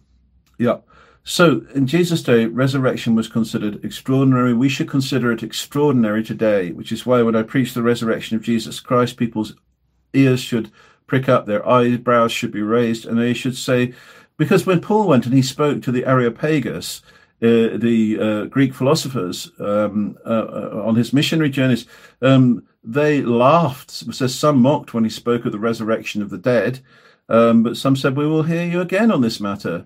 Yeah. 0.58 0.78
So 1.24 1.66
in 1.76 1.88
Jesus' 1.88 2.24
day, 2.24 2.46
resurrection 2.46 3.14
was 3.14 3.28
considered 3.28 3.84
extraordinary. 3.84 4.54
We 4.54 4.70
should 4.70 4.88
consider 4.88 5.30
it 5.34 5.44
extraordinary 5.44 6.24
today, 6.24 6.72
which 6.72 6.94
is 6.94 7.06
why 7.06 7.22
when 7.22 7.36
I 7.36 7.44
preach 7.44 7.74
the 7.74 7.84
resurrection 7.84 8.38
of 8.38 8.44
Jesus 8.44 8.80
Christ, 8.80 9.18
people's 9.18 9.54
ears 10.18 10.40
should 10.40 10.72
prick 11.06 11.30
up, 11.30 11.46
their 11.46 11.68
eyebrows 11.68 12.32
should 12.32 12.52
be 12.52 12.62
raised, 12.62 13.06
and 13.06 13.18
they 13.18 13.34
should 13.34 13.56
say, 13.56 13.94
because 14.38 14.66
when 14.66 14.82
Paul 14.82 15.08
went 15.08 15.26
and 15.26 15.34
he 15.34 15.42
spoke 15.42 15.82
to 15.82 15.92
the 15.92 16.06
Areopagus, 16.06 17.02
uh, 17.42 17.78
the 17.78 18.18
uh, 18.20 18.46
Greek 18.46 18.74
philosophers 18.74 19.52
um, 19.60 20.18
uh, 20.26 20.30
uh 20.30 20.84
on 20.86 20.96
his 20.96 21.14
missionary 21.14 21.50
journeys, 21.50 21.86
um, 22.22 22.64
they 22.84 23.22
laughed. 23.22 23.92
says 23.92 24.34
some 24.34 24.60
mocked 24.62 24.94
when 24.94 25.04
he 25.04 25.10
spoke 25.10 25.46
of 25.46 25.52
the 25.52 25.60
resurrection 25.60 26.22
of 26.22 26.30
the 26.30 26.38
dead, 26.38 26.80
um, 27.30 27.64
but 27.64 27.78
some 27.78 27.96
said, 27.96 28.16
"We 28.16 28.28
will 28.28 28.44
hear 28.44 28.66
you 28.66 28.82
again 28.82 29.12
on 29.12 29.22
this 29.22 29.40
matter." 29.40 29.86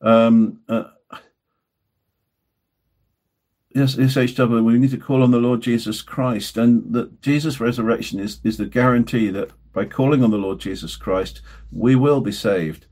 Um, 0.00 0.60
uh, 0.68 0.84
yes, 3.74 3.96
SHW, 3.96 4.64
we 4.64 4.78
need 4.78 4.90
to 4.90 4.98
call 4.98 5.22
on 5.22 5.30
the 5.30 5.38
Lord 5.38 5.60
Jesus 5.60 6.02
Christ, 6.02 6.56
and 6.56 6.92
that 6.94 7.20
Jesus' 7.22 7.60
resurrection 7.60 8.18
is 8.18 8.40
is 8.42 8.56
the 8.56 8.66
guarantee 8.66 9.30
that 9.30 9.50
by 9.72 9.84
calling 9.84 10.24
on 10.24 10.30
the 10.30 10.38
Lord 10.38 10.60
Jesus 10.60 10.96
Christ, 10.96 11.40
we 11.70 11.94
will 11.94 12.20
be 12.20 12.32
saved. 12.32 12.86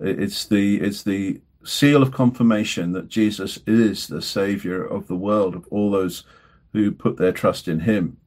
It's 0.00 0.44
the 0.44 0.80
it's 0.80 1.02
the 1.02 1.40
seal 1.64 2.02
of 2.02 2.12
confirmation 2.12 2.92
that 2.92 3.08
Jesus 3.08 3.58
is 3.66 4.06
the 4.06 4.22
Savior 4.22 4.84
of 4.84 5.06
the 5.08 5.16
world, 5.16 5.54
of 5.54 5.66
all 5.70 5.90
those 5.90 6.24
who 6.72 6.90
put 6.90 7.16
their 7.16 7.32
trust 7.32 7.68
in 7.68 7.80
Him. 7.80 8.18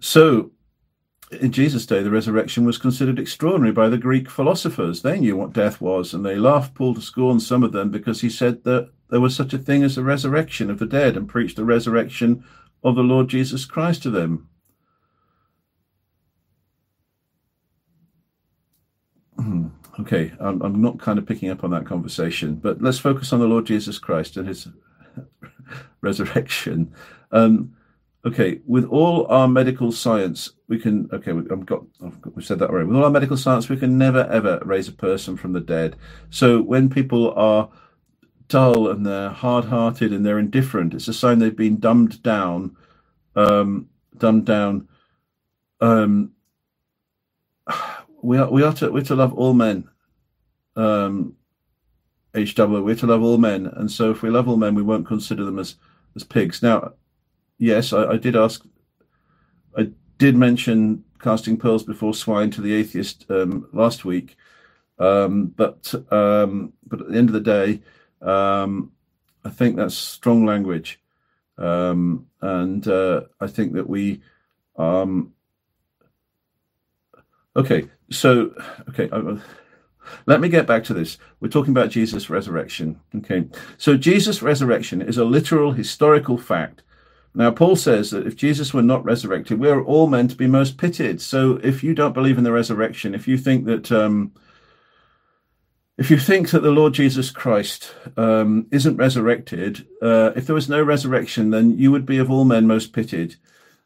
So, 0.00 0.52
in 1.32 1.52
Jesus' 1.52 1.86
day, 1.86 2.02
the 2.02 2.10
resurrection 2.10 2.64
was 2.64 2.78
considered 2.78 3.18
extraordinary 3.18 3.72
by 3.72 3.88
the 3.88 3.98
Greek 3.98 4.30
philosophers. 4.30 5.02
They 5.02 5.18
knew 5.18 5.36
what 5.36 5.52
death 5.52 5.80
was, 5.80 6.14
and 6.14 6.24
they 6.24 6.36
laughed 6.36 6.74
Paul 6.74 6.94
to 6.94 7.00
scorn, 7.00 7.40
some 7.40 7.64
of 7.64 7.72
them, 7.72 7.90
because 7.90 8.20
he 8.20 8.30
said 8.30 8.64
that 8.64 8.90
there 9.10 9.20
was 9.20 9.34
such 9.34 9.52
a 9.52 9.58
thing 9.58 9.82
as 9.82 9.96
the 9.96 10.04
resurrection 10.04 10.70
of 10.70 10.78
the 10.78 10.86
dead 10.86 11.16
and 11.16 11.28
preached 11.28 11.56
the 11.56 11.64
resurrection 11.64 12.44
of 12.84 12.94
the 12.94 13.02
Lord 13.02 13.28
Jesus 13.28 13.64
Christ 13.64 14.02
to 14.04 14.10
them. 14.10 14.48
Okay, 19.98 20.32
I'm, 20.40 20.60
I'm 20.60 20.82
not 20.82 20.98
kind 20.98 21.18
of 21.18 21.26
picking 21.26 21.50
up 21.50 21.64
on 21.64 21.70
that 21.70 21.86
conversation, 21.86 22.56
but 22.56 22.82
let's 22.82 22.98
focus 22.98 23.32
on 23.32 23.40
the 23.40 23.46
Lord 23.46 23.64
Jesus 23.64 23.98
Christ 23.98 24.36
and 24.36 24.46
his 24.46 24.68
resurrection. 26.02 26.92
Um, 27.32 27.74
okay, 28.26 28.60
with 28.66 28.84
all 28.84 29.26
our 29.28 29.48
medical 29.48 29.90
science, 29.90 30.52
we 30.68 30.78
can. 30.78 31.08
Okay, 31.12 31.32
we, 31.32 31.48
have 31.48 31.64
got. 31.64 31.84
we 32.34 32.42
said 32.42 32.58
that 32.58 32.68
already. 32.68 32.86
With 32.86 32.96
all 32.96 33.04
our 33.04 33.10
medical 33.10 33.38
science, 33.38 33.70
we 33.70 33.78
can 33.78 33.96
never 33.96 34.26
ever 34.30 34.60
raise 34.64 34.88
a 34.88 34.92
person 34.92 35.36
from 35.36 35.54
the 35.54 35.60
dead. 35.60 35.96
So 36.28 36.60
when 36.60 36.90
people 36.90 37.32
are 37.32 37.70
dull 38.48 38.90
and 38.90 39.04
they're 39.04 39.30
hard-hearted 39.30 40.12
and 40.12 40.24
they're 40.24 40.38
indifferent, 40.38 40.92
it's 40.92 41.08
a 41.08 41.14
sign 41.14 41.38
they've 41.38 41.56
been 41.56 41.80
dumbed 41.80 42.22
down. 42.22 42.76
Um, 43.34 43.88
dumbed 44.18 44.44
down. 44.44 44.88
Um, 45.80 46.32
we 48.22 48.38
are 48.38 48.50
we 48.50 48.62
are 48.62 48.72
to 48.74 48.90
we're 48.90 49.02
to 49.04 49.14
love 49.14 49.34
all 49.34 49.54
men. 49.54 49.88
Um, 50.74 51.36
HW, 52.34 52.82
we're 52.82 52.94
to 52.96 53.06
love 53.06 53.22
all 53.22 53.38
men, 53.38 53.66
and 53.66 53.90
so 53.90 54.10
if 54.10 54.22
we 54.22 54.30
love 54.30 54.48
all 54.48 54.56
men, 54.56 54.74
we 54.74 54.82
won't 54.82 55.06
consider 55.06 55.44
them 55.44 55.58
as 55.58 55.76
as 56.14 56.24
pigs. 56.24 56.62
Now, 56.62 56.92
yes, 57.58 57.92
I, 57.92 58.12
I 58.12 58.16
did 58.16 58.36
ask, 58.36 58.64
I 59.76 59.90
did 60.18 60.36
mention 60.36 61.04
casting 61.18 61.56
pearls 61.56 61.82
before 61.82 62.14
swine 62.14 62.50
to 62.50 62.60
the 62.60 62.74
atheist 62.74 63.24
um, 63.30 63.68
last 63.72 64.04
week, 64.04 64.36
um, 64.98 65.46
but 65.56 65.94
um, 66.12 66.72
but 66.86 67.00
at 67.00 67.08
the 67.08 67.16
end 67.16 67.30
of 67.30 67.34
the 67.34 67.40
day, 67.40 67.80
um, 68.20 68.92
I 69.44 69.50
think 69.50 69.76
that's 69.76 69.96
strong 69.96 70.44
language, 70.44 71.00
um, 71.56 72.26
and 72.40 72.86
uh, 72.86 73.22
I 73.40 73.46
think 73.46 73.72
that 73.74 73.88
we. 73.88 74.20
Um, 74.76 75.32
okay, 77.56 77.88
so, 78.10 78.54
okay, 78.90 79.08
uh, 79.10 79.36
let 80.26 80.40
me 80.40 80.48
get 80.48 80.66
back 80.66 80.84
to 80.84 80.94
this. 80.94 81.18
We're 81.40 81.48
talking 81.48 81.72
about 81.72 81.90
Jesus' 81.90 82.30
resurrection. 82.30 83.00
Okay, 83.16 83.46
so 83.76 83.96
Jesus' 83.96 84.42
resurrection 84.42 85.02
is 85.02 85.18
a 85.18 85.24
literal 85.24 85.72
historical 85.72 86.38
fact. 86.38 86.82
Now, 87.34 87.50
Paul 87.50 87.76
says 87.76 88.10
that 88.10 88.26
if 88.26 88.34
Jesus 88.34 88.72
were 88.72 88.82
not 88.82 89.04
resurrected, 89.04 89.60
we're 89.60 89.84
all 89.84 90.06
meant 90.06 90.30
to 90.30 90.36
be 90.36 90.46
most 90.46 90.78
pitied. 90.78 91.20
So, 91.20 91.60
if 91.62 91.84
you 91.84 91.94
don't 91.94 92.14
believe 92.14 92.38
in 92.38 92.44
the 92.44 92.52
resurrection, 92.52 93.14
if 93.14 93.28
you 93.28 93.36
think 93.36 93.66
that, 93.66 93.92
um, 93.92 94.32
if 95.98 96.10
you 96.10 96.18
think 96.18 96.50
that 96.50 96.60
the 96.60 96.70
Lord 96.70 96.94
Jesus 96.94 97.30
Christ 97.30 97.94
um, 98.16 98.66
isn't 98.70 98.96
resurrected, 98.96 99.86
uh, 100.00 100.32
if 100.34 100.46
there 100.46 100.54
was 100.54 100.70
no 100.70 100.82
resurrection, 100.82 101.50
then 101.50 101.78
you 101.78 101.92
would 101.92 102.06
be 102.06 102.16
of 102.16 102.30
all 102.30 102.44
men 102.44 102.66
most 102.66 102.94
pitied. 102.94 103.36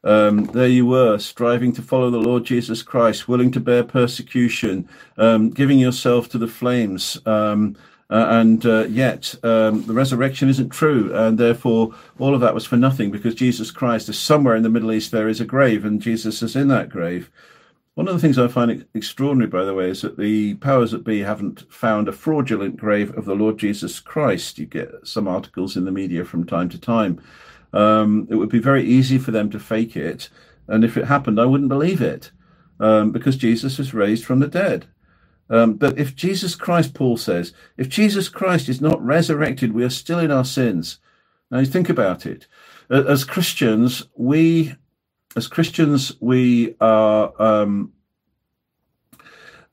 Um, 0.03 0.45
there 0.47 0.69
you 0.69 0.87
were, 0.87 1.19
striving 1.19 1.73
to 1.73 1.83
follow 1.83 2.11
the 2.11 2.19
Lord 2.19 2.45
Jesus 2.45 2.83
Christ, 2.83 3.29
willing 3.29 3.51
to 3.53 3.61
bear 3.61 3.85
persecution, 3.85 4.89
um, 5.19 5.51
giving 5.51 5.79
yourself 5.79 6.29
to 6.31 6.39
the 6.39 6.49
flames. 6.49 7.21
Um, 7.27 7.77
uh, 8.09 8.27
and 8.31 8.67
uh, 8.67 8.87
yet, 8.89 9.35
um, 9.45 9.85
the 9.85 9.93
resurrection 9.93 10.49
isn't 10.49 10.71
true. 10.71 11.15
And 11.15 11.39
therefore, 11.39 11.95
all 12.19 12.35
of 12.35 12.41
that 12.41 12.55
was 12.55 12.67
for 12.67 12.77
nothing 12.77 13.11
because 13.11 13.35
Jesus 13.35 13.71
Christ 13.71 14.09
is 14.09 14.19
somewhere 14.19 14.57
in 14.57 14.63
the 14.63 14.71
Middle 14.71 14.93
East, 14.93 15.13
there 15.13 15.29
is 15.29 15.41
a 15.41 15.45
grave, 15.45 15.85
and 15.85 16.03
Jesus 16.03 16.43
is 16.43 16.57
in 16.57 16.69
that 16.69 16.89
grave. 16.89 17.31
One 17.95 18.09
of 18.09 18.15
the 18.15 18.21
things 18.21 18.39
I 18.39 18.49
find 18.49 18.87
extraordinary, 18.95 19.51
by 19.51 19.65
the 19.65 19.75
way, 19.75 19.91
is 19.91 20.01
that 20.01 20.17
the 20.17 20.55
powers 20.55 20.93
that 20.93 21.05
be 21.05 21.21
haven't 21.21 21.71
found 21.73 22.09
a 22.09 22.13
fraudulent 22.13 22.79
grave 22.79 23.17
of 23.17 23.27
the 23.27 23.35
Lord 23.35 23.59
Jesus 23.59 24.01
Christ. 24.01 24.59
You 24.59 24.67
get 24.67 24.91
some 25.05 25.29
articles 25.29 25.77
in 25.77 25.85
the 25.85 25.93
media 25.93 26.25
from 26.25 26.47
time 26.47 26.69
to 26.71 26.79
time 26.79 27.21
um, 27.73 28.27
it 28.31 28.37
would 28.37 28.49
be 28.49 28.59
very 28.59 28.85
easy 28.85 29.19
for 29.19 29.31
them 29.31 29.51
to 29.51 29.59
fake 29.59 29.97
it. 29.97 30.29
And 30.69 30.85
if 30.85 30.97
it 30.97 31.07
happened, 31.07 31.41
I 31.41 31.47
wouldn't 31.47 31.69
believe 31.69 32.01
it 32.01 32.31
um, 32.79 33.13
because 33.13 33.37
Jesus 33.37 33.79
was 33.79 33.95
raised 33.95 34.25
from 34.25 34.41
the 34.41 34.49
dead. 34.49 34.87
Um, 35.49 35.75
but 35.75 35.99
if 35.99 36.15
Jesus 36.15 36.55
Christ, 36.55 36.95
Paul 36.95 37.17
says, 37.17 37.53
if 37.77 37.89
Jesus 37.89 38.29
Christ 38.29 38.69
is 38.69 38.81
not 38.81 39.05
resurrected, 39.05 39.73
we 39.73 39.85
are 39.85 39.91
still 39.91 40.21
in 40.21 40.31
our 40.31 40.45
sins. 40.45 40.99
Now, 41.51 41.59
you 41.59 41.67
think 41.67 41.89
about 41.89 42.25
it. 42.25 42.47
As 42.89 43.25
Christians, 43.25 44.07
we, 44.15 44.75
as 45.35 45.49
Christians, 45.49 46.13
we 46.21 46.77
are 46.81 47.33
um, 47.43 47.93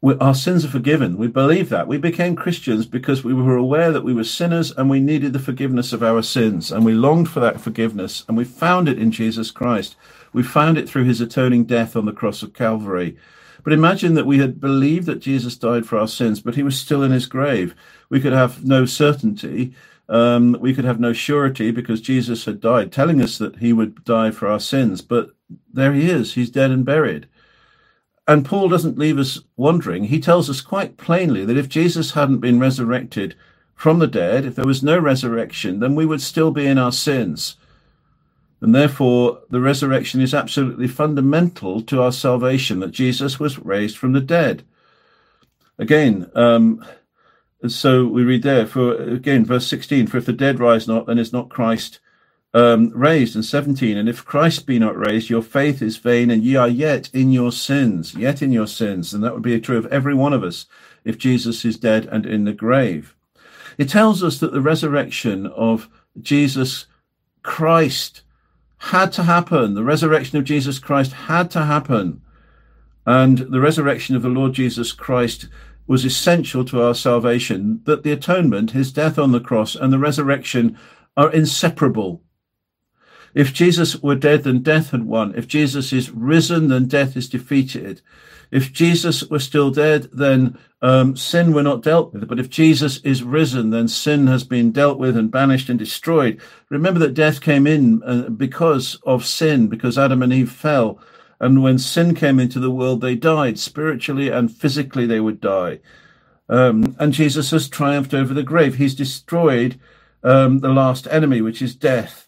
we, 0.02 0.16
our 0.18 0.36
sins 0.36 0.64
are 0.64 0.70
forgiven. 0.70 1.18
We 1.18 1.28
believe 1.28 1.70
that. 1.70 1.88
We 1.88 1.98
became 1.98 2.36
Christians 2.36 2.86
because 2.86 3.24
we 3.24 3.34
were 3.34 3.58
aware 3.58 3.92
that 3.92 4.04
we 4.04 4.14
were 4.14 4.24
sinners 4.24 4.72
and 4.72 4.90
we 4.90 5.00
needed 5.00 5.34
the 5.34 5.40
forgiveness 5.40 5.92
of 5.92 6.04
our 6.04 6.22
sins. 6.22 6.72
And 6.72 6.86
we 6.86 6.94
longed 6.94 7.30
for 7.30 7.40
that 7.40 7.60
forgiveness. 7.60 8.24
And 8.28 8.38
we 8.38 8.44
found 8.44 8.88
it 8.88 9.00
in 9.00 9.12
Jesus 9.12 9.50
Christ. 9.50 9.96
We 10.34 10.44
found 10.44 10.78
it 10.78 10.88
through 10.88 11.06
his 11.06 11.20
atoning 11.20 11.66
death 11.66 11.96
on 11.96 12.06
the 12.06 12.12
cross 12.12 12.44
of 12.44 12.54
Calvary. 12.54 13.18
But 13.64 13.74
imagine 13.74 14.14
that 14.14 14.28
we 14.28 14.38
had 14.38 14.62
believed 14.62 15.08
that 15.08 15.20
Jesus 15.20 15.58
died 15.58 15.86
for 15.86 15.98
our 15.98 16.08
sins, 16.08 16.42
but 16.42 16.56
he 16.56 16.64
was 16.64 16.80
still 16.80 17.02
in 17.02 17.12
his 17.12 17.26
grave. 17.26 17.76
We 18.10 18.22
could 18.22 18.34
have 18.34 18.64
no 18.64 18.86
certainty. 18.86 19.74
Um, 20.10 20.56
we 20.62 20.74
could 20.74 20.86
have 20.86 21.00
no 21.00 21.12
surety 21.12 21.72
because 21.72 22.00
Jesus 22.00 22.46
had 22.46 22.62
died, 22.62 22.92
telling 22.92 23.22
us 23.22 23.38
that 23.40 23.58
he 23.58 23.74
would 23.74 24.06
die 24.06 24.32
for 24.32 24.48
our 24.48 24.60
sins. 24.60 25.02
But 25.02 25.32
there 25.74 25.92
he 25.92 26.10
is. 26.10 26.36
He's 26.36 26.50
dead 26.50 26.72
and 26.72 26.86
buried. 26.86 27.28
And 28.28 28.46
Paul 28.46 28.68
doesn't 28.68 28.98
leave 28.98 29.18
us 29.18 29.40
wondering. 29.56 30.06
He 30.06 30.20
tells 30.20 30.50
us 30.50 30.60
quite 30.60 30.98
plainly 30.98 31.46
that 31.46 31.58
if 31.58 31.70
Jesus 31.70 32.12
hadn't 32.12 32.40
been 32.40 32.60
resurrected 32.60 33.36
from 33.74 34.00
the 34.00 34.08
dead, 34.08 34.46
if 34.46 34.56
there 34.56 34.66
was 34.66 34.84
no 34.84 35.00
resurrection, 35.00 35.80
then 35.80 35.96
we 35.96 36.06
would 36.06 36.22
still 36.22 36.52
be 36.52 36.68
in 36.68 36.78
our 36.78 36.92
sins. 36.92 37.56
And 38.60 38.76
therefore, 38.76 39.40
the 39.50 39.62
resurrection 39.62 40.20
is 40.20 40.34
absolutely 40.34 40.88
fundamental 40.88 41.82
to 41.84 42.02
our 42.02 42.12
salvation, 42.12 42.80
that 42.80 42.92
Jesus 42.92 43.40
was 43.40 43.60
raised 43.60 43.98
from 43.98 44.14
the 44.14 44.22
dead. 44.22 44.64
Again, 45.78 46.30
um, 46.36 46.84
so 47.68 48.08
we 48.08 48.24
read 48.24 48.44
there, 48.44 48.66
for 48.66 48.96
again, 48.96 49.46
verse 49.46 49.68
16, 49.68 50.08
for 50.08 50.18
if 50.18 50.26
the 50.26 50.34
dead 50.34 50.60
rise 50.60 50.88
not, 50.88 51.06
then 51.06 51.20
is 51.20 51.32
not 51.32 51.50
Christ 51.50 52.00
um, 52.54 52.92
raised. 52.94 53.36
And 53.36 53.46
17, 53.46 53.98
and 53.98 54.10
if 54.10 54.26
Christ 54.26 54.66
be 54.66 54.80
not 54.80 54.98
raised, 54.98 55.30
your 55.30 55.42
faith 55.42 55.82
is 55.82 55.98
vain, 55.98 56.32
and 56.32 56.44
ye 56.44 56.56
are 56.56 56.68
yet 56.68 57.10
in 57.14 57.32
your 57.32 57.52
sins, 57.52 58.16
yet 58.16 58.42
in 58.42 58.52
your 58.52 58.68
sins. 58.68 59.14
And 59.14 59.24
that 59.24 59.34
would 59.34 59.44
be 59.44 59.60
true 59.60 59.78
of 59.78 59.86
every 59.88 60.16
one 60.16 60.34
of 60.34 60.44
us 60.44 60.66
if 61.04 61.18
Jesus 61.18 61.64
is 61.66 61.78
dead 61.78 62.06
and 62.06 62.26
in 62.26 62.46
the 62.46 62.54
grave. 62.54 63.16
It 63.78 63.90
tells 63.90 64.24
us 64.24 64.40
that 64.40 64.54
the 64.54 64.62
resurrection 64.62 65.46
of 65.48 65.90
Jesus 66.20 66.88
Christ 67.44 68.24
had 68.78 69.12
to 69.14 69.24
happen. 69.24 69.74
The 69.74 69.84
resurrection 69.84 70.38
of 70.38 70.44
Jesus 70.44 70.80
Christ 70.80 71.12
had 71.12 71.52
to 71.52 71.66
happen. 71.66 72.22
And 73.06 73.38
the 73.38 73.62
resurrection 73.62 74.16
of 74.16 74.22
the 74.22 74.30
Lord 74.30 74.54
Jesus 74.54 74.92
Christ 74.92 75.48
was 75.88 76.04
essential 76.04 76.66
to 76.66 76.82
our 76.82 76.94
salvation, 76.94 77.82
that 77.86 78.04
the 78.04 78.12
atonement, 78.12 78.72
his 78.72 78.92
death 78.92 79.18
on 79.18 79.32
the 79.32 79.40
cross, 79.40 79.76
and 79.76 79.94
the 79.94 80.00
resurrection 80.00 80.78
are 81.16 81.32
inseparable. 81.32 82.22
If 83.38 83.54
Jesus 83.54 84.02
were 84.02 84.16
dead, 84.16 84.46
then 84.46 84.64
death 84.64 84.90
had 84.90 85.04
won. 85.04 85.36
If 85.36 85.48
Jesus 85.48 85.94
is 85.94 86.10
risen, 86.10 86.70
then 86.70 86.88
death 86.88 87.16
is 87.16 87.30
defeated. 87.30 88.02
If 88.50 88.74
Jesus 88.74 89.24
were 89.30 89.38
still 89.38 89.70
dead, 89.70 90.10
then 90.12 90.58
um, 90.82 91.16
sin 91.16 91.54
were 91.54 91.62
not 91.62 91.84
dealt 91.84 92.12
with. 92.14 92.28
But 92.28 92.40
if 92.40 92.50
Jesus 92.50 92.98
is 93.02 93.22
risen, 93.22 93.70
then 93.70 93.88
sin 93.90 94.26
has 94.26 94.44
been 94.44 94.72
dealt 94.72 94.98
with 94.98 95.16
and 95.16 95.30
banished 95.30 95.70
and 95.70 95.78
destroyed. 95.78 96.42
Remember 96.70 97.00
that 97.02 97.14
death 97.14 97.40
came 97.40 97.68
in 97.68 98.02
uh, 98.02 98.30
because 98.30 99.00
of 99.04 99.24
sin, 99.24 99.68
because 99.68 100.00
Adam 100.00 100.24
and 100.24 100.34
Eve 100.34 100.52
fell. 100.52 101.00
And 101.40 101.62
when 101.62 101.78
sin 101.78 102.16
came 102.16 102.40
into 102.40 102.60
the 102.60 102.72
world, 102.72 103.02
they 103.02 103.14
died. 103.14 103.60
Spiritually 103.60 104.30
and 104.30 104.52
physically, 104.52 105.06
they 105.06 105.20
would 105.20 105.40
die. 105.40 105.78
Um, 106.50 106.96
and 106.98 107.14
Jesus 107.14 107.52
has 107.52 107.70
triumphed 107.70 108.16
over 108.16 108.34
the 108.34 108.42
grave. 108.42 108.76
He's 108.78 108.96
destroyed 108.96 109.80
um, 110.24 110.62
the 110.62 110.70
last 110.70 111.06
enemy, 111.12 111.42
which 111.42 111.62
is 111.62 111.76
death. 111.76 112.27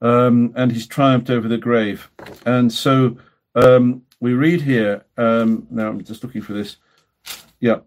Um, 0.00 0.52
and 0.56 0.70
he's 0.70 0.86
triumphed 0.86 1.30
over 1.30 1.48
the 1.48 1.58
grave. 1.58 2.10
And 2.46 2.72
so 2.72 3.18
um, 3.54 4.02
we 4.20 4.32
read 4.32 4.62
here, 4.62 5.04
um, 5.16 5.66
now 5.70 5.88
I'm 5.88 6.02
just 6.04 6.22
looking 6.22 6.42
for 6.42 6.52
this. 6.52 6.76
Yeah. 7.60 7.80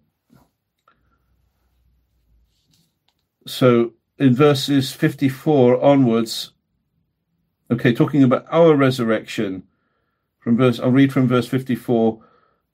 So 3.48 3.94
in 4.18 4.36
verses 4.36 4.92
54 4.92 5.82
onwards, 5.84 6.52
okay, 7.72 7.94
talking 7.94 8.24
about 8.24 8.46
our 8.52 8.76
resurrection, 8.76 9.64
from 10.40 10.58
verse, 10.58 10.80
I'll 10.80 10.92
read 10.92 11.14
from 11.14 11.28
verse 11.28 11.48
54 11.48 12.22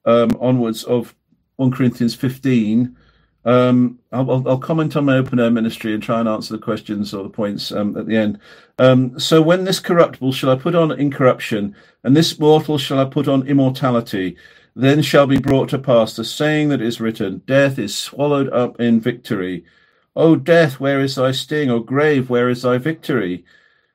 um, 0.04 0.30
onwards 0.40 0.84
of 0.84 1.14
1 1.56 1.70
Corinthians 1.70 2.14
15. 2.14 2.96
Um, 3.48 3.98
I'll, 4.12 4.46
I'll, 4.46 4.58
comment 4.58 4.94
on 4.94 5.06
my 5.06 5.16
open 5.16 5.40
air 5.40 5.50
ministry 5.50 5.94
and 5.94 6.02
try 6.02 6.20
and 6.20 6.28
answer 6.28 6.52
the 6.52 6.62
questions 6.62 7.14
or 7.14 7.22
the 7.22 7.30
points 7.30 7.72
um, 7.72 7.96
at 7.96 8.06
the 8.06 8.14
end. 8.14 8.38
Um, 8.78 9.18
so, 9.18 9.40
when 9.40 9.64
this 9.64 9.80
corruptible 9.80 10.32
shall 10.32 10.50
I 10.50 10.56
put 10.56 10.74
on 10.74 10.92
incorruption, 10.92 11.74
and 12.04 12.14
this 12.14 12.38
mortal 12.38 12.76
shall 12.76 12.98
I 13.00 13.06
put 13.06 13.26
on 13.26 13.46
immortality, 13.46 14.36
then 14.76 15.00
shall 15.00 15.26
be 15.26 15.38
brought 15.38 15.70
to 15.70 15.78
pass 15.78 16.14
the 16.14 16.24
saying 16.24 16.68
that 16.68 16.82
is 16.82 17.00
written 17.00 17.40
Death 17.46 17.78
is 17.78 17.96
swallowed 17.96 18.50
up 18.50 18.78
in 18.78 19.00
victory. 19.00 19.64
O 20.14 20.36
death, 20.36 20.78
where 20.78 21.00
is 21.00 21.14
thy 21.14 21.32
sting? 21.32 21.70
O 21.70 21.78
grave, 21.80 22.28
where 22.28 22.50
is 22.50 22.60
thy 22.60 22.76
victory? 22.76 23.46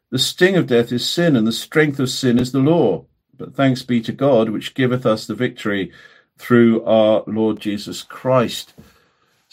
The 0.09 0.17
sting 0.17 0.55
of 0.55 0.65
death 0.65 0.91
is 0.91 1.07
sin, 1.07 1.35
and 1.35 1.45
the 1.45 1.51
strength 1.51 1.99
of 1.99 2.09
sin 2.09 2.39
is 2.39 2.53
the 2.53 2.59
law. 2.59 3.05
But 3.37 3.53
thanks 3.53 3.83
be 3.83 4.01
to 4.01 4.13
God, 4.13 4.49
which 4.49 4.73
giveth 4.73 5.05
us 5.05 5.27
the 5.27 5.35
victory 5.35 5.91
through 6.39 6.83
our 6.85 7.23
Lord 7.27 7.59
Jesus 7.59 8.01
Christ. 8.01 8.73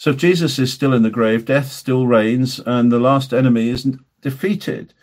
So 0.01 0.09
if 0.09 0.17
Jesus 0.17 0.57
is 0.57 0.73
still 0.73 0.95
in 0.95 1.03
the 1.03 1.11
grave, 1.11 1.45
death 1.45 1.71
still 1.71 2.07
reigns, 2.07 2.59
and 2.65 2.91
the 2.91 2.97
last 2.97 3.35
enemy 3.35 3.69
isn't 3.69 3.99
defeated. 4.21 4.95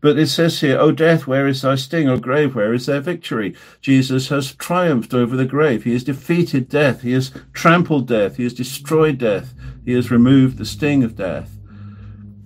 But 0.00 0.16
it 0.16 0.28
says 0.28 0.60
here, 0.60 0.78
O 0.78 0.92
death, 0.92 1.26
where 1.26 1.48
is 1.48 1.62
thy 1.62 1.74
sting? 1.74 2.08
O 2.08 2.18
grave, 2.18 2.54
where 2.54 2.72
is 2.72 2.86
their 2.86 3.00
victory? 3.00 3.56
Jesus 3.80 4.28
has 4.28 4.54
triumphed 4.54 5.12
over 5.12 5.36
the 5.36 5.44
grave. 5.44 5.82
He 5.82 5.92
has 5.92 6.04
defeated 6.04 6.68
death. 6.68 7.02
He 7.02 7.14
has 7.14 7.32
trampled 7.52 8.06
death. 8.06 8.36
He 8.36 8.44
has 8.44 8.54
destroyed 8.54 9.18
death. 9.18 9.54
He 9.84 9.92
has 9.94 10.12
removed 10.12 10.58
the 10.58 10.64
sting 10.64 11.02
of 11.02 11.16
death. 11.16 11.58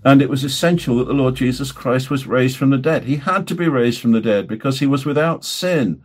And 0.03 0.23
it 0.23 0.31
was 0.31 0.45
essential 0.45 0.97
that 0.97 1.09
the 1.09 1.13
Lord 1.13 1.35
Jesus 1.35 1.73
Christ 1.73 2.09
was 2.09 2.27
raised 2.27 2.57
from 2.57 2.71
the 2.71 2.79
dead. 2.79 3.05
He 3.05 3.17
had 3.17 3.47
to 3.49 3.55
be 3.55 3.69
raised 3.69 4.01
from 4.01 4.13
the 4.13 4.23
dead 4.23 4.49
because 4.49 4.79
he 4.79 4.87
was 4.87 5.05
without 5.05 5.45
sin. 5.45 6.03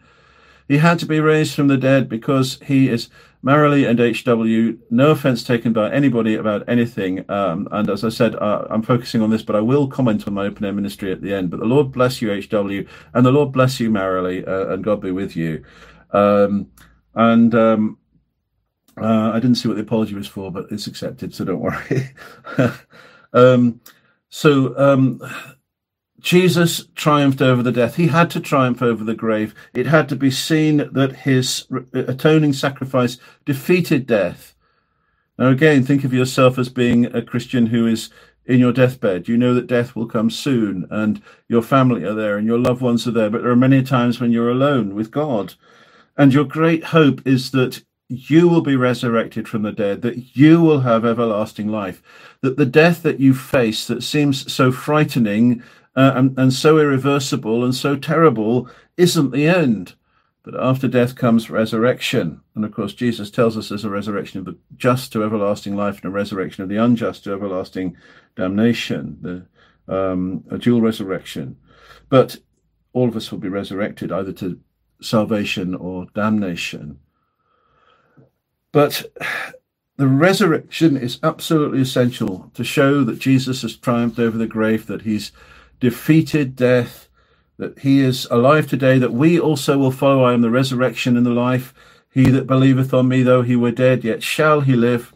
He 0.67 0.79
had 0.79 0.99
to 0.99 1.05
be 1.05 1.21
raised 1.21 1.55
from 1.55 1.69
the 1.69 1.77
dead 1.77 2.09
because 2.09 2.59
he 2.65 2.89
is 2.89 3.09
Marilee 3.43 3.87
and 3.87 3.99
HW. 3.99 4.81
No 4.89 5.11
offense 5.11 5.43
taken 5.43 5.73
by 5.73 5.91
anybody 5.91 6.35
about 6.35 6.67
anything. 6.67 7.29
Um, 7.29 7.67
and 7.71 7.89
as 7.89 8.03
I 8.03 8.09
said, 8.09 8.35
uh, 8.35 8.65
I'm 8.69 8.81
focusing 8.81 9.21
on 9.21 9.29
this, 9.29 9.43
but 9.43 9.55
I 9.55 9.61
will 9.61 9.87
comment 9.87 10.27
on 10.27 10.33
my 10.33 10.45
open 10.45 10.65
air 10.65 10.73
ministry 10.73 11.11
at 11.11 11.21
the 11.21 11.33
end. 11.33 11.49
But 11.49 11.59
the 11.59 11.65
Lord 11.65 11.91
bless 11.91 12.21
you, 12.21 12.29
HW, 12.29 12.87
and 13.13 13.25
the 13.25 13.31
Lord 13.31 13.51
bless 13.51 13.79
you, 13.79 13.89
Marilee, 13.89 14.47
uh, 14.47 14.69
and 14.69 14.83
God 14.83 15.01
be 15.01 15.11
with 15.11 15.35
you. 15.35 15.63
Um, 16.11 16.71
and 17.15 17.53
um, 17.53 17.97
uh, 19.01 19.31
I 19.31 19.39
didn't 19.39 19.55
see 19.55 19.67
what 19.67 19.75
the 19.75 19.83
apology 19.83 20.15
was 20.15 20.27
for, 20.27 20.51
but 20.51 20.67
it's 20.71 20.87
accepted, 20.87 21.35
so 21.35 21.45
don't 21.45 21.59
worry. 21.59 22.11
Um, 23.33 23.81
so 24.29 24.77
um, 24.77 25.21
Jesus 26.23 26.85
triumphed 26.95 27.41
over 27.41 27.61
the 27.61 27.71
death. 27.71 27.97
He 27.97 28.07
had 28.07 28.29
to 28.31 28.39
triumph 28.39 28.81
over 28.81 29.03
the 29.03 29.13
grave. 29.13 29.53
It 29.73 29.87
had 29.87 30.07
to 30.09 30.15
be 30.15 30.31
seen 30.31 30.89
that 30.93 31.17
his 31.17 31.67
uh, 31.71 31.81
atoning 31.93 32.53
sacrifice 32.53 33.17
defeated 33.45 34.07
death. 34.07 34.55
Now, 35.37 35.49
again, 35.49 35.83
think 35.83 36.05
of 36.05 36.13
yourself 36.13 36.57
as 36.57 36.69
being 36.69 37.05
a 37.07 37.21
Christian 37.21 37.67
who 37.67 37.85
is 37.85 38.09
in 38.45 38.59
your 38.59 38.71
deathbed. 38.71 39.27
You 39.27 39.35
know 39.35 39.53
that 39.53 39.67
death 39.67 39.97
will 39.97 40.05
come 40.05 40.29
soon, 40.29 40.87
and 40.89 41.21
your 41.49 41.61
family 41.61 42.05
are 42.05 42.13
there, 42.13 42.37
and 42.37 42.47
your 42.47 42.59
loved 42.59 42.81
ones 42.81 43.05
are 43.05 43.11
there. 43.11 43.29
But 43.29 43.41
there 43.41 43.51
are 43.51 43.55
many 43.57 43.83
times 43.83 44.21
when 44.21 44.31
you're 44.31 44.49
alone 44.49 44.95
with 44.95 45.11
God. 45.11 45.55
And 46.15 46.33
your 46.33 46.45
great 46.45 46.85
hope 46.85 47.25
is 47.27 47.51
that 47.51 47.83
you 48.07 48.47
will 48.47 48.61
be 48.61 48.75
resurrected 48.77 49.49
from 49.49 49.63
the 49.63 49.71
dead, 49.71 50.03
that 50.03 50.37
you 50.37 50.61
will 50.61 50.81
have 50.81 51.03
everlasting 51.03 51.67
life, 51.67 52.01
that 52.41 52.55
the 52.55 52.65
death 52.65 53.03
that 53.03 53.19
you 53.19 53.33
face 53.33 53.87
that 53.87 54.03
seems 54.03 54.51
so 54.53 54.71
frightening 54.71 55.63
uh, 55.95 56.13
and, 56.15 56.37
and 56.37 56.53
so 56.53 56.77
irreversible 56.77 57.63
and 57.63 57.75
so 57.75 57.95
terrible 57.95 58.69
isn't 58.97 59.31
the 59.31 59.47
end. 59.47 59.95
But 60.43 60.59
after 60.59 60.89
death 60.89 61.15
comes 61.15 61.49
resurrection. 61.49 62.41
And 62.53 62.65
of 62.65 62.73
course, 62.73 62.93
Jesus 62.93 63.31
tells 63.31 63.55
us 63.55 63.69
there's 63.69 63.85
a 63.85 63.89
resurrection 63.89 64.39
of 64.39 64.45
the 64.45 64.57
just 64.75 65.13
to 65.13 65.23
everlasting 65.23 65.75
life 65.75 65.97
and 65.97 66.05
a 66.05 66.09
resurrection 66.09 66.63
of 66.63 66.69
the 66.69 66.77
unjust 66.77 67.23
to 67.23 67.31
everlasting 67.31 67.95
damnation, 68.35 69.17
the, 69.21 69.93
um, 69.93 70.43
a 70.51 70.57
dual 70.57 70.81
resurrection. 70.81 71.57
But 72.09 72.37
all 72.91 73.07
of 73.07 73.15
us 73.15 73.31
will 73.31 73.39
be 73.39 73.47
resurrected 73.47 74.11
either 74.11 74.33
to 74.33 74.59
salvation 75.01 75.75
or 75.75 76.07
damnation. 76.13 76.99
But 78.73 79.05
the 79.97 80.07
resurrection 80.07 80.97
is 80.97 81.19
absolutely 81.23 81.79
essential 81.79 82.51
to 82.55 82.63
show 82.63 83.03
that 83.03 83.19
Jesus 83.19 83.61
has 83.61 83.77
triumphed 83.77 84.19
over 84.19 84.37
the 84.37 84.47
grave, 84.47 84.87
that 84.87 85.03
he's 85.03 85.31
defeated 85.83 86.55
death, 86.55 87.07
that 87.57 87.77
he 87.79 87.99
is 87.99 88.25
alive 88.31 88.67
today, 88.67 88.97
that 88.97 89.13
we 89.13 89.39
also 89.39 89.77
will 89.77 89.91
follow. 89.91 90.23
I 90.23 90.33
am 90.33 90.41
the 90.41 90.49
resurrection 90.49 91.15
and 91.15 91.25
the 91.25 91.31
life. 91.31 91.73
He 92.09 92.29
that 92.31 92.47
believeth 92.47 92.93
on 92.93 93.07
me, 93.07 93.23
though 93.23 93.43
he 93.43 93.55
were 93.55 93.71
dead, 93.71 94.03
yet 94.03 94.23
shall 94.23 94.61
he 94.61 94.75
live. 94.75 95.13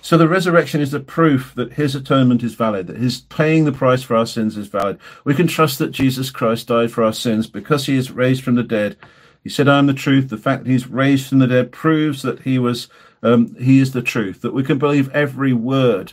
So 0.00 0.16
the 0.16 0.28
resurrection 0.28 0.80
is 0.80 0.90
the 0.90 1.00
proof 1.00 1.54
that 1.54 1.72
his 1.72 1.94
atonement 1.94 2.42
is 2.42 2.54
valid, 2.54 2.86
that 2.86 2.96
his 2.96 3.22
paying 3.22 3.64
the 3.64 3.72
price 3.72 4.02
for 4.02 4.16
our 4.16 4.26
sins 4.26 4.56
is 4.56 4.68
valid. 4.68 4.98
We 5.24 5.34
can 5.34 5.46
trust 5.46 5.78
that 5.78 5.90
Jesus 5.90 6.30
Christ 6.30 6.68
died 6.68 6.90
for 6.90 7.02
our 7.02 7.12
sins 7.12 7.46
because 7.46 7.86
he 7.86 7.96
is 7.96 8.10
raised 8.10 8.42
from 8.42 8.54
the 8.54 8.62
dead 8.62 8.96
he 9.42 9.48
said, 9.48 9.68
I 9.68 9.78
am 9.78 9.86
the 9.86 9.94
truth. 9.94 10.28
The 10.28 10.36
fact 10.36 10.64
that 10.64 10.70
he's 10.70 10.88
raised 10.88 11.28
from 11.28 11.38
the 11.38 11.46
dead 11.46 11.72
proves 11.72 12.22
that 12.22 12.40
he 12.40 12.58
was, 12.58 12.88
um, 13.22 13.54
he 13.56 13.80
is 13.80 13.92
the 13.92 14.02
truth, 14.02 14.42
that 14.42 14.52
we 14.54 14.62
can 14.62 14.78
believe 14.78 15.10
every 15.10 15.52
word 15.52 16.12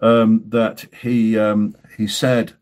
um, 0.00 0.44
that 0.48 0.84
he, 1.00 1.38
um, 1.38 1.76
he 1.96 2.06
said 2.06 2.52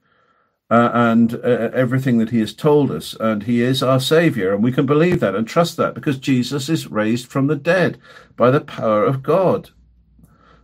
uh, 0.75 0.91
and 0.93 1.35
uh, 1.35 1.71
everything 1.73 2.19
that 2.19 2.31
he 2.31 2.41
has 2.41 2.53
told 2.53 2.91
us. 2.91 3.15
And 3.21 3.45
he 3.45 3.63
is 3.63 3.81
our 3.81 4.01
savior. 4.01 4.53
And 4.53 4.61
we 4.61 4.73
can 4.73 4.87
believe 4.87 5.21
that 5.21 5.37
and 5.37 5.47
trust 5.47 5.77
that 5.77 5.95
because 5.95 6.19
Jesus 6.19 6.69
is 6.69 6.91
raised 6.91 7.29
from 7.29 7.47
the 7.47 7.55
dead 7.55 7.97
by 8.37 8.51
the 8.51 8.61
power 8.61 9.05
of 9.05 9.23
God. 9.23 9.71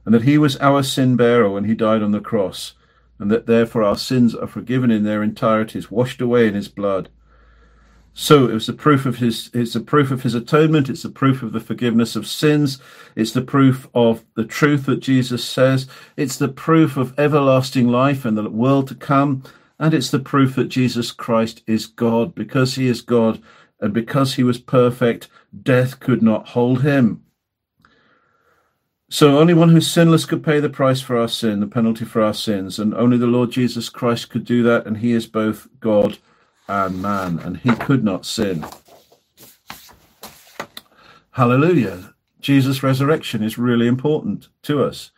And 0.04 0.12
that 0.12 0.24
he 0.24 0.36
was 0.36 0.56
our 0.56 0.82
sin 0.82 1.14
bearer 1.14 1.48
when 1.48 1.62
he 1.62 1.74
died 1.76 2.02
on 2.02 2.10
the 2.10 2.18
cross. 2.18 2.72
And 3.20 3.30
that 3.30 3.46
therefore 3.46 3.84
our 3.84 3.96
sins 3.96 4.34
are 4.34 4.48
forgiven 4.48 4.90
in 4.90 5.04
their 5.04 5.22
entirety, 5.22 5.80
washed 5.88 6.20
away 6.20 6.48
in 6.48 6.54
his 6.54 6.66
blood. 6.66 7.08
So 8.12 8.48
it 8.48 8.54
was 8.54 8.66
the 8.66 8.72
proof 8.72 9.06
of 9.06 9.18
his, 9.18 9.48
it's 9.54 9.74
the 9.74 9.80
proof 9.80 10.10
of 10.10 10.24
his 10.24 10.34
atonement. 10.34 10.88
It's 10.88 11.04
the 11.04 11.10
proof 11.10 11.40
of 11.44 11.52
the 11.52 11.60
forgiveness 11.60 12.16
of 12.16 12.26
sins. 12.26 12.80
It's 13.14 13.30
the 13.30 13.42
proof 13.42 13.88
of 13.94 14.24
the 14.34 14.44
truth 14.44 14.86
that 14.86 14.98
Jesus 14.98 15.44
says. 15.44 15.86
It's 16.16 16.36
the 16.36 16.48
proof 16.48 16.96
of 16.96 17.16
everlasting 17.16 17.86
life 17.86 18.24
and 18.24 18.36
the 18.36 18.50
world 18.50 18.88
to 18.88 18.96
come. 18.96 19.44
And 19.80 19.94
it's 19.94 20.10
the 20.10 20.20
proof 20.20 20.54
that 20.54 20.68
Jesus 20.68 21.10
Christ 21.10 21.62
is 21.66 21.86
God. 21.86 22.34
Because 22.34 22.76
he 22.76 22.86
is 22.86 23.00
God 23.00 23.42
and 23.80 23.92
because 23.92 24.34
he 24.34 24.44
was 24.44 24.58
perfect, 24.58 25.28
death 25.62 25.98
could 25.98 26.22
not 26.22 26.48
hold 26.50 26.82
him. 26.82 27.24
So 29.08 29.38
only 29.38 29.54
one 29.54 29.70
who's 29.70 29.90
sinless 29.90 30.26
could 30.26 30.44
pay 30.44 30.60
the 30.60 30.68
price 30.68 31.00
for 31.00 31.18
our 31.18 31.26
sin, 31.26 31.58
the 31.58 31.66
penalty 31.66 32.04
for 32.04 32.22
our 32.22 32.34
sins. 32.34 32.78
And 32.78 32.94
only 32.94 33.16
the 33.16 33.26
Lord 33.26 33.50
Jesus 33.50 33.88
Christ 33.88 34.30
could 34.30 34.44
do 34.44 34.62
that. 34.62 34.86
And 34.86 34.98
he 34.98 35.12
is 35.12 35.26
both 35.26 35.66
God 35.80 36.18
and 36.68 37.02
man, 37.02 37.40
and 37.40 37.56
he 37.56 37.70
could 37.70 38.04
not 38.04 38.24
sin. 38.24 38.64
Hallelujah. 41.32 42.14
Jesus' 42.40 42.82
resurrection 42.82 43.42
is 43.42 43.58
really 43.58 43.86
important 43.86 44.48
to 44.62 44.84
us. 44.84 45.10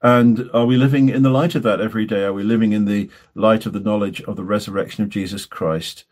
And 0.00 0.48
are 0.54 0.66
we 0.66 0.76
living 0.76 1.08
in 1.08 1.22
the 1.22 1.30
light 1.30 1.54
of 1.54 1.62
that 1.64 1.80
every 1.80 2.06
day? 2.06 2.22
Are 2.22 2.32
we 2.32 2.44
living 2.44 2.72
in 2.72 2.84
the 2.84 3.10
light 3.34 3.66
of 3.66 3.72
the 3.72 3.80
knowledge 3.80 4.22
of 4.22 4.36
the 4.36 4.44
resurrection 4.44 5.02
of 5.02 5.10
Jesus 5.10 5.44
Christ? 5.44 6.04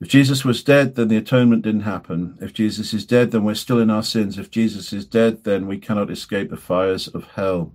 If 0.00 0.08
Jesus 0.08 0.44
was 0.44 0.62
dead, 0.62 0.94
then 0.94 1.08
the 1.08 1.16
atonement 1.16 1.62
didn't 1.62 1.82
happen. 1.82 2.38
If 2.40 2.54
Jesus 2.54 2.94
is 2.94 3.04
dead, 3.04 3.32
then 3.32 3.44
we're 3.44 3.54
still 3.54 3.80
in 3.80 3.90
our 3.90 4.02
sins. 4.02 4.38
If 4.38 4.50
Jesus 4.50 4.92
is 4.92 5.04
dead, 5.04 5.44
then 5.44 5.66
we 5.66 5.78
cannot 5.78 6.10
escape 6.10 6.50
the 6.50 6.56
fires 6.56 7.08
of 7.08 7.24
hell. 7.24 7.74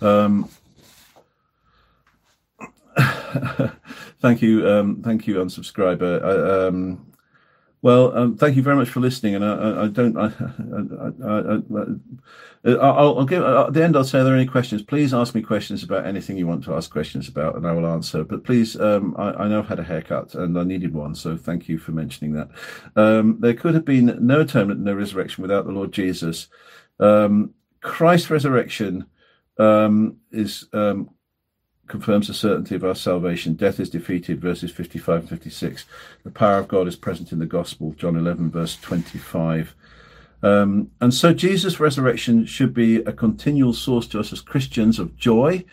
Um, 0.00 0.48
thank 4.20 4.42
you, 4.42 4.68
um, 4.68 5.02
thank 5.02 5.26
you, 5.26 5.36
unsubscriber. 5.36 6.24
I, 6.24 6.66
um, 6.66 7.12
Well, 7.82 8.16
um, 8.16 8.36
thank 8.36 8.56
you 8.56 8.62
very 8.62 8.76
much 8.76 8.88
for 8.88 9.00
listening. 9.00 9.34
And 9.34 9.44
I, 9.44 9.52
I, 9.52 9.84
I 9.84 9.88
don't, 9.88 10.16
I, 10.16 10.26
will 12.64 13.26
give 13.26 13.42
at 13.42 13.72
the 13.72 13.84
end. 13.84 13.96
I'll 13.96 14.04
say, 14.04 14.20
are 14.20 14.24
there 14.24 14.34
any 14.34 14.46
questions? 14.46 14.82
Please 14.82 15.14
ask 15.14 15.34
me 15.34 15.42
questions 15.42 15.82
about 15.82 16.06
anything 16.06 16.36
you 16.36 16.46
want 16.46 16.64
to 16.64 16.74
ask 16.74 16.90
questions 16.90 17.28
about, 17.28 17.54
and 17.54 17.66
I 17.66 17.72
will 17.72 17.86
answer. 17.86 18.24
But 18.24 18.44
please, 18.44 18.80
um, 18.80 19.14
I, 19.18 19.46
know 19.46 19.60
I've 19.60 19.68
had 19.68 19.78
a 19.78 19.84
haircut 19.84 20.34
and 20.34 20.58
I 20.58 20.64
needed 20.64 20.94
one, 20.94 21.14
so 21.14 21.36
thank 21.36 21.68
you 21.68 21.78
for 21.78 21.92
mentioning 21.92 22.32
that. 22.32 22.48
Um, 22.96 23.36
there 23.40 23.54
could 23.54 23.74
have 23.74 23.84
been 23.84 24.18
no 24.20 24.40
atonement, 24.40 24.80
no 24.80 24.94
resurrection 24.94 25.42
without 25.42 25.66
the 25.66 25.72
Lord 25.72 25.92
Jesus. 25.92 26.48
Um, 26.98 27.52
Christ's 27.82 28.30
resurrection 28.30 29.06
um, 29.58 30.16
is 30.32 30.66
um, 30.72 31.10
confirms 31.86 32.28
the 32.28 32.34
certainty 32.34 32.74
of 32.74 32.84
our 32.84 32.94
salvation. 32.94 33.54
Death 33.54 33.80
is 33.80 33.90
defeated, 33.90 34.40
verses 34.40 34.70
55 34.70 35.20
and 35.20 35.28
56. 35.28 35.84
The 36.24 36.30
power 36.30 36.58
of 36.58 36.68
God 36.68 36.88
is 36.88 36.96
present 36.96 37.32
in 37.32 37.38
the 37.38 37.46
gospel, 37.46 37.94
John 37.96 38.16
11, 38.16 38.50
verse 38.50 38.76
25. 38.76 39.74
Um, 40.42 40.90
and 41.00 41.14
so 41.14 41.32
Jesus' 41.32 41.80
resurrection 41.80 42.44
should 42.46 42.74
be 42.74 42.96
a 42.96 43.12
continual 43.12 43.72
source 43.72 44.06
to 44.08 44.20
us 44.20 44.32
as 44.32 44.40
Christians 44.40 44.98
of 44.98 45.16
joy. 45.16 45.64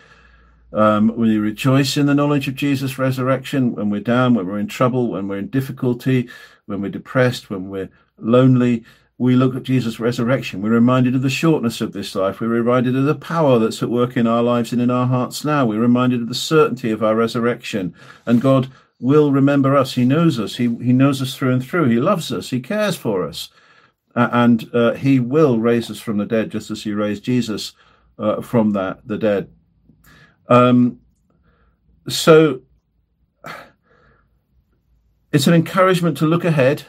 Um, 0.72 1.16
we 1.16 1.38
rejoice 1.38 1.98
in 1.98 2.08
the 2.08 2.16
knowledge 2.16 2.48
of 2.48 2.56
Jesus' 2.56 2.98
resurrection 2.98 3.76
when 3.76 3.90
we're 3.90 4.02
down, 4.02 4.34
when 4.34 4.48
we're 4.48 4.60
in 4.60 4.68
trouble, 4.68 5.12
when 5.12 5.28
we're 5.28 5.38
in 5.38 5.50
difficulty, 5.50 6.30
when 6.66 6.82
we're 6.82 6.90
depressed, 6.90 7.50
when 7.50 7.70
we're 7.70 7.90
lonely 8.18 8.84
we 9.24 9.36
look 9.38 9.56
at 9.56 9.64
Jesus' 9.64 10.02
resurrection, 10.02 10.62
we're 10.62 10.72
reminded 10.72 11.16
of 11.16 11.22
the 11.22 11.30
shortness 11.30 11.80
of 11.80 11.94
this 11.94 12.14
life. 12.14 12.42
We're 12.42 12.48
reminded 12.50 12.94
of 12.98 13.06
the 13.06 13.16
power 13.16 13.58
that's 13.58 13.82
at 13.82 13.90
work 13.90 14.18
in 14.18 14.28
our 14.28 14.44
lives 14.44 14.74
and 14.74 14.82
in 14.82 14.92
our 14.92 15.08
hearts 15.08 15.46
now. 15.46 15.66
We're 15.66 15.80
reminded 15.80 16.22
of 16.22 16.28
the 16.28 16.36
certainty 16.36 16.92
of 16.92 17.02
our 17.02 17.16
resurrection. 17.16 17.96
And 18.26 18.42
God 18.42 18.70
will 19.00 19.32
remember 19.32 19.78
us. 19.78 19.94
He 19.94 20.04
knows 20.04 20.40
us. 20.40 20.58
He, 20.58 20.64
he 20.64 20.92
knows 20.92 21.22
us 21.22 21.36
through 21.36 21.54
and 21.54 21.66
through. 21.66 21.86
He 21.86 22.02
loves 22.02 22.34
us. 22.34 22.50
He 22.50 22.60
cares 22.60 22.98
for 22.98 23.26
us. 23.26 23.48
Uh, 24.14 24.28
and 24.34 24.70
uh, 24.74 24.94
He 24.94 25.22
will 25.22 25.58
raise 25.58 25.90
us 25.90 26.02
from 26.02 26.18
the 26.18 26.26
dead, 26.26 26.50
just 26.50 26.70
as 26.70 26.84
He 26.84 26.92
raised 26.92 27.24
Jesus 27.24 27.72
uh, 28.20 28.42
from 28.42 28.72
that 28.72 29.08
the 29.08 29.18
dead. 29.18 29.50
Um, 30.50 31.00
so 32.10 32.62
it's 35.32 35.48
an 35.48 35.54
encouragement 35.54 36.18
to 36.18 36.26
look 36.26 36.44
ahead 36.44 36.84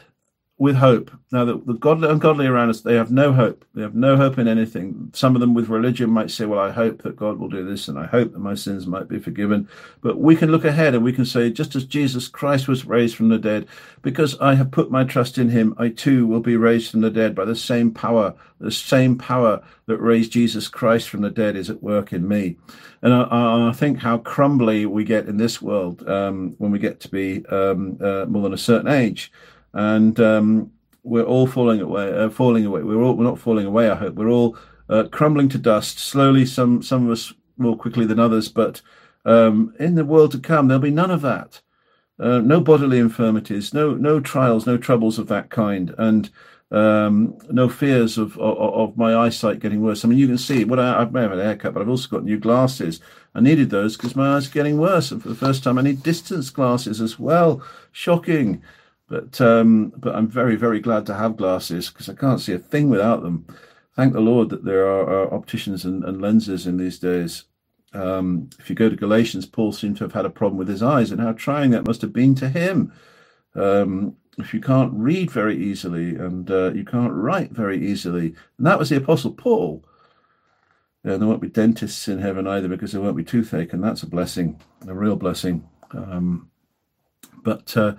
with 0.57 0.75
hope. 0.77 1.11
Now, 1.33 1.43
the, 1.43 1.57
the 1.65 1.73
godly 1.73 2.09
ungodly 2.09 2.47
around 2.47 2.69
us, 2.69 2.79
they 2.79 2.95
have 2.95 3.11
no 3.11 3.33
hope. 3.33 3.65
They 3.73 3.81
have 3.81 3.93
no 3.93 4.15
hope 4.15 4.39
in 4.39 4.47
anything. 4.47 5.11
Some 5.13 5.35
of 5.35 5.41
them 5.41 5.53
with 5.53 5.67
religion 5.67 6.09
might 6.09 6.31
say, 6.31 6.45
Well, 6.45 6.61
I 6.61 6.71
hope 6.71 7.01
that 7.01 7.17
God 7.17 7.39
will 7.39 7.49
do 7.49 7.65
this, 7.65 7.89
and 7.89 7.99
I 7.99 8.05
hope 8.05 8.31
that 8.31 8.39
my 8.39 8.55
sins 8.55 8.87
might 8.87 9.09
be 9.09 9.19
forgiven. 9.19 9.67
But 10.01 10.17
we 10.17 10.33
can 10.35 10.51
look 10.51 10.63
ahead 10.63 10.95
and 10.95 11.03
we 11.03 11.11
can 11.11 11.25
say, 11.25 11.49
Just 11.49 11.75
as 11.75 11.83
Jesus 11.83 12.29
Christ 12.29 12.69
was 12.69 12.85
raised 12.85 13.17
from 13.17 13.27
the 13.27 13.37
dead, 13.37 13.67
because 14.01 14.39
I 14.39 14.55
have 14.55 14.71
put 14.71 14.89
my 14.89 15.03
trust 15.03 15.37
in 15.37 15.49
him, 15.49 15.75
I 15.77 15.89
too 15.89 16.25
will 16.25 16.39
be 16.39 16.55
raised 16.55 16.91
from 16.91 17.01
the 17.01 17.11
dead 17.11 17.35
by 17.35 17.43
the 17.43 17.55
same 17.55 17.91
power. 17.91 18.33
The 18.61 18.71
same 18.71 19.17
power 19.17 19.61
that 19.87 19.97
raised 19.97 20.31
Jesus 20.31 20.69
Christ 20.69 21.09
from 21.09 21.21
the 21.21 21.29
dead 21.29 21.57
is 21.57 21.69
at 21.69 21.83
work 21.83 22.13
in 22.13 22.25
me. 22.25 22.55
And 23.01 23.13
I, 23.13 23.67
I 23.69 23.73
think 23.73 23.99
how 23.99 24.19
crumbly 24.19 24.85
we 24.85 25.03
get 25.03 25.27
in 25.27 25.35
this 25.35 25.61
world 25.61 26.07
um, 26.07 26.55
when 26.59 26.71
we 26.71 26.79
get 26.79 27.01
to 27.01 27.09
be 27.09 27.45
um, 27.47 27.97
uh, 28.01 28.25
more 28.25 28.43
than 28.43 28.53
a 28.53 28.57
certain 28.57 28.87
age 28.87 29.33
and 29.75 30.19
um, 30.19 30.71
we're 31.03 31.23
all 31.23 31.45
falling 31.45 31.81
away. 31.81 32.11
Uh, 32.11 32.29
falling 32.29 32.65
away. 32.65 32.81
We're 32.81 33.01
all 33.03 33.13
we're 33.13 33.25
not 33.25 33.39
falling 33.39 33.67
away. 33.67 33.89
I 33.89 33.95
hope 33.95 34.15
we're 34.15 34.29
all 34.29 34.57
uh, 34.89 35.03
crumbling 35.11 35.49
to 35.49 35.59
dust 35.59 35.99
slowly. 35.99 36.45
Some 36.45 36.81
some 36.81 37.05
of 37.05 37.11
us 37.11 37.33
more 37.57 37.77
quickly 37.77 38.05
than 38.05 38.19
others, 38.19 38.49
but 38.49 38.81
um, 39.25 39.75
in 39.79 39.95
the 39.95 40.05
world 40.05 40.31
to 40.31 40.39
come, 40.39 40.67
there'll 40.67 40.81
be 40.81 40.91
none 40.91 41.11
of 41.11 41.21
that. 41.21 41.61
Uh, 42.17 42.39
no 42.39 42.61
bodily 42.61 42.97
infirmities, 42.97 43.73
no 43.73 43.93
no 43.93 44.19
trials, 44.19 44.65
no 44.65 44.77
troubles 44.77 45.19
of 45.19 45.27
that 45.27 45.49
kind, 45.49 45.93
and 45.97 46.29
um, 46.71 47.37
no 47.49 47.67
fears 47.69 48.17
of, 48.17 48.37
of, 48.37 48.57
of 48.57 48.97
my 48.97 49.15
eyesight 49.15 49.59
getting 49.59 49.81
worse. 49.81 50.03
I 50.03 50.07
mean, 50.07 50.17
you 50.17 50.27
can 50.27 50.37
see 50.37 50.63
what 50.63 50.79
I, 50.79 51.01
I 51.01 51.05
may 51.05 51.21
have 51.21 51.31
had 51.31 51.39
a 51.39 51.43
haircut, 51.43 51.73
but 51.73 51.81
I've 51.81 51.89
also 51.89 52.09
got 52.09 52.23
new 52.23 52.39
glasses. 52.39 53.01
I 53.33 53.41
needed 53.41 53.69
those 53.69 53.97
because 53.97 54.15
my 54.15 54.35
eyes 54.35 54.47
are 54.47 54.53
getting 54.53 54.77
worse, 54.77 55.11
and 55.11 55.21
for 55.21 55.29
the 55.29 55.35
first 55.35 55.63
time, 55.63 55.77
I 55.77 55.81
need 55.81 56.03
distance 56.03 56.49
glasses 56.49 57.01
as 57.01 57.19
well. 57.19 57.61
Shocking. 57.91 58.63
But 59.07 59.39
um, 59.39 59.93
but 59.97 60.15
I'm 60.15 60.27
very 60.27 60.55
very 60.55 60.79
glad 60.79 61.05
to 61.05 61.13
have 61.13 61.37
glasses 61.37 61.89
because 61.89 62.09
I 62.09 62.15
can't 62.15 62.39
see 62.39 62.53
a 62.53 62.59
thing 62.59 62.89
without 62.89 63.21
them. 63.21 63.45
Thank 63.95 64.13
the 64.13 64.19
Lord 64.19 64.49
that 64.49 64.65
there 64.65 64.85
are, 64.85 65.07
are 65.07 65.33
opticians 65.33 65.85
and, 65.85 66.03
and, 66.03 66.21
lenses 66.21 66.67
in 66.67 66.75
these 66.75 66.99
days. 66.99 67.45
Um, 67.93 68.49
if 68.59 68.69
you 68.69 68.75
go 68.75 68.89
to 68.89 68.95
Galatians, 68.95 69.45
Paul 69.45 69.71
seemed 69.71 69.95
to 69.97 70.03
have 70.03 70.11
had 70.11 70.25
a 70.25 70.29
problem 70.29 70.57
with 70.57 70.67
his 70.67 70.83
eyes, 70.83 71.11
and 71.11 71.21
how 71.21 71.31
trying 71.31 71.71
that 71.71 71.87
must 71.87 72.01
have 72.01 72.11
been 72.11 72.35
to 72.35 72.49
him. 72.49 72.91
Um, 73.53 74.17
if 74.37 74.53
you 74.53 74.59
can't 74.59 74.91
read 74.93 75.31
very 75.31 75.55
easily 75.55 76.15
and 76.15 76.49
uh, 76.51 76.73
you 76.73 76.83
can't 76.83 77.13
write 77.13 77.51
very 77.51 77.85
easily, 77.85 78.35
and 78.57 78.67
that 78.67 78.79
was 78.79 78.89
the 78.89 78.97
Apostle 78.97 79.31
Paul. 79.31 79.85
Yeah, 81.03 81.17
there 81.17 81.27
won't 81.27 81.41
be 81.41 81.49
dentists 81.49 82.07
in 82.07 82.19
heaven 82.19 82.47
either 82.47 82.67
because 82.67 82.91
there 82.91 83.01
won't 83.01 83.15
be 83.15 83.23
toothache, 83.23 83.73
and 83.73 83.83
that's 83.83 84.03
a 84.03 84.07
blessing, 84.07 84.59
a 84.87 84.93
real 84.93 85.15
blessing. 85.15 85.69
Um, 85.91 86.49
but 87.43 87.75
uh, 87.77 87.93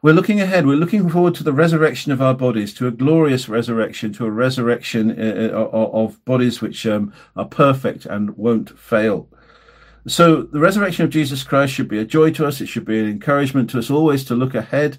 we're 0.00 0.14
looking 0.14 0.40
ahead. 0.40 0.66
We're 0.66 0.76
looking 0.76 1.08
forward 1.08 1.34
to 1.36 1.44
the 1.44 1.52
resurrection 1.52 2.12
of 2.12 2.22
our 2.22 2.34
bodies, 2.34 2.72
to 2.74 2.86
a 2.86 2.90
glorious 2.90 3.48
resurrection, 3.48 4.12
to 4.14 4.26
a 4.26 4.30
resurrection 4.30 5.10
uh, 5.10 5.50
uh 5.52 5.68
of 5.72 6.24
bodies 6.24 6.60
which 6.60 6.86
um, 6.86 7.12
are 7.36 7.44
perfect 7.44 8.06
and 8.06 8.36
won't 8.36 8.78
fail. 8.78 9.28
So 10.06 10.42
the 10.42 10.60
resurrection 10.60 11.04
of 11.04 11.10
Jesus 11.10 11.44
Christ 11.44 11.72
should 11.72 11.88
be 11.88 11.98
a 11.98 12.04
joy 12.04 12.32
to 12.32 12.46
us. 12.46 12.60
It 12.60 12.66
should 12.66 12.84
be 12.84 12.98
an 12.98 13.08
encouragement 13.08 13.70
to 13.70 13.78
us 13.78 13.90
always 13.90 14.24
to 14.24 14.34
look 14.34 14.54
ahead. 14.54 14.98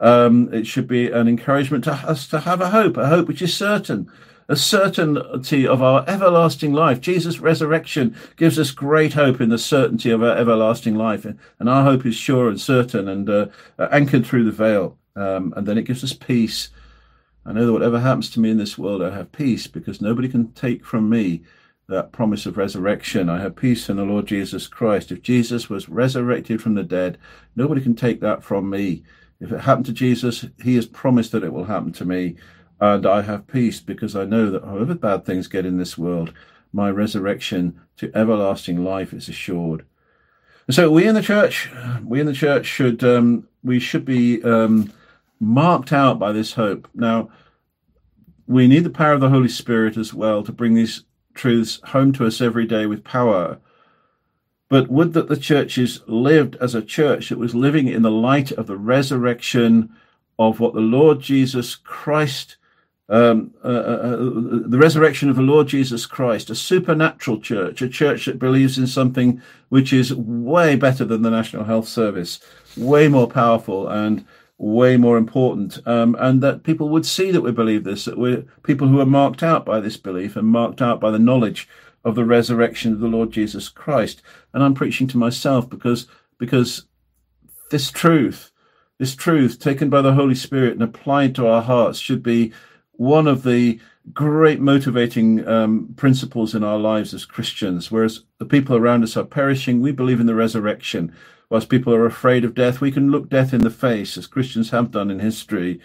Um, 0.00 0.52
it 0.52 0.66
should 0.66 0.86
be 0.86 1.10
an 1.10 1.28
encouragement 1.28 1.84
to 1.84 1.92
us 1.92 2.28
to 2.28 2.40
have 2.40 2.60
a 2.60 2.70
hope, 2.70 2.96
a 2.96 3.08
hope 3.08 3.26
which 3.26 3.42
is 3.42 3.54
certain, 3.54 4.10
a 4.48 4.56
certainty 4.56 5.66
of 5.66 5.82
our 5.82 6.04
everlasting 6.06 6.72
life. 6.72 7.00
Jesus' 7.00 7.38
resurrection 7.38 8.16
gives 8.36 8.58
us 8.58 8.70
great 8.70 9.14
hope 9.14 9.40
in 9.40 9.48
the 9.48 9.58
certainty 9.58 10.10
of 10.10 10.22
our 10.22 10.36
everlasting 10.36 10.94
life. 10.94 11.24
And 11.24 11.68
our 11.68 11.84
hope 11.84 12.04
is 12.04 12.14
sure 12.14 12.48
and 12.48 12.60
certain 12.60 13.08
and 13.08 13.28
uh, 13.30 13.46
anchored 13.90 14.26
through 14.26 14.44
the 14.44 14.52
veil. 14.52 14.98
Um, 15.16 15.54
and 15.56 15.66
then 15.66 15.78
it 15.78 15.86
gives 15.86 16.04
us 16.04 16.12
peace. 16.12 16.70
I 17.46 17.52
know 17.52 17.66
that 17.66 17.72
whatever 17.72 18.00
happens 18.00 18.30
to 18.30 18.40
me 18.40 18.50
in 18.50 18.58
this 18.58 18.78
world, 18.78 19.02
I 19.02 19.14
have 19.14 19.32
peace 19.32 19.66
because 19.66 20.00
nobody 20.00 20.28
can 20.28 20.52
take 20.52 20.84
from 20.84 21.08
me 21.08 21.42
that 21.88 22.12
promise 22.12 22.46
of 22.46 22.56
resurrection. 22.56 23.28
I 23.28 23.40
have 23.40 23.56
peace 23.56 23.88
in 23.88 23.96
the 23.96 24.04
Lord 24.04 24.26
Jesus 24.26 24.66
Christ. 24.66 25.12
If 25.12 25.22
Jesus 25.22 25.68
was 25.68 25.88
resurrected 25.88 26.62
from 26.62 26.74
the 26.74 26.82
dead, 26.82 27.18
nobody 27.56 27.82
can 27.82 27.94
take 27.94 28.20
that 28.20 28.42
from 28.42 28.70
me. 28.70 29.04
If 29.40 29.52
it 29.52 29.60
happened 29.60 29.86
to 29.86 29.92
Jesus, 29.92 30.46
he 30.62 30.76
has 30.76 30.86
promised 30.86 31.32
that 31.32 31.44
it 31.44 31.52
will 31.52 31.64
happen 31.64 31.92
to 31.92 32.04
me. 32.04 32.36
And 32.80 33.06
I 33.06 33.22
have 33.22 33.46
peace 33.46 33.80
because 33.80 34.16
I 34.16 34.24
know 34.24 34.50
that 34.50 34.64
however 34.64 34.94
bad 34.94 35.24
things 35.24 35.48
get 35.48 35.66
in 35.66 35.78
this 35.78 35.96
world, 35.96 36.32
my 36.72 36.90
resurrection 36.90 37.80
to 37.96 38.10
everlasting 38.14 38.84
life 38.84 39.12
is 39.12 39.28
assured. 39.28 39.84
And 40.66 40.74
so 40.74 40.90
we 40.90 41.06
in 41.06 41.14
the 41.14 41.22
church, 41.22 41.70
we 42.04 42.20
in 42.20 42.26
the 42.26 42.32
church 42.32 42.66
should 42.66 43.04
um, 43.04 43.48
we 43.62 43.78
should 43.78 44.04
be 44.04 44.42
um, 44.42 44.92
marked 45.40 45.92
out 45.92 46.18
by 46.18 46.32
this 46.32 46.54
hope. 46.54 46.88
Now, 46.94 47.30
we 48.46 48.66
need 48.66 48.84
the 48.84 48.90
power 48.90 49.12
of 49.12 49.20
the 49.20 49.28
Holy 49.28 49.48
Spirit 49.48 49.96
as 49.96 50.12
well 50.12 50.42
to 50.42 50.52
bring 50.52 50.74
these 50.74 51.04
truths 51.34 51.80
home 51.84 52.12
to 52.12 52.26
us 52.26 52.40
every 52.40 52.66
day 52.66 52.86
with 52.86 53.04
power. 53.04 53.58
But 54.68 54.88
would 54.88 55.12
that 55.12 55.28
the 55.28 55.36
churches 55.36 56.00
lived 56.06 56.56
as 56.56 56.74
a 56.74 56.82
church 56.82 57.28
that 57.28 57.38
was 57.38 57.54
living 57.54 57.86
in 57.88 58.02
the 58.02 58.10
light 58.10 58.50
of 58.52 58.66
the 58.66 58.76
resurrection 58.76 59.94
of 60.38 60.60
what 60.60 60.74
the 60.74 60.80
Lord 60.80 61.20
Jesus 61.20 61.76
Christ 61.76 62.56
um, 63.08 63.52
uh, 63.62 63.68
uh, 63.68 63.70
uh, 63.70 64.16
the 64.66 64.78
resurrection 64.78 65.28
of 65.28 65.36
the 65.36 65.42
Lord 65.42 65.68
Jesus 65.68 66.06
Christ, 66.06 66.48
a 66.50 66.54
supernatural 66.54 67.40
church, 67.40 67.82
a 67.82 67.88
church 67.88 68.24
that 68.24 68.38
believes 68.38 68.78
in 68.78 68.86
something 68.86 69.42
which 69.68 69.92
is 69.92 70.14
way 70.14 70.76
better 70.76 71.04
than 71.04 71.22
the 71.22 71.30
National 71.30 71.64
Health 71.64 71.86
Service, 71.86 72.40
way 72.76 73.08
more 73.08 73.28
powerful 73.28 73.88
and 73.88 74.24
way 74.56 74.96
more 74.96 75.18
important, 75.18 75.78
um, 75.86 76.16
and 76.18 76.42
that 76.42 76.62
people 76.62 76.88
would 76.88 77.04
see 77.04 77.30
that 77.30 77.42
we 77.42 77.50
believe 77.50 77.84
this, 77.84 78.06
that 78.06 78.18
we're 78.18 78.44
people 78.62 78.88
who 78.88 79.00
are 79.00 79.06
marked 79.06 79.42
out 79.42 79.66
by 79.66 79.80
this 79.80 79.96
belief 79.96 80.36
and 80.36 80.46
marked 80.46 80.80
out 80.80 81.00
by 81.00 81.10
the 81.10 81.18
knowledge 81.18 81.68
of 82.04 82.14
the 82.14 82.24
resurrection 82.24 82.92
of 82.92 83.00
the 83.00 83.08
Lord 83.08 83.30
Jesus 83.30 83.68
Christ. 83.68 84.22
And 84.52 84.62
I'm 84.62 84.74
preaching 84.74 85.06
to 85.08 85.18
myself 85.18 85.68
because 85.68 86.06
because 86.38 86.86
this 87.70 87.90
truth, 87.90 88.50
this 88.98 89.14
truth 89.14 89.58
taken 89.58 89.90
by 89.90 90.02
the 90.02 90.14
Holy 90.14 90.34
Spirit 90.34 90.74
and 90.74 90.82
applied 90.82 91.34
to 91.34 91.46
our 91.46 91.62
hearts 91.62 91.98
should 91.98 92.22
be 92.22 92.52
one 92.96 93.26
of 93.26 93.42
the 93.42 93.80
great 94.12 94.60
motivating 94.60 95.46
um, 95.48 95.94
principles 95.96 96.54
in 96.54 96.64
our 96.64 96.78
lives 96.78 97.14
as 97.14 97.24
Christians. 97.24 97.90
Whereas 97.90 98.24
the 98.38 98.46
people 98.46 98.76
around 98.76 99.02
us 99.02 99.16
are 99.16 99.24
perishing, 99.24 99.80
we 99.80 99.92
believe 99.92 100.20
in 100.20 100.26
the 100.26 100.34
resurrection. 100.34 101.14
Whilst 101.50 101.68
people 101.68 101.94
are 101.94 102.06
afraid 102.06 102.44
of 102.44 102.54
death, 102.54 102.80
we 102.80 102.92
can 102.92 103.10
look 103.10 103.30
death 103.30 103.54
in 103.54 103.62
the 103.62 103.70
face, 103.70 104.18
as 104.18 104.26
Christians 104.26 104.70
have 104.70 104.90
done 104.90 105.10
in 105.10 105.20
history. 105.20 105.80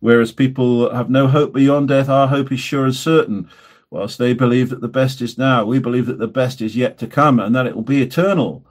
Whereas 0.00 0.32
people 0.32 0.92
have 0.94 1.10
no 1.10 1.28
hope 1.28 1.54
beyond 1.54 1.88
death, 1.88 2.08
our 2.08 2.28
hope 2.28 2.52
is 2.52 2.60
sure 2.60 2.84
and 2.84 2.94
certain. 2.94 3.48
Whilst 3.90 4.18
they 4.18 4.34
believe 4.34 4.70
that 4.70 4.80
the 4.80 4.88
best 4.88 5.22
is 5.22 5.38
now, 5.38 5.64
we 5.64 5.78
believe 5.78 6.06
that 6.06 6.18
the 6.18 6.28
best 6.28 6.62
is 6.62 6.76
yet 6.76 6.98
to 6.98 7.06
come 7.06 7.38
and 7.40 7.54
that 7.54 7.66
it 7.66 7.76
will 7.76 7.82
be 7.82 8.02
eternal. 8.02 8.64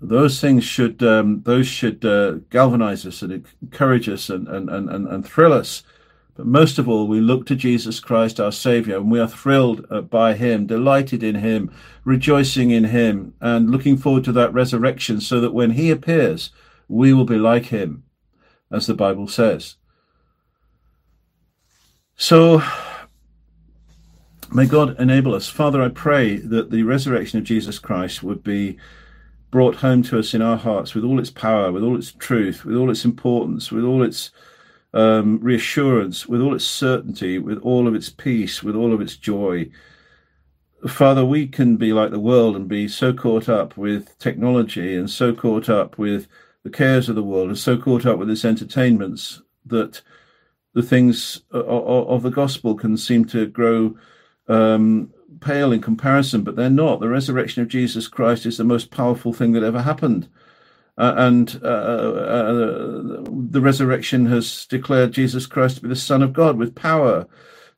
those 0.00 0.40
things 0.40 0.64
should 0.64 1.02
um, 1.02 1.42
those 1.44 1.66
should 1.66 2.04
uh, 2.04 2.32
galvanize 2.50 3.06
us 3.06 3.22
and 3.22 3.44
encourage 3.62 4.08
us 4.08 4.30
and, 4.30 4.48
and, 4.48 4.70
and, 4.70 5.08
and 5.08 5.26
thrill 5.26 5.52
us. 5.52 5.82
But 6.34 6.46
most 6.46 6.78
of 6.78 6.88
all, 6.88 7.06
we 7.06 7.20
look 7.20 7.46
to 7.46 7.56
Jesus 7.56 8.00
Christ, 8.00 8.40
our 8.40 8.52
Savior, 8.52 8.96
and 8.96 9.10
we 9.10 9.20
are 9.20 9.28
thrilled 9.28 9.86
uh, 9.90 10.00
by 10.00 10.34
Him, 10.34 10.66
delighted 10.66 11.22
in 11.22 11.36
Him, 11.36 11.70
rejoicing 12.04 12.70
in 12.70 12.84
Him, 12.84 13.34
and 13.40 13.70
looking 13.70 13.96
forward 13.96 14.24
to 14.24 14.32
that 14.32 14.52
resurrection 14.52 15.20
so 15.20 15.40
that 15.40 15.54
when 15.54 15.72
He 15.72 15.90
appears, 15.90 16.50
we 16.88 17.12
will 17.12 17.24
be 17.24 17.38
like 17.38 17.66
Him, 17.66 18.04
as 18.70 18.86
the 18.86 18.94
Bible 18.94 19.28
says. 19.28 19.76
So, 22.16 22.62
may 24.52 24.66
God 24.66 24.98
enable 25.00 25.34
us. 25.34 25.48
Father, 25.48 25.82
I 25.82 25.88
pray 25.88 26.36
that 26.36 26.70
the 26.70 26.82
resurrection 26.82 27.38
of 27.38 27.44
Jesus 27.44 27.78
Christ 27.78 28.22
would 28.22 28.42
be 28.42 28.78
brought 29.50 29.76
home 29.76 30.02
to 30.04 30.18
us 30.18 30.32
in 30.32 30.42
our 30.42 30.56
hearts 30.56 30.94
with 30.94 31.04
all 31.04 31.18
its 31.18 31.30
power, 31.30 31.72
with 31.72 31.82
all 31.82 31.96
its 31.96 32.12
truth, 32.12 32.64
with 32.64 32.76
all 32.76 32.90
its 32.90 33.04
importance, 33.04 33.72
with 33.72 33.84
all 33.84 34.02
its 34.02 34.30
um, 34.92 35.38
reassurance, 35.40 36.26
with 36.26 36.40
all 36.40 36.54
its 36.54 36.64
certainty, 36.64 37.38
with 37.38 37.58
all 37.58 37.86
of 37.86 37.94
its 37.94 38.08
peace, 38.08 38.62
with 38.62 38.74
all 38.74 38.92
of 38.92 39.00
its 39.00 39.16
joy. 39.16 39.70
Father, 40.88 41.24
we 41.24 41.46
can 41.46 41.76
be 41.76 41.92
like 41.92 42.10
the 42.10 42.18
world 42.18 42.56
and 42.56 42.68
be 42.68 42.88
so 42.88 43.12
caught 43.12 43.48
up 43.48 43.76
with 43.76 44.18
technology 44.18 44.96
and 44.96 45.10
so 45.10 45.34
caught 45.34 45.68
up 45.68 45.98
with 45.98 46.26
the 46.62 46.70
cares 46.70 47.08
of 47.08 47.14
the 47.14 47.22
world 47.22 47.48
and 47.48 47.58
so 47.58 47.76
caught 47.76 48.06
up 48.06 48.18
with 48.18 48.30
its 48.30 48.44
entertainments 48.44 49.42
that 49.66 50.02
the 50.74 50.82
things 50.82 51.42
of 51.50 52.22
the 52.22 52.30
gospel 52.30 52.74
can 52.74 52.96
seem 52.96 53.24
to 53.24 53.46
grow 53.46 53.96
um, 54.48 55.12
pale 55.40 55.72
in 55.72 55.80
comparison, 55.80 56.42
but 56.42 56.56
they're 56.56 56.70
not. 56.70 57.00
The 57.00 57.08
resurrection 57.08 57.62
of 57.62 57.68
Jesus 57.68 58.08
Christ 58.08 58.46
is 58.46 58.56
the 58.56 58.64
most 58.64 58.90
powerful 58.90 59.32
thing 59.32 59.52
that 59.52 59.62
ever 59.62 59.82
happened. 59.82 60.28
Uh, 61.00 61.14
and 61.16 61.58
uh, 61.64 61.66
uh, 61.66 63.24
the 63.26 63.60
resurrection 63.62 64.26
has 64.26 64.66
declared 64.66 65.12
Jesus 65.12 65.46
Christ 65.46 65.76
to 65.76 65.82
be 65.82 65.88
the 65.88 65.96
Son 65.96 66.22
of 66.22 66.34
God 66.34 66.58
with 66.58 66.74
power. 66.74 67.26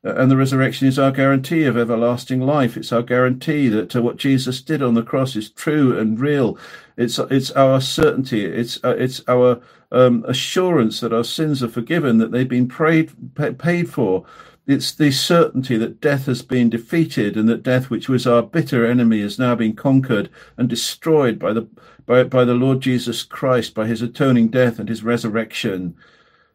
Uh, 0.05 0.17
and 0.17 0.29
the 0.29 0.37
resurrection 0.37 0.89
is 0.89 0.99
our 0.99 1.13
guarantee 1.13 1.63
of 1.63 1.77
everlasting 1.77 2.41
life. 2.41 2.77
It's 2.77 2.91
our 2.91 3.03
guarantee 3.03 3.69
that 3.69 3.95
uh, 3.95 4.03
what 4.03 4.17
Jesus 4.17 4.61
did 4.61 4.83
on 4.83 4.95
the 4.95 5.05
cross 5.05 5.37
is 5.37 5.51
true 5.51 5.97
and 5.97 6.19
real. 6.19 6.59
It's 6.97 7.21
it's 7.21 7.53
our 7.53 7.81
certainty. 7.81 8.45
It's 8.45 8.83
uh, 8.83 8.97
it's 8.99 9.23
our 9.29 9.63
um, 9.93 10.25
assurance 10.27 10.99
that 10.99 11.13
our 11.13 11.23
sins 11.23 11.63
are 11.63 11.69
forgiven, 11.69 12.19
that 12.19 12.33
they've 12.33 12.49
been 12.49 12.67
prayed, 12.67 13.13
paid 13.37 13.89
for 13.89 14.27
it's 14.67 14.93
the 14.93 15.11
certainty 15.11 15.77
that 15.77 16.01
death 16.01 16.27
has 16.27 16.43
been 16.43 16.71
defeated 16.71 17.37
and 17.37 17.49
that 17.49 17.65
death, 17.65 17.91
which 17.91 18.09
was 18.09 18.27
our 18.27 18.43
bitter 18.43 18.87
enemy, 18.87 19.21
has 19.21 19.39
now 19.39 19.55
been 19.55 19.75
conquered 19.75 20.31
and 20.57 20.69
destroyed 20.69 21.39
by 21.39 21.53
the 21.53 21.69
by, 22.07 22.25
by 22.25 22.45
the 22.45 22.55
Lord 22.55 22.81
Jesus 22.81 23.23
Christ, 23.23 23.75
by 23.75 23.87
his 23.87 24.03
atoning 24.03 24.49
death 24.49 24.79
and 24.79 24.89
his 24.89 25.03
resurrection. 25.03 25.97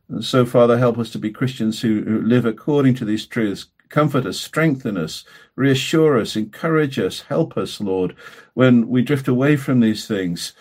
And 0.09 0.23
so, 0.23 0.45
Father, 0.45 0.77
help 0.77 0.97
us 0.97 1.09
to 1.11 1.19
be 1.19 1.31
Christians 1.31 1.81
who, 1.81 2.03
who 2.03 2.21
live 2.21 2.45
according 2.45 2.95
to 2.95 3.05
these 3.05 3.25
truths. 3.25 3.67
Comfort 3.89 4.25
us, 4.25 4.37
strengthen 4.37 4.97
us, 4.97 5.23
reassure 5.55 6.19
us, 6.19 6.35
encourage 6.35 6.99
us, 6.99 7.21
help 7.21 7.57
us, 7.57 7.79
Lord, 7.79 8.15
when 8.53 8.89
we 8.89 9.01
drift 9.01 9.29
away 9.29 9.55
from 9.55 9.79
these 9.79 10.05
things. 10.05 10.53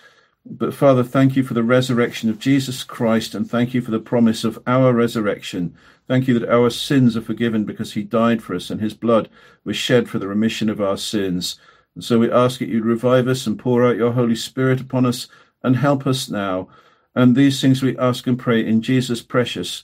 But 0.48 0.74
Father, 0.74 1.02
thank 1.02 1.34
you 1.34 1.42
for 1.42 1.54
the 1.54 1.64
resurrection 1.64 2.30
of 2.30 2.38
Jesus 2.38 2.84
Christ 2.84 3.34
and 3.34 3.50
thank 3.50 3.74
you 3.74 3.80
for 3.80 3.90
the 3.90 3.98
promise 3.98 4.44
of 4.44 4.62
our 4.66 4.92
resurrection. 4.92 5.74
Thank 6.08 6.28
you 6.28 6.38
that 6.38 6.48
our 6.48 6.70
sins 6.70 7.16
are 7.16 7.22
forgiven 7.22 7.64
because 7.64 7.94
he 7.94 8.02
died 8.04 8.42
for 8.42 8.54
us 8.54 8.70
and 8.70 8.80
his 8.80 8.94
blood 8.94 9.28
was 9.64 9.76
shed 9.76 10.08
for 10.08 10.18
the 10.18 10.28
remission 10.28 10.70
of 10.70 10.80
our 10.80 10.96
sins. 10.96 11.58
And 11.94 12.04
so 12.04 12.18
we 12.18 12.30
ask 12.30 12.60
that 12.60 12.68
you 12.68 12.82
revive 12.82 13.26
us 13.26 13.46
and 13.46 13.58
pour 13.58 13.84
out 13.84 13.96
your 13.96 14.12
Holy 14.12 14.36
Spirit 14.36 14.80
upon 14.80 15.04
us 15.04 15.28
and 15.62 15.76
help 15.76 16.06
us 16.06 16.28
now. 16.28 16.68
And 17.14 17.34
these 17.34 17.60
things 17.60 17.82
we 17.82 17.98
ask 17.98 18.26
and 18.26 18.38
pray 18.38 18.64
in 18.64 18.82
Jesus' 18.82 19.22
precious, 19.22 19.82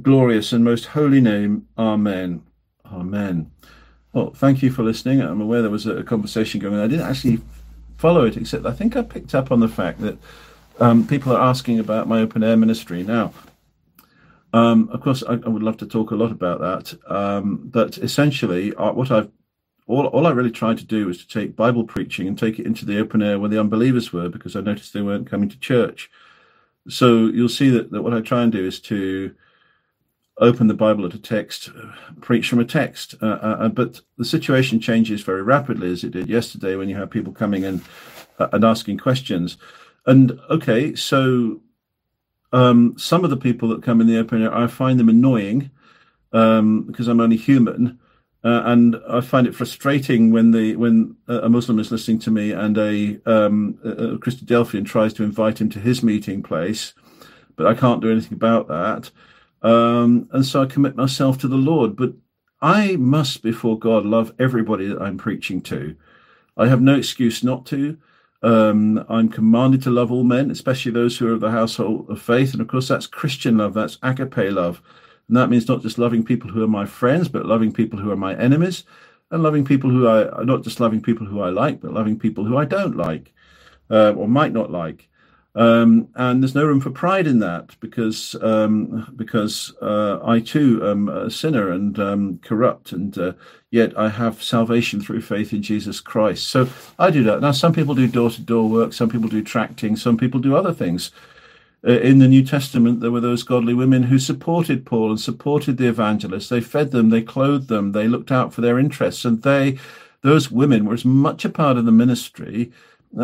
glorious, 0.00 0.52
and 0.52 0.64
most 0.64 0.86
holy 0.86 1.20
name. 1.20 1.66
Amen. 1.76 2.42
Amen. 2.86 3.50
Well, 4.12 4.30
thank 4.30 4.62
you 4.62 4.70
for 4.70 4.82
listening. 4.82 5.20
I'm 5.20 5.40
aware 5.40 5.60
there 5.60 5.70
was 5.70 5.86
a 5.86 6.02
conversation 6.02 6.60
going 6.60 6.74
on. 6.74 6.80
I 6.80 6.86
didn't 6.86 7.06
actually 7.06 7.40
follow 7.98 8.24
it, 8.24 8.36
except 8.36 8.64
I 8.64 8.72
think 8.72 8.96
I 8.96 9.02
picked 9.02 9.34
up 9.34 9.52
on 9.52 9.60
the 9.60 9.68
fact 9.68 10.00
that 10.00 10.16
um, 10.80 11.06
people 11.06 11.36
are 11.36 11.42
asking 11.42 11.78
about 11.78 12.08
my 12.08 12.20
open 12.20 12.42
air 12.42 12.56
ministry. 12.56 13.02
Now, 13.02 13.32
um, 14.52 14.88
of 14.92 15.00
course, 15.00 15.22
I, 15.22 15.34
I, 15.34 15.48
would 15.48 15.62
love 15.62 15.76
to 15.78 15.86
talk 15.86 16.10
a 16.10 16.16
lot 16.16 16.30
about 16.30 16.60
that, 16.60 16.98
um, 17.10 17.60
but 17.64 17.98
essentially, 17.98 18.74
uh, 18.74 18.92
what 18.92 19.10
I've 19.10 19.30
all, 19.88 20.06
all 20.06 20.26
I 20.26 20.30
really 20.30 20.50
tried 20.50 20.78
to 20.78 20.84
do 20.84 21.06
was 21.06 21.18
to 21.18 21.28
take 21.28 21.56
Bible 21.56 21.84
preaching 21.84 22.28
and 22.28 22.38
take 22.38 22.58
it 22.58 22.66
into 22.66 22.84
the 22.84 23.00
open 23.00 23.22
air 23.22 23.38
where 23.38 23.48
the 23.48 23.58
unbelievers 23.58 24.12
were, 24.12 24.28
because 24.28 24.54
I 24.54 24.60
noticed 24.60 24.92
they 24.92 25.02
weren't 25.02 25.30
coming 25.30 25.48
to 25.48 25.58
church. 25.58 26.10
So 26.88 27.26
you'll 27.26 27.48
see 27.48 27.70
that, 27.70 27.90
that 27.90 28.02
what 28.02 28.14
I 28.14 28.20
try 28.20 28.42
and 28.42 28.52
do 28.52 28.64
is 28.64 28.80
to 28.82 29.34
open 30.40 30.68
the 30.68 30.74
Bible 30.74 31.04
at 31.04 31.14
a 31.14 31.18
text, 31.18 31.70
preach 32.20 32.48
from 32.48 32.60
a 32.60 32.64
text. 32.64 33.14
Uh, 33.20 33.26
uh, 33.26 33.56
uh, 33.60 33.68
but 33.68 34.00
the 34.18 34.24
situation 34.24 34.78
changes 34.78 35.22
very 35.22 35.42
rapidly, 35.42 35.90
as 35.90 36.04
it 36.04 36.12
did 36.12 36.28
yesterday, 36.28 36.76
when 36.76 36.88
you 36.88 36.96
have 36.96 37.10
people 37.10 37.32
coming 37.32 37.64
in 37.64 37.82
uh, 38.38 38.48
and 38.52 38.64
asking 38.64 38.98
questions. 38.98 39.56
And 40.06 40.38
okay, 40.50 40.94
so 40.94 41.60
um, 42.52 42.94
some 42.96 43.24
of 43.24 43.30
the 43.30 43.36
people 43.36 43.68
that 43.70 43.82
come 43.82 44.00
in 44.00 44.06
the 44.06 44.18
open 44.18 44.42
air, 44.42 44.54
I 44.54 44.66
find 44.66 44.98
them 44.98 45.08
annoying 45.08 45.70
um, 46.32 46.82
because 46.82 47.08
I'm 47.08 47.20
only 47.20 47.36
human. 47.36 47.98
Uh, 48.44 48.62
and 48.66 48.96
I 49.08 49.20
find 49.20 49.48
it 49.48 49.54
frustrating 49.54 50.30
when 50.30 50.52
the 50.52 50.76
when 50.76 51.16
a 51.26 51.48
Muslim 51.48 51.80
is 51.80 51.90
listening 51.90 52.20
to 52.20 52.30
me 52.30 52.52
and 52.52 52.78
a, 52.78 53.20
um, 53.26 53.78
a 53.82 54.16
Christadelphian 54.18 54.86
tries 54.86 55.12
to 55.14 55.24
invite 55.24 55.60
him 55.60 55.68
to 55.70 55.80
his 55.80 56.04
meeting 56.04 56.42
place, 56.42 56.94
but 57.56 57.66
I 57.66 57.74
can't 57.74 58.00
do 58.00 58.12
anything 58.12 58.34
about 58.34 58.68
that. 58.68 59.10
Um, 59.62 60.28
and 60.32 60.46
so 60.46 60.62
I 60.62 60.66
commit 60.66 60.94
myself 60.94 61.38
to 61.38 61.48
the 61.48 61.56
Lord. 61.56 61.96
But 61.96 62.12
I 62.62 62.94
must, 62.96 63.42
before 63.42 63.76
God, 63.76 64.06
love 64.06 64.32
everybody 64.38 64.86
that 64.86 65.02
I'm 65.02 65.18
preaching 65.18 65.60
to. 65.62 65.96
I 66.56 66.68
have 66.68 66.80
no 66.80 66.94
excuse 66.96 67.42
not 67.42 67.66
to. 67.66 67.98
Um, 68.42 69.04
I'm 69.08 69.28
commanded 69.28 69.82
to 69.82 69.90
love 69.90 70.12
all 70.12 70.24
men, 70.24 70.50
especially 70.50 70.92
those 70.92 71.18
who 71.18 71.28
are 71.28 71.32
of 71.32 71.40
the 71.40 71.50
household 71.50 72.08
of 72.08 72.22
faith. 72.22 72.52
And 72.52 72.60
of 72.60 72.68
course, 72.68 72.88
that's 72.88 73.06
Christian 73.06 73.58
love, 73.58 73.74
that's 73.74 73.98
agape 74.02 74.52
love. 74.52 74.80
And 75.28 75.36
that 75.36 75.50
means 75.50 75.68
not 75.68 75.82
just 75.82 75.98
loving 75.98 76.24
people 76.24 76.50
who 76.50 76.62
are 76.62 76.68
my 76.68 76.86
friends, 76.86 77.28
but 77.28 77.46
loving 77.46 77.72
people 77.72 77.98
who 77.98 78.10
are 78.10 78.16
my 78.16 78.36
enemies, 78.36 78.84
and 79.30 79.42
loving 79.42 79.64
people 79.64 79.90
who 79.90 80.08
I, 80.08 80.42
not 80.44 80.62
just 80.62 80.80
loving 80.80 81.02
people 81.02 81.26
who 81.26 81.40
I 81.40 81.50
like, 81.50 81.80
but 81.80 81.92
loving 81.92 82.18
people 82.18 82.44
who 82.44 82.56
I 82.56 82.64
don't 82.64 82.96
like 82.96 83.32
uh, 83.90 84.12
or 84.12 84.28
might 84.28 84.52
not 84.52 84.70
like. 84.70 85.08
Um, 85.58 86.06
and 86.14 86.40
there's 86.40 86.54
no 86.54 86.64
room 86.64 86.80
for 86.80 86.90
pride 86.90 87.26
in 87.26 87.40
that 87.40 87.74
because 87.80 88.36
um, 88.42 89.12
because 89.16 89.74
uh, 89.82 90.20
I 90.24 90.38
too 90.38 90.88
am 90.88 91.08
a 91.08 91.28
sinner 91.32 91.72
and 91.72 91.98
um, 91.98 92.38
corrupt, 92.44 92.92
and 92.92 93.18
uh, 93.18 93.32
yet 93.72 93.98
I 93.98 94.08
have 94.08 94.40
salvation 94.40 95.00
through 95.00 95.22
faith 95.22 95.52
in 95.52 95.62
Jesus 95.62 96.00
Christ. 96.00 96.48
So 96.48 96.68
I 96.96 97.10
do 97.10 97.24
that. 97.24 97.40
Now, 97.40 97.50
some 97.50 97.72
people 97.72 97.96
do 97.96 98.06
door 98.06 98.30
to 98.30 98.40
door 98.40 98.68
work, 98.68 98.92
some 98.92 99.08
people 99.08 99.28
do 99.28 99.42
tracting, 99.42 99.96
some 99.96 100.16
people 100.16 100.38
do 100.38 100.54
other 100.54 100.72
things. 100.72 101.10
Uh, 101.84 101.92
in 101.92 102.20
the 102.20 102.28
New 102.28 102.44
Testament, 102.44 103.00
there 103.00 103.10
were 103.10 103.20
those 103.20 103.42
godly 103.42 103.74
women 103.74 104.04
who 104.04 104.20
supported 104.20 104.86
Paul 104.86 105.10
and 105.10 105.20
supported 105.20 105.76
the 105.76 105.88
evangelists. 105.88 106.50
They 106.50 106.60
fed 106.60 106.92
them, 106.92 107.10
they 107.10 107.22
clothed 107.22 107.66
them, 107.66 107.90
they 107.90 108.06
looked 108.06 108.30
out 108.30 108.54
for 108.54 108.60
their 108.60 108.78
interests, 108.78 109.24
and 109.24 109.42
they, 109.42 109.78
those 110.22 110.52
women, 110.52 110.84
were 110.84 110.94
as 110.94 111.04
much 111.04 111.44
a 111.44 111.48
part 111.48 111.76
of 111.76 111.84
the 111.84 111.90
ministry 111.90 112.70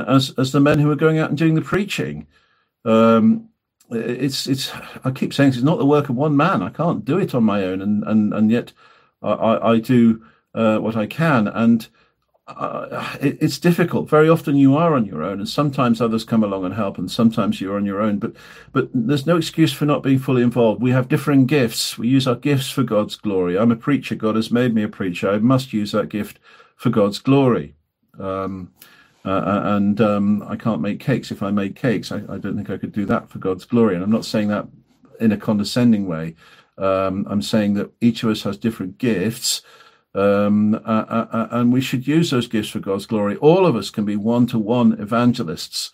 as 0.07 0.33
as 0.39 0.53
the 0.53 0.61
men 0.61 0.79
who 0.79 0.91
are 0.91 0.97
going 0.97 1.19
out 1.19 1.29
and 1.29 1.39
doing 1.39 1.55
the 1.55 1.63
preaching. 1.63 2.27
Um, 2.85 3.49
it's 3.91 4.47
it's 4.47 4.73
I 5.05 5.11
keep 5.11 5.35
saying 5.35 5.51
it's 5.51 5.63
not 5.63 5.79
the 5.79 5.87
work 5.87 6.09
of 6.09 6.17
one 6.17 6.37
man. 6.37 6.63
I 6.63 6.71
can't 6.71 7.05
do 7.05 7.19
it 7.19 7.35
on 7.35 7.45
my 7.45 7.65
own, 7.65 7.83
and 7.83 8.03
and 8.05 8.33
and 8.33 8.51
yet 8.51 8.73
I, 9.23 9.73
I, 9.73 9.79
do 9.79 10.23
uh, 10.55 10.79
what 10.79 10.97
I 10.97 11.07
can, 11.07 11.49
and 11.49 11.87
uh, 12.47 13.17
it, 13.21 13.39
it's 13.41 13.59
difficult. 13.59 14.09
Very 14.09 14.29
often 14.29 14.57
you 14.57 14.77
are 14.77 14.95
on 14.95 15.07
your 15.07 15.23
own, 15.23 15.39
and 15.39 15.49
sometimes 15.49 16.01
others 16.01 16.25
come 16.25 16.45
along 16.45 16.65
and 16.65 16.75
help, 16.75 16.99
and 16.99 17.11
sometimes 17.11 17.61
you're 17.61 17.77
on 17.77 17.87
your 17.87 18.01
own. 18.01 18.19
But 18.19 18.33
but 18.73 18.89
there's 18.93 19.27
no 19.27 19.37
excuse 19.37 19.73
for 19.73 19.87
not 19.87 20.03
being 20.03 20.19
fully 20.19 20.43
involved. 20.43 20.83
We 20.83 20.91
have 20.91 21.09
differing 21.09 21.47
gifts. 21.47 21.97
We 21.97 22.09
use 22.09 22.27
our 22.27 22.37
gifts 22.37 22.71
for 22.71 22.83
God's 22.83 23.17
glory. 23.17 23.59
I'm 23.59 23.73
a 23.73 23.77
preacher. 23.77 24.15
God 24.15 24.37
has 24.37 24.51
made 24.51 24.75
me 24.75 24.83
a 24.83 24.89
preacher. 24.89 25.31
I 25.31 25.39
must 25.39 25.73
use 25.73 25.93
that 25.93 26.09
gift 26.09 26.39
for 26.77 26.91
God's 26.91 27.19
glory. 27.19 27.75
Um, 28.19 28.73
uh, 29.25 29.31
uh, 29.31 29.63
and 29.77 30.01
um, 30.01 30.43
I 30.47 30.57
can't 30.57 30.83
make 30.83 31.01
cakes. 31.01 31.31
If 31.31 31.43
I 31.43 31.51
made 31.51 31.77
cakes, 31.77 32.13
I, 32.13 32.17
I, 32.29 32.37
don't 32.37 32.57
think 32.57 32.69
I 32.69 32.77
could 32.77 32.93
do 32.93 33.07
that 33.07 33.31
for 33.31 33.39
God's 33.39 33.65
glory. 33.65 33.95
And 33.95 34.05
I'm 34.05 34.11
not 34.11 34.27
saying 34.27 34.49
that 34.49 34.67
in 35.19 35.33
a 35.33 35.37
condescending 35.39 36.07
way. 36.07 36.35
Um, 36.77 37.27
I'm 37.31 37.41
saying 37.41 37.75
that 37.75 37.91
each 38.01 38.23
of 38.23 38.31
us 38.31 38.43
has 38.43 38.59
different 38.59 38.99
gifts, 38.99 39.63
um, 40.15 40.75
uh, 40.75 40.79
uh, 40.79 41.27
uh 41.33 41.49
and 41.53 41.73
we 41.73 41.81
should 41.81 42.07
use 42.07 42.31
those 42.31 42.49
gifts 42.49 42.69
for 42.69 42.81
God's 42.81 43.07
glory. 43.07 43.37
All 43.37 43.65
of 43.65 43.77
us 43.77 43.91
can 43.91 44.05
be 44.05 44.17
one-to-one 44.17 45.01
evangelists. 45.01 45.93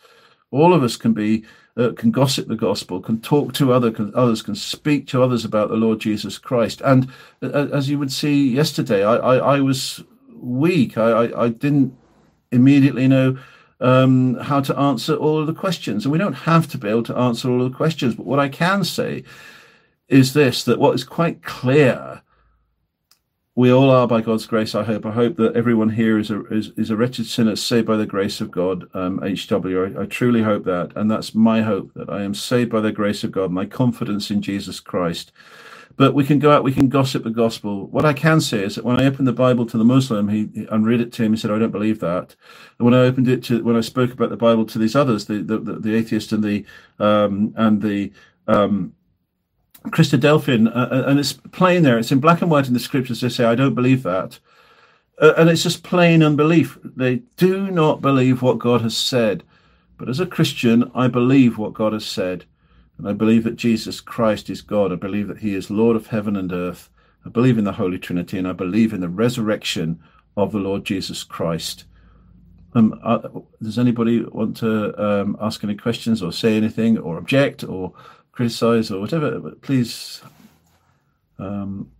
All 0.51 0.75
of 0.75 0.83
us 0.83 0.97
can 0.97 1.13
be 1.13 1.45
uh, 1.77 1.93
can 1.97 2.11
gossip 2.11 2.49
the 2.49 2.57
gospel, 2.57 3.01
can 3.01 3.21
talk 3.21 3.53
to 3.55 3.73
other 3.73 3.91
can, 3.91 4.13
others, 4.15 4.43
can 4.43 4.55
speak 4.55 5.07
to 5.07 5.23
others 5.23 5.45
about 5.45 5.69
the 5.69 5.77
Lord 5.77 6.01
Jesus 6.01 6.37
Christ. 6.37 6.81
And 6.85 7.11
as 7.41 7.89
you 7.89 7.99
would 7.99 8.13
see 8.13 8.51
yesterday, 8.51 9.05
I, 9.05 9.17
I, 9.17 9.37
I 9.57 9.61
was 9.61 10.03
weak. 10.35 10.99
I, 10.99 11.31
I 11.37 11.49
didn't 11.49 11.97
immediately 12.53 13.09
know 13.09 13.39
um, 13.81 14.35
how 14.35 14.61
to 14.61 14.77
answer 14.79 15.15
all 15.15 15.41
of 15.41 15.47
the 15.47 15.55
questions. 15.55 16.05
And 16.05 16.13
we 16.13 16.19
don't 16.19 16.33
have 16.33 16.69
to 16.69 16.79
be 16.79 16.89
able 16.89 17.03
to 17.05 17.17
answer 17.17 17.51
all 17.51 17.63
of 17.63 17.71
the 17.71 17.77
questions. 17.77 18.15
But 18.15 18.27
what 18.27 18.39
I 18.39 18.49
can 18.49 18.85
say 18.85 19.25
is 20.09 20.35
this 20.35 20.65
that 20.65 20.79
what 20.79 20.95
is 20.95 21.05
quite 21.05 21.43
clear 21.43 22.23
we 23.61 23.71
all 23.71 23.91
are 23.91 24.07
by 24.07 24.21
God's 24.21 24.47
grace. 24.47 24.75
I 24.75 24.85
hope. 24.85 25.05
I 25.05 25.11
hope 25.11 25.37
that 25.37 25.55
everyone 25.55 25.91
here 25.91 26.19
is 26.19 26.31
a 26.31 26.47
is, 26.47 26.71
is 26.79 26.89
a 26.89 26.97
wretched 26.97 27.27
sinner 27.27 27.57
saved 27.57 27.87
by 27.87 27.97
the 27.97 28.07
grace 28.07 28.41
of 28.41 28.51
God. 28.51 28.89
Um, 28.95 29.19
HW. 29.19 29.99
I, 29.99 30.03
I, 30.03 30.07
truly 30.07 30.43
hope 30.43 30.65
that, 30.65 30.93
and 30.97 31.11
that's 31.11 31.35
my 31.35 31.61
hope 31.61 31.93
that 31.95 32.09
I 32.09 32.23
am 32.23 32.33
saved 32.33 32.71
by 32.71 32.81
the 32.81 32.91
grace 32.91 33.25
of 33.25 33.33
God. 33.33 33.51
My 33.51 33.67
confidence 33.67 34.31
in 34.31 34.41
Jesus 34.41 34.81
Christ. 34.81 35.33
But 36.01 36.15
we 36.15 36.25
can 36.25 36.39
go 36.39 36.51
out, 36.51 36.65
we 36.65 36.73
can 36.73 36.89
gossip 36.89 37.25
the 37.25 37.31
gospel. 37.31 37.87
What 37.89 38.07
I 38.07 38.15
can 38.15 38.41
say 38.41 38.65
is 38.65 38.77
that 38.77 38.87
when 38.87 38.99
I 38.99 39.05
opened 39.05 39.29
the 39.29 39.35
Bible 39.35 39.67
to 39.67 39.77
the 39.77 39.85
Muslim, 39.85 40.31
he 40.31 40.49
and 40.71 40.87
read 40.87 41.03
it 41.03 41.13
to 41.13 41.23
him, 41.23 41.35
he 41.35 41.39
said, 41.39 41.51
"I 41.51 41.59
don't 41.59 41.71
believe 41.71 42.01
that." 42.01 42.35
And 42.79 42.87
when 42.87 42.95
I 42.95 43.01
opened 43.01 43.29
it 43.29 43.45
to, 43.45 43.63
when 43.63 43.77
I 43.77 43.83
spoke 43.83 44.11
about 44.11 44.31
the 44.31 44.37
Bible 44.39 44.65
to 44.65 44.79
these 44.79 44.97
others, 44.97 45.27
the 45.27 45.43
the, 45.43 45.59
the, 45.59 45.73
the 45.75 45.95
atheist 45.95 46.33
and 46.33 46.43
the 46.43 46.65
um, 46.99 47.53
and 47.55 47.83
the 47.83 48.13
um, 48.47 48.95
Christadelphian, 49.89 50.69
uh, 50.75 50.89
uh, 50.91 51.05
and 51.07 51.19
it's 51.21 51.35
plain 51.35 51.83
there. 51.83 51.99
It's 51.99 52.13
in 52.13 52.19
black 52.19 52.41
and 52.41 52.51
white 52.51 52.67
in 52.67 52.73
the 52.73 52.81
scriptures. 52.81 53.21
They 53.21 53.29
say, 53.29 53.45
"I 53.45 53.55
don't 53.55 53.75
believe 53.75 54.03
that," 54.05 54.39
uh, 55.21 55.35
and 55.37 55.51
it's 55.51 55.63
just 55.63 55.83
plain 55.83 56.23
unbelief. 56.23 56.79
They 56.83 57.17
do 57.37 57.71
not 57.71 58.01
believe 58.01 58.41
what 58.41 58.59
God 58.59 58.81
has 58.81 58.97
said. 58.97 59.45
But 59.99 60.09
as 60.09 60.19
a 60.19 60.25
Christian, 60.25 60.91
I 60.95 61.09
believe 61.09 61.59
what 61.59 61.75
God 61.75 61.93
has 61.93 62.07
said, 62.07 62.47
and 63.01 63.09
I 63.09 63.15
believe 63.15 63.45
that 63.45 63.57
Jesus 63.57 64.01
Christ 64.01 64.51
is 64.51 64.61
God. 64.61 64.93
I 64.93 64.97
believe 64.97 65.29
that 65.29 65.39
He 65.39 65.55
is 65.55 65.71
Lord 65.71 65.97
of 65.97 66.09
heaven 66.09 66.37
and 66.37 66.53
earth. 66.53 66.91
I 67.25 67.31
believe 67.31 67.59
in 67.59 67.65
the 67.65 67.73
Holy 67.73 67.99
Trinity, 67.99 68.39
and 68.39 68.47
I 68.47 68.53
believe 68.53 68.93
in 68.93 69.01
the 69.01 69.09
resurrection 69.09 70.01
of 70.37 70.53
the 70.53 70.59
Lord 70.59 70.85
Jesus 70.85 71.25
Christ. 71.25 71.85
Um, 72.75 73.01
uh, 73.03 73.19
does 73.63 73.79
anybody 73.79 74.23
want 74.23 74.57
to 74.59 75.03
um, 75.03 75.37
ask 75.41 75.65
any 75.65 75.75
questions 75.75 76.23
or 76.23 76.31
say 76.31 76.57
anything 76.57 76.99
or 76.99 77.19
object 77.19 77.65
or 77.65 77.95
criticize 78.33 78.91
or 78.91 79.01
whatever, 79.01 79.41
please 79.63 80.23
um, 81.39 81.91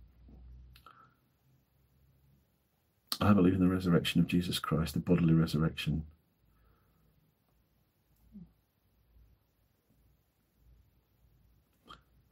I 3.19 3.33
believe 3.33 3.53
in 3.53 3.59
the 3.59 3.67
resurrection 3.67 4.21
of 4.21 4.27
Jesus 4.27 4.59
Christ, 4.59 4.93
the 4.93 4.99
bodily 4.99 5.33
resurrection. 5.33 6.03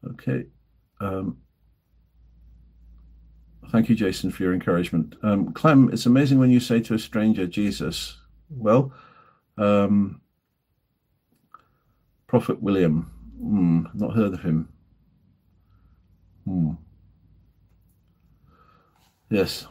Okay. 0.07 0.45
Um, 0.99 1.37
thank 3.71 3.89
you, 3.89 3.95
Jason, 3.95 4.31
for 4.31 4.43
your 4.43 4.53
encouragement. 4.53 5.15
Um, 5.23 5.53
Clem, 5.53 5.89
it's 5.91 6.05
amazing 6.05 6.39
when 6.39 6.51
you 6.51 6.59
say 6.59 6.79
to 6.81 6.93
a 6.93 6.99
stranger, 6.99 7.47
Jesus. 7.47 8.17
Well, 8.49 8.93
um, 9.57 10.21
Prophet 12.27 12.61
William 12.61 13.11
Hmm, 13.39 13.85
not 13.93 14.15
heard 14.15 14.33
of 14.33 14.41
him. 14.41 14.67
Hmm. 16.45 16.71
Yes. 19.29 19.65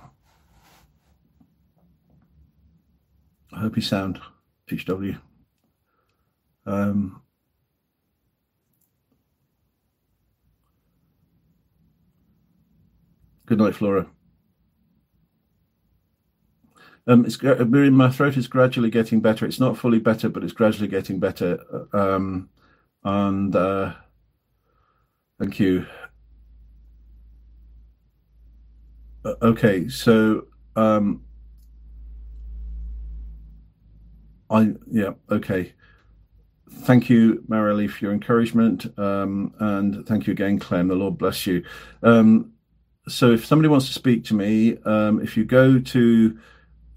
I 3.53 3.61
hope 3.61 3.77
you 3.77 3.83
sound, 3.83 4.21
HW. 4.71 5.17
Um, 6.65 7.23
good 13.49 13.59
night, 13.59 13.75
Flora. 13.75 14.07
Um, 17.07 17.25
it's 17.25 17.43
my 17.43 18.11
throat 18.11 18.37
is 18.37 18.47
gradually 18.47 18.91
getting 18.91 19.21
better. 19.21 19.47
It's 19.47 19.59
not 19.59 19.79
fully 19.79 19.99
better, 19.99 20.29
but 20.29 20.45
it's 20.45 20.53
gradually 20.53 20.89
getting 20.89 21.19
better. 21.19 21.59
Um, 21.95 22.51
and 23.05 23.57
uh, 23.57 23.95
thank 25.41 25.59
you. 25.59 25.87
Uh, 29.25 29.35
okay, 29.41 29.89
so 29.89 30.47
um, 30.77 31.25
I 34.51 34.75
yeah 34.91 35.13
okay. 35.31 35.73
Thank 36.71 37.09
you, 37.09 37.43
Marilee, 37.49 37.91
for 37.91 38.05
your 38.05 38.13
encouragement, 38.13 38.87
um, 38.99 39.55
and 39.59 40.07
thank 40.07 40.27
you 40.27 40.33
again, 40.33 40.59
Clem. 40.59 40.89
The 40.89 40.95
Lord 40.95 41.17
bless 41.17 41.47
you. 41.47 41.65
Um, 42.03 42.53
so, 43.09 43.33
if 43.33 43.45
somebody 43.45 43.69
wants 43.69 43.87
to 43.87 43.93
speak 43.93 44.25
to 44.27 44.35
me, 44.35 44.79
um, 44.85 45.21
if 45.21 45.37
you 45.37 45.45
go 45.45 45.79
to 45.79 46.39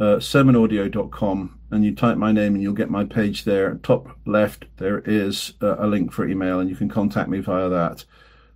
uh, 0.01 0.17
sermonaudio.com 0.17 1.59
and 1.69 1.85
you 1.85 1.93
type 1.93 2.17
my 2.17 2.31
name 2.31 2.55
and 2.55 2.63
you'll 2.63 2.73
get 2.73 2.89
my 2.89 3.05
page 3.05 3.43
there. 3.43 3.75
Top 3.83 4.09
left, 4.25 4.65
there 4.77 4.99
is 5.05 5.53
uh, 5.61 5.75
a 5.77 5.85
link 5.85 6.11
for 6.11 6.27
email 6.27 6.59
and 6.59 6.69
you 6.69 6.75
can 6.75 6.89
contact 6.89 7.29
me 7.29 7.39
via 7.39 7.69
that. 7.69 8.03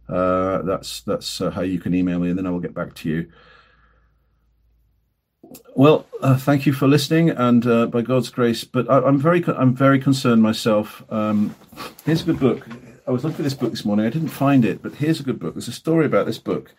Uh, 0.10 0.64
that's 0.64 1.02
that's 1.02 1.42
uh, 1.42 1.52
how 1.52 1.62
you 1.62 1.80
can 1.80 1.94
email 1.94 2.20
me 2.20 2.30
and 2.30 2.38
then 2.38 2.48
I 2.48 2.50
will 2.50 2.60
get 2.60 2.74
back 2.74 2.96
to 2.96 3.10
you. 3.10 3.32
Well, 5.76 6.08
uh, 6.22 6.36
thank 6.36 6.66
you 6.66 6.74
for 6.74 6.88
listening, 6.88 7.30
and 7.30 7.66
uh, 7.68 7.86
by 7.86 8.02
God's 8.02 8.30
grace, 8.30 8.64
but 8.64 8.90
I, 8.90 9.08
am 9.08 9.20
very 9.20 9.46
I'm 9.46 9.76
very 9.76 10.00
concerned 10.00 10.42
myself. 10.42 11.04
Um, 11.12 11.56
here's 12.04 12.24
a 12.24 12.26
good 12.26 12.40
book. 12.40 12.68
I 13.08 13.12
was 13.12 13.24
looking 13.24 13.38
for 13.38 13.44
this 13.44 13.54
book 13.54 13.70
this 13.70 13.86
morning. 13.86 14.08
I 14.08 14.10
didn't 14.10 14.30
find 14.30 14.66
it, 14.66 14.82
but 14.82 14.96
here's 14.96 15.20
a 15.20 15.24
good 15.24 15.40
book. 15.40 15.54
There's 15.54 15.68
a 15.68 15.72
story 15.72 16.08
about 16.08 16.26
this 16.26 16.40
book. 16.40 16.74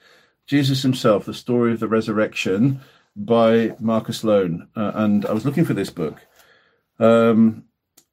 Jesus 0.47 0.83
himself, 0.83 1.25
the 1.25 1.35
story 1.35 1.73
of 1.73 1.81
the 1.81 1.89
resurrection 1.89 2.81
by 3.17 3.75
Marcus 3.81 4.23
Loane, 4.23 4.69
uh, 4.77 4.93
and 4.95 5.27
I 5.27 5.33
was 5.33 5.45
looking 5.45 5.65
for 5.65 5.75
this 5.75 5.91
book. 5.91 6.21
Um, 6.99 7.65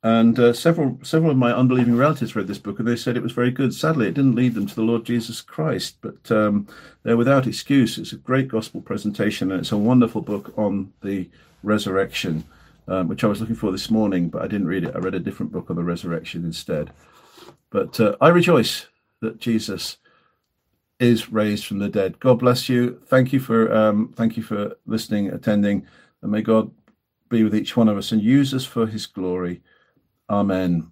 and 0.01 0.37
uh, 0.37 0.51
several 0.51 0.99
several 1.01 1.31
of 1.31 1.37
my 1.37 1.53
unbelieving 1.53 1.95
relatives 1.95 2.35
read 2.35 2.47
this 2.47 2.57
book, 2.57 2.79
and 2.79 2.87
they 2.87 2.97
said 2.97 3.15
it 3.15 3.23
was 3.23 3.31
very 3.31 3.51
good. 3.51 3.73
Sadly, 3.73 4.07
it 4.07 4.13
didn't 4.13 4.35
lead 4.35 4.53
them 4.53 4.67
to 4.67 4.75
the 4.75 4.81
Lord 4.81 5.05
Jesus 5.05 5.41
Christ, 5.41 5.97
but 6.01 6.29
um, 6.29 6.67
they're 7.03 7.15
without 7.15 7.47
excuse. 7.47 7.97
It's 7.97 8.11
a 8.11 8.17
great 8.17 8.49
gospel 8.49 8.81
presentation, 8.81 9.51
and 9.51 9.61
it's 9.61 9.71
a 9.71 9.77
wonderful 9.77 10.21
book 10.21 10.53
on 10.57 10.91
the 11.01 11.29
resurrection, 11.63 12.43
um, 12.89 13.07
which 13.07 13.23
I 13.23 13.27
was 13.27 13.39
looking 13.39 13.55
for 13.55 13.71
this 13.71 13.89
morning, 13.89 14.27
but 14.27 14.41
I 14.41 14.47
didn't 14.47 14.67
read 14.67 14.83
it. 14.83 14.95
I 14.95 14.99
read 14.99 15.15
a 15.15 15.19
different 15.19 15.53
book 15.53 15.69
on 15.69 15.77
the 15.77 15.83
resurrection 15.83 16.43
instead. 16.43 16.91
But 17.69 17.97
uh, 18.01 18.17
I 18.19 18.27
rejoice 18.27 18.87
that 19.21 19.39
Jesus 19.39 19.97
is 20.99 21.31
raised 21.31 21.65
from 21.65 21.79
the 21.79 21.89
dead. 21.89 22.19
God 22.19 22.39
bless 22.39 22.69
you. 22.69 23.01
Thank 23.07 23.33
you 23.33 23.39
for 23.39 23.73
um, 23.73 24.13
thank 24.15 24.37
you 24.37 24.43
for 24.43 24.75
listening, 24.85 25.29
attending, 25.29 25.85
and 26.21 26.31
may 26.31 26.41
God 26.41 26.71
be 27.29 27.43
with 27.43 27.55
each 27.55 27.75
one 27.75 27.89
of 27.89 27.97
us 27.97 28.11
and 28.11 28.21
use 28.21 28.53
us 28.53 28.65
for 28.65 28.85
His 28.85 29.05
glory. 29.05 29.61
Amen. 30.29 30.91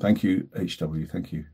Thank 0.00 0.24
you, 0.24 0.48
HW. 0.56 1.06
Thank 1.06 1.32
you. 1.32 1.44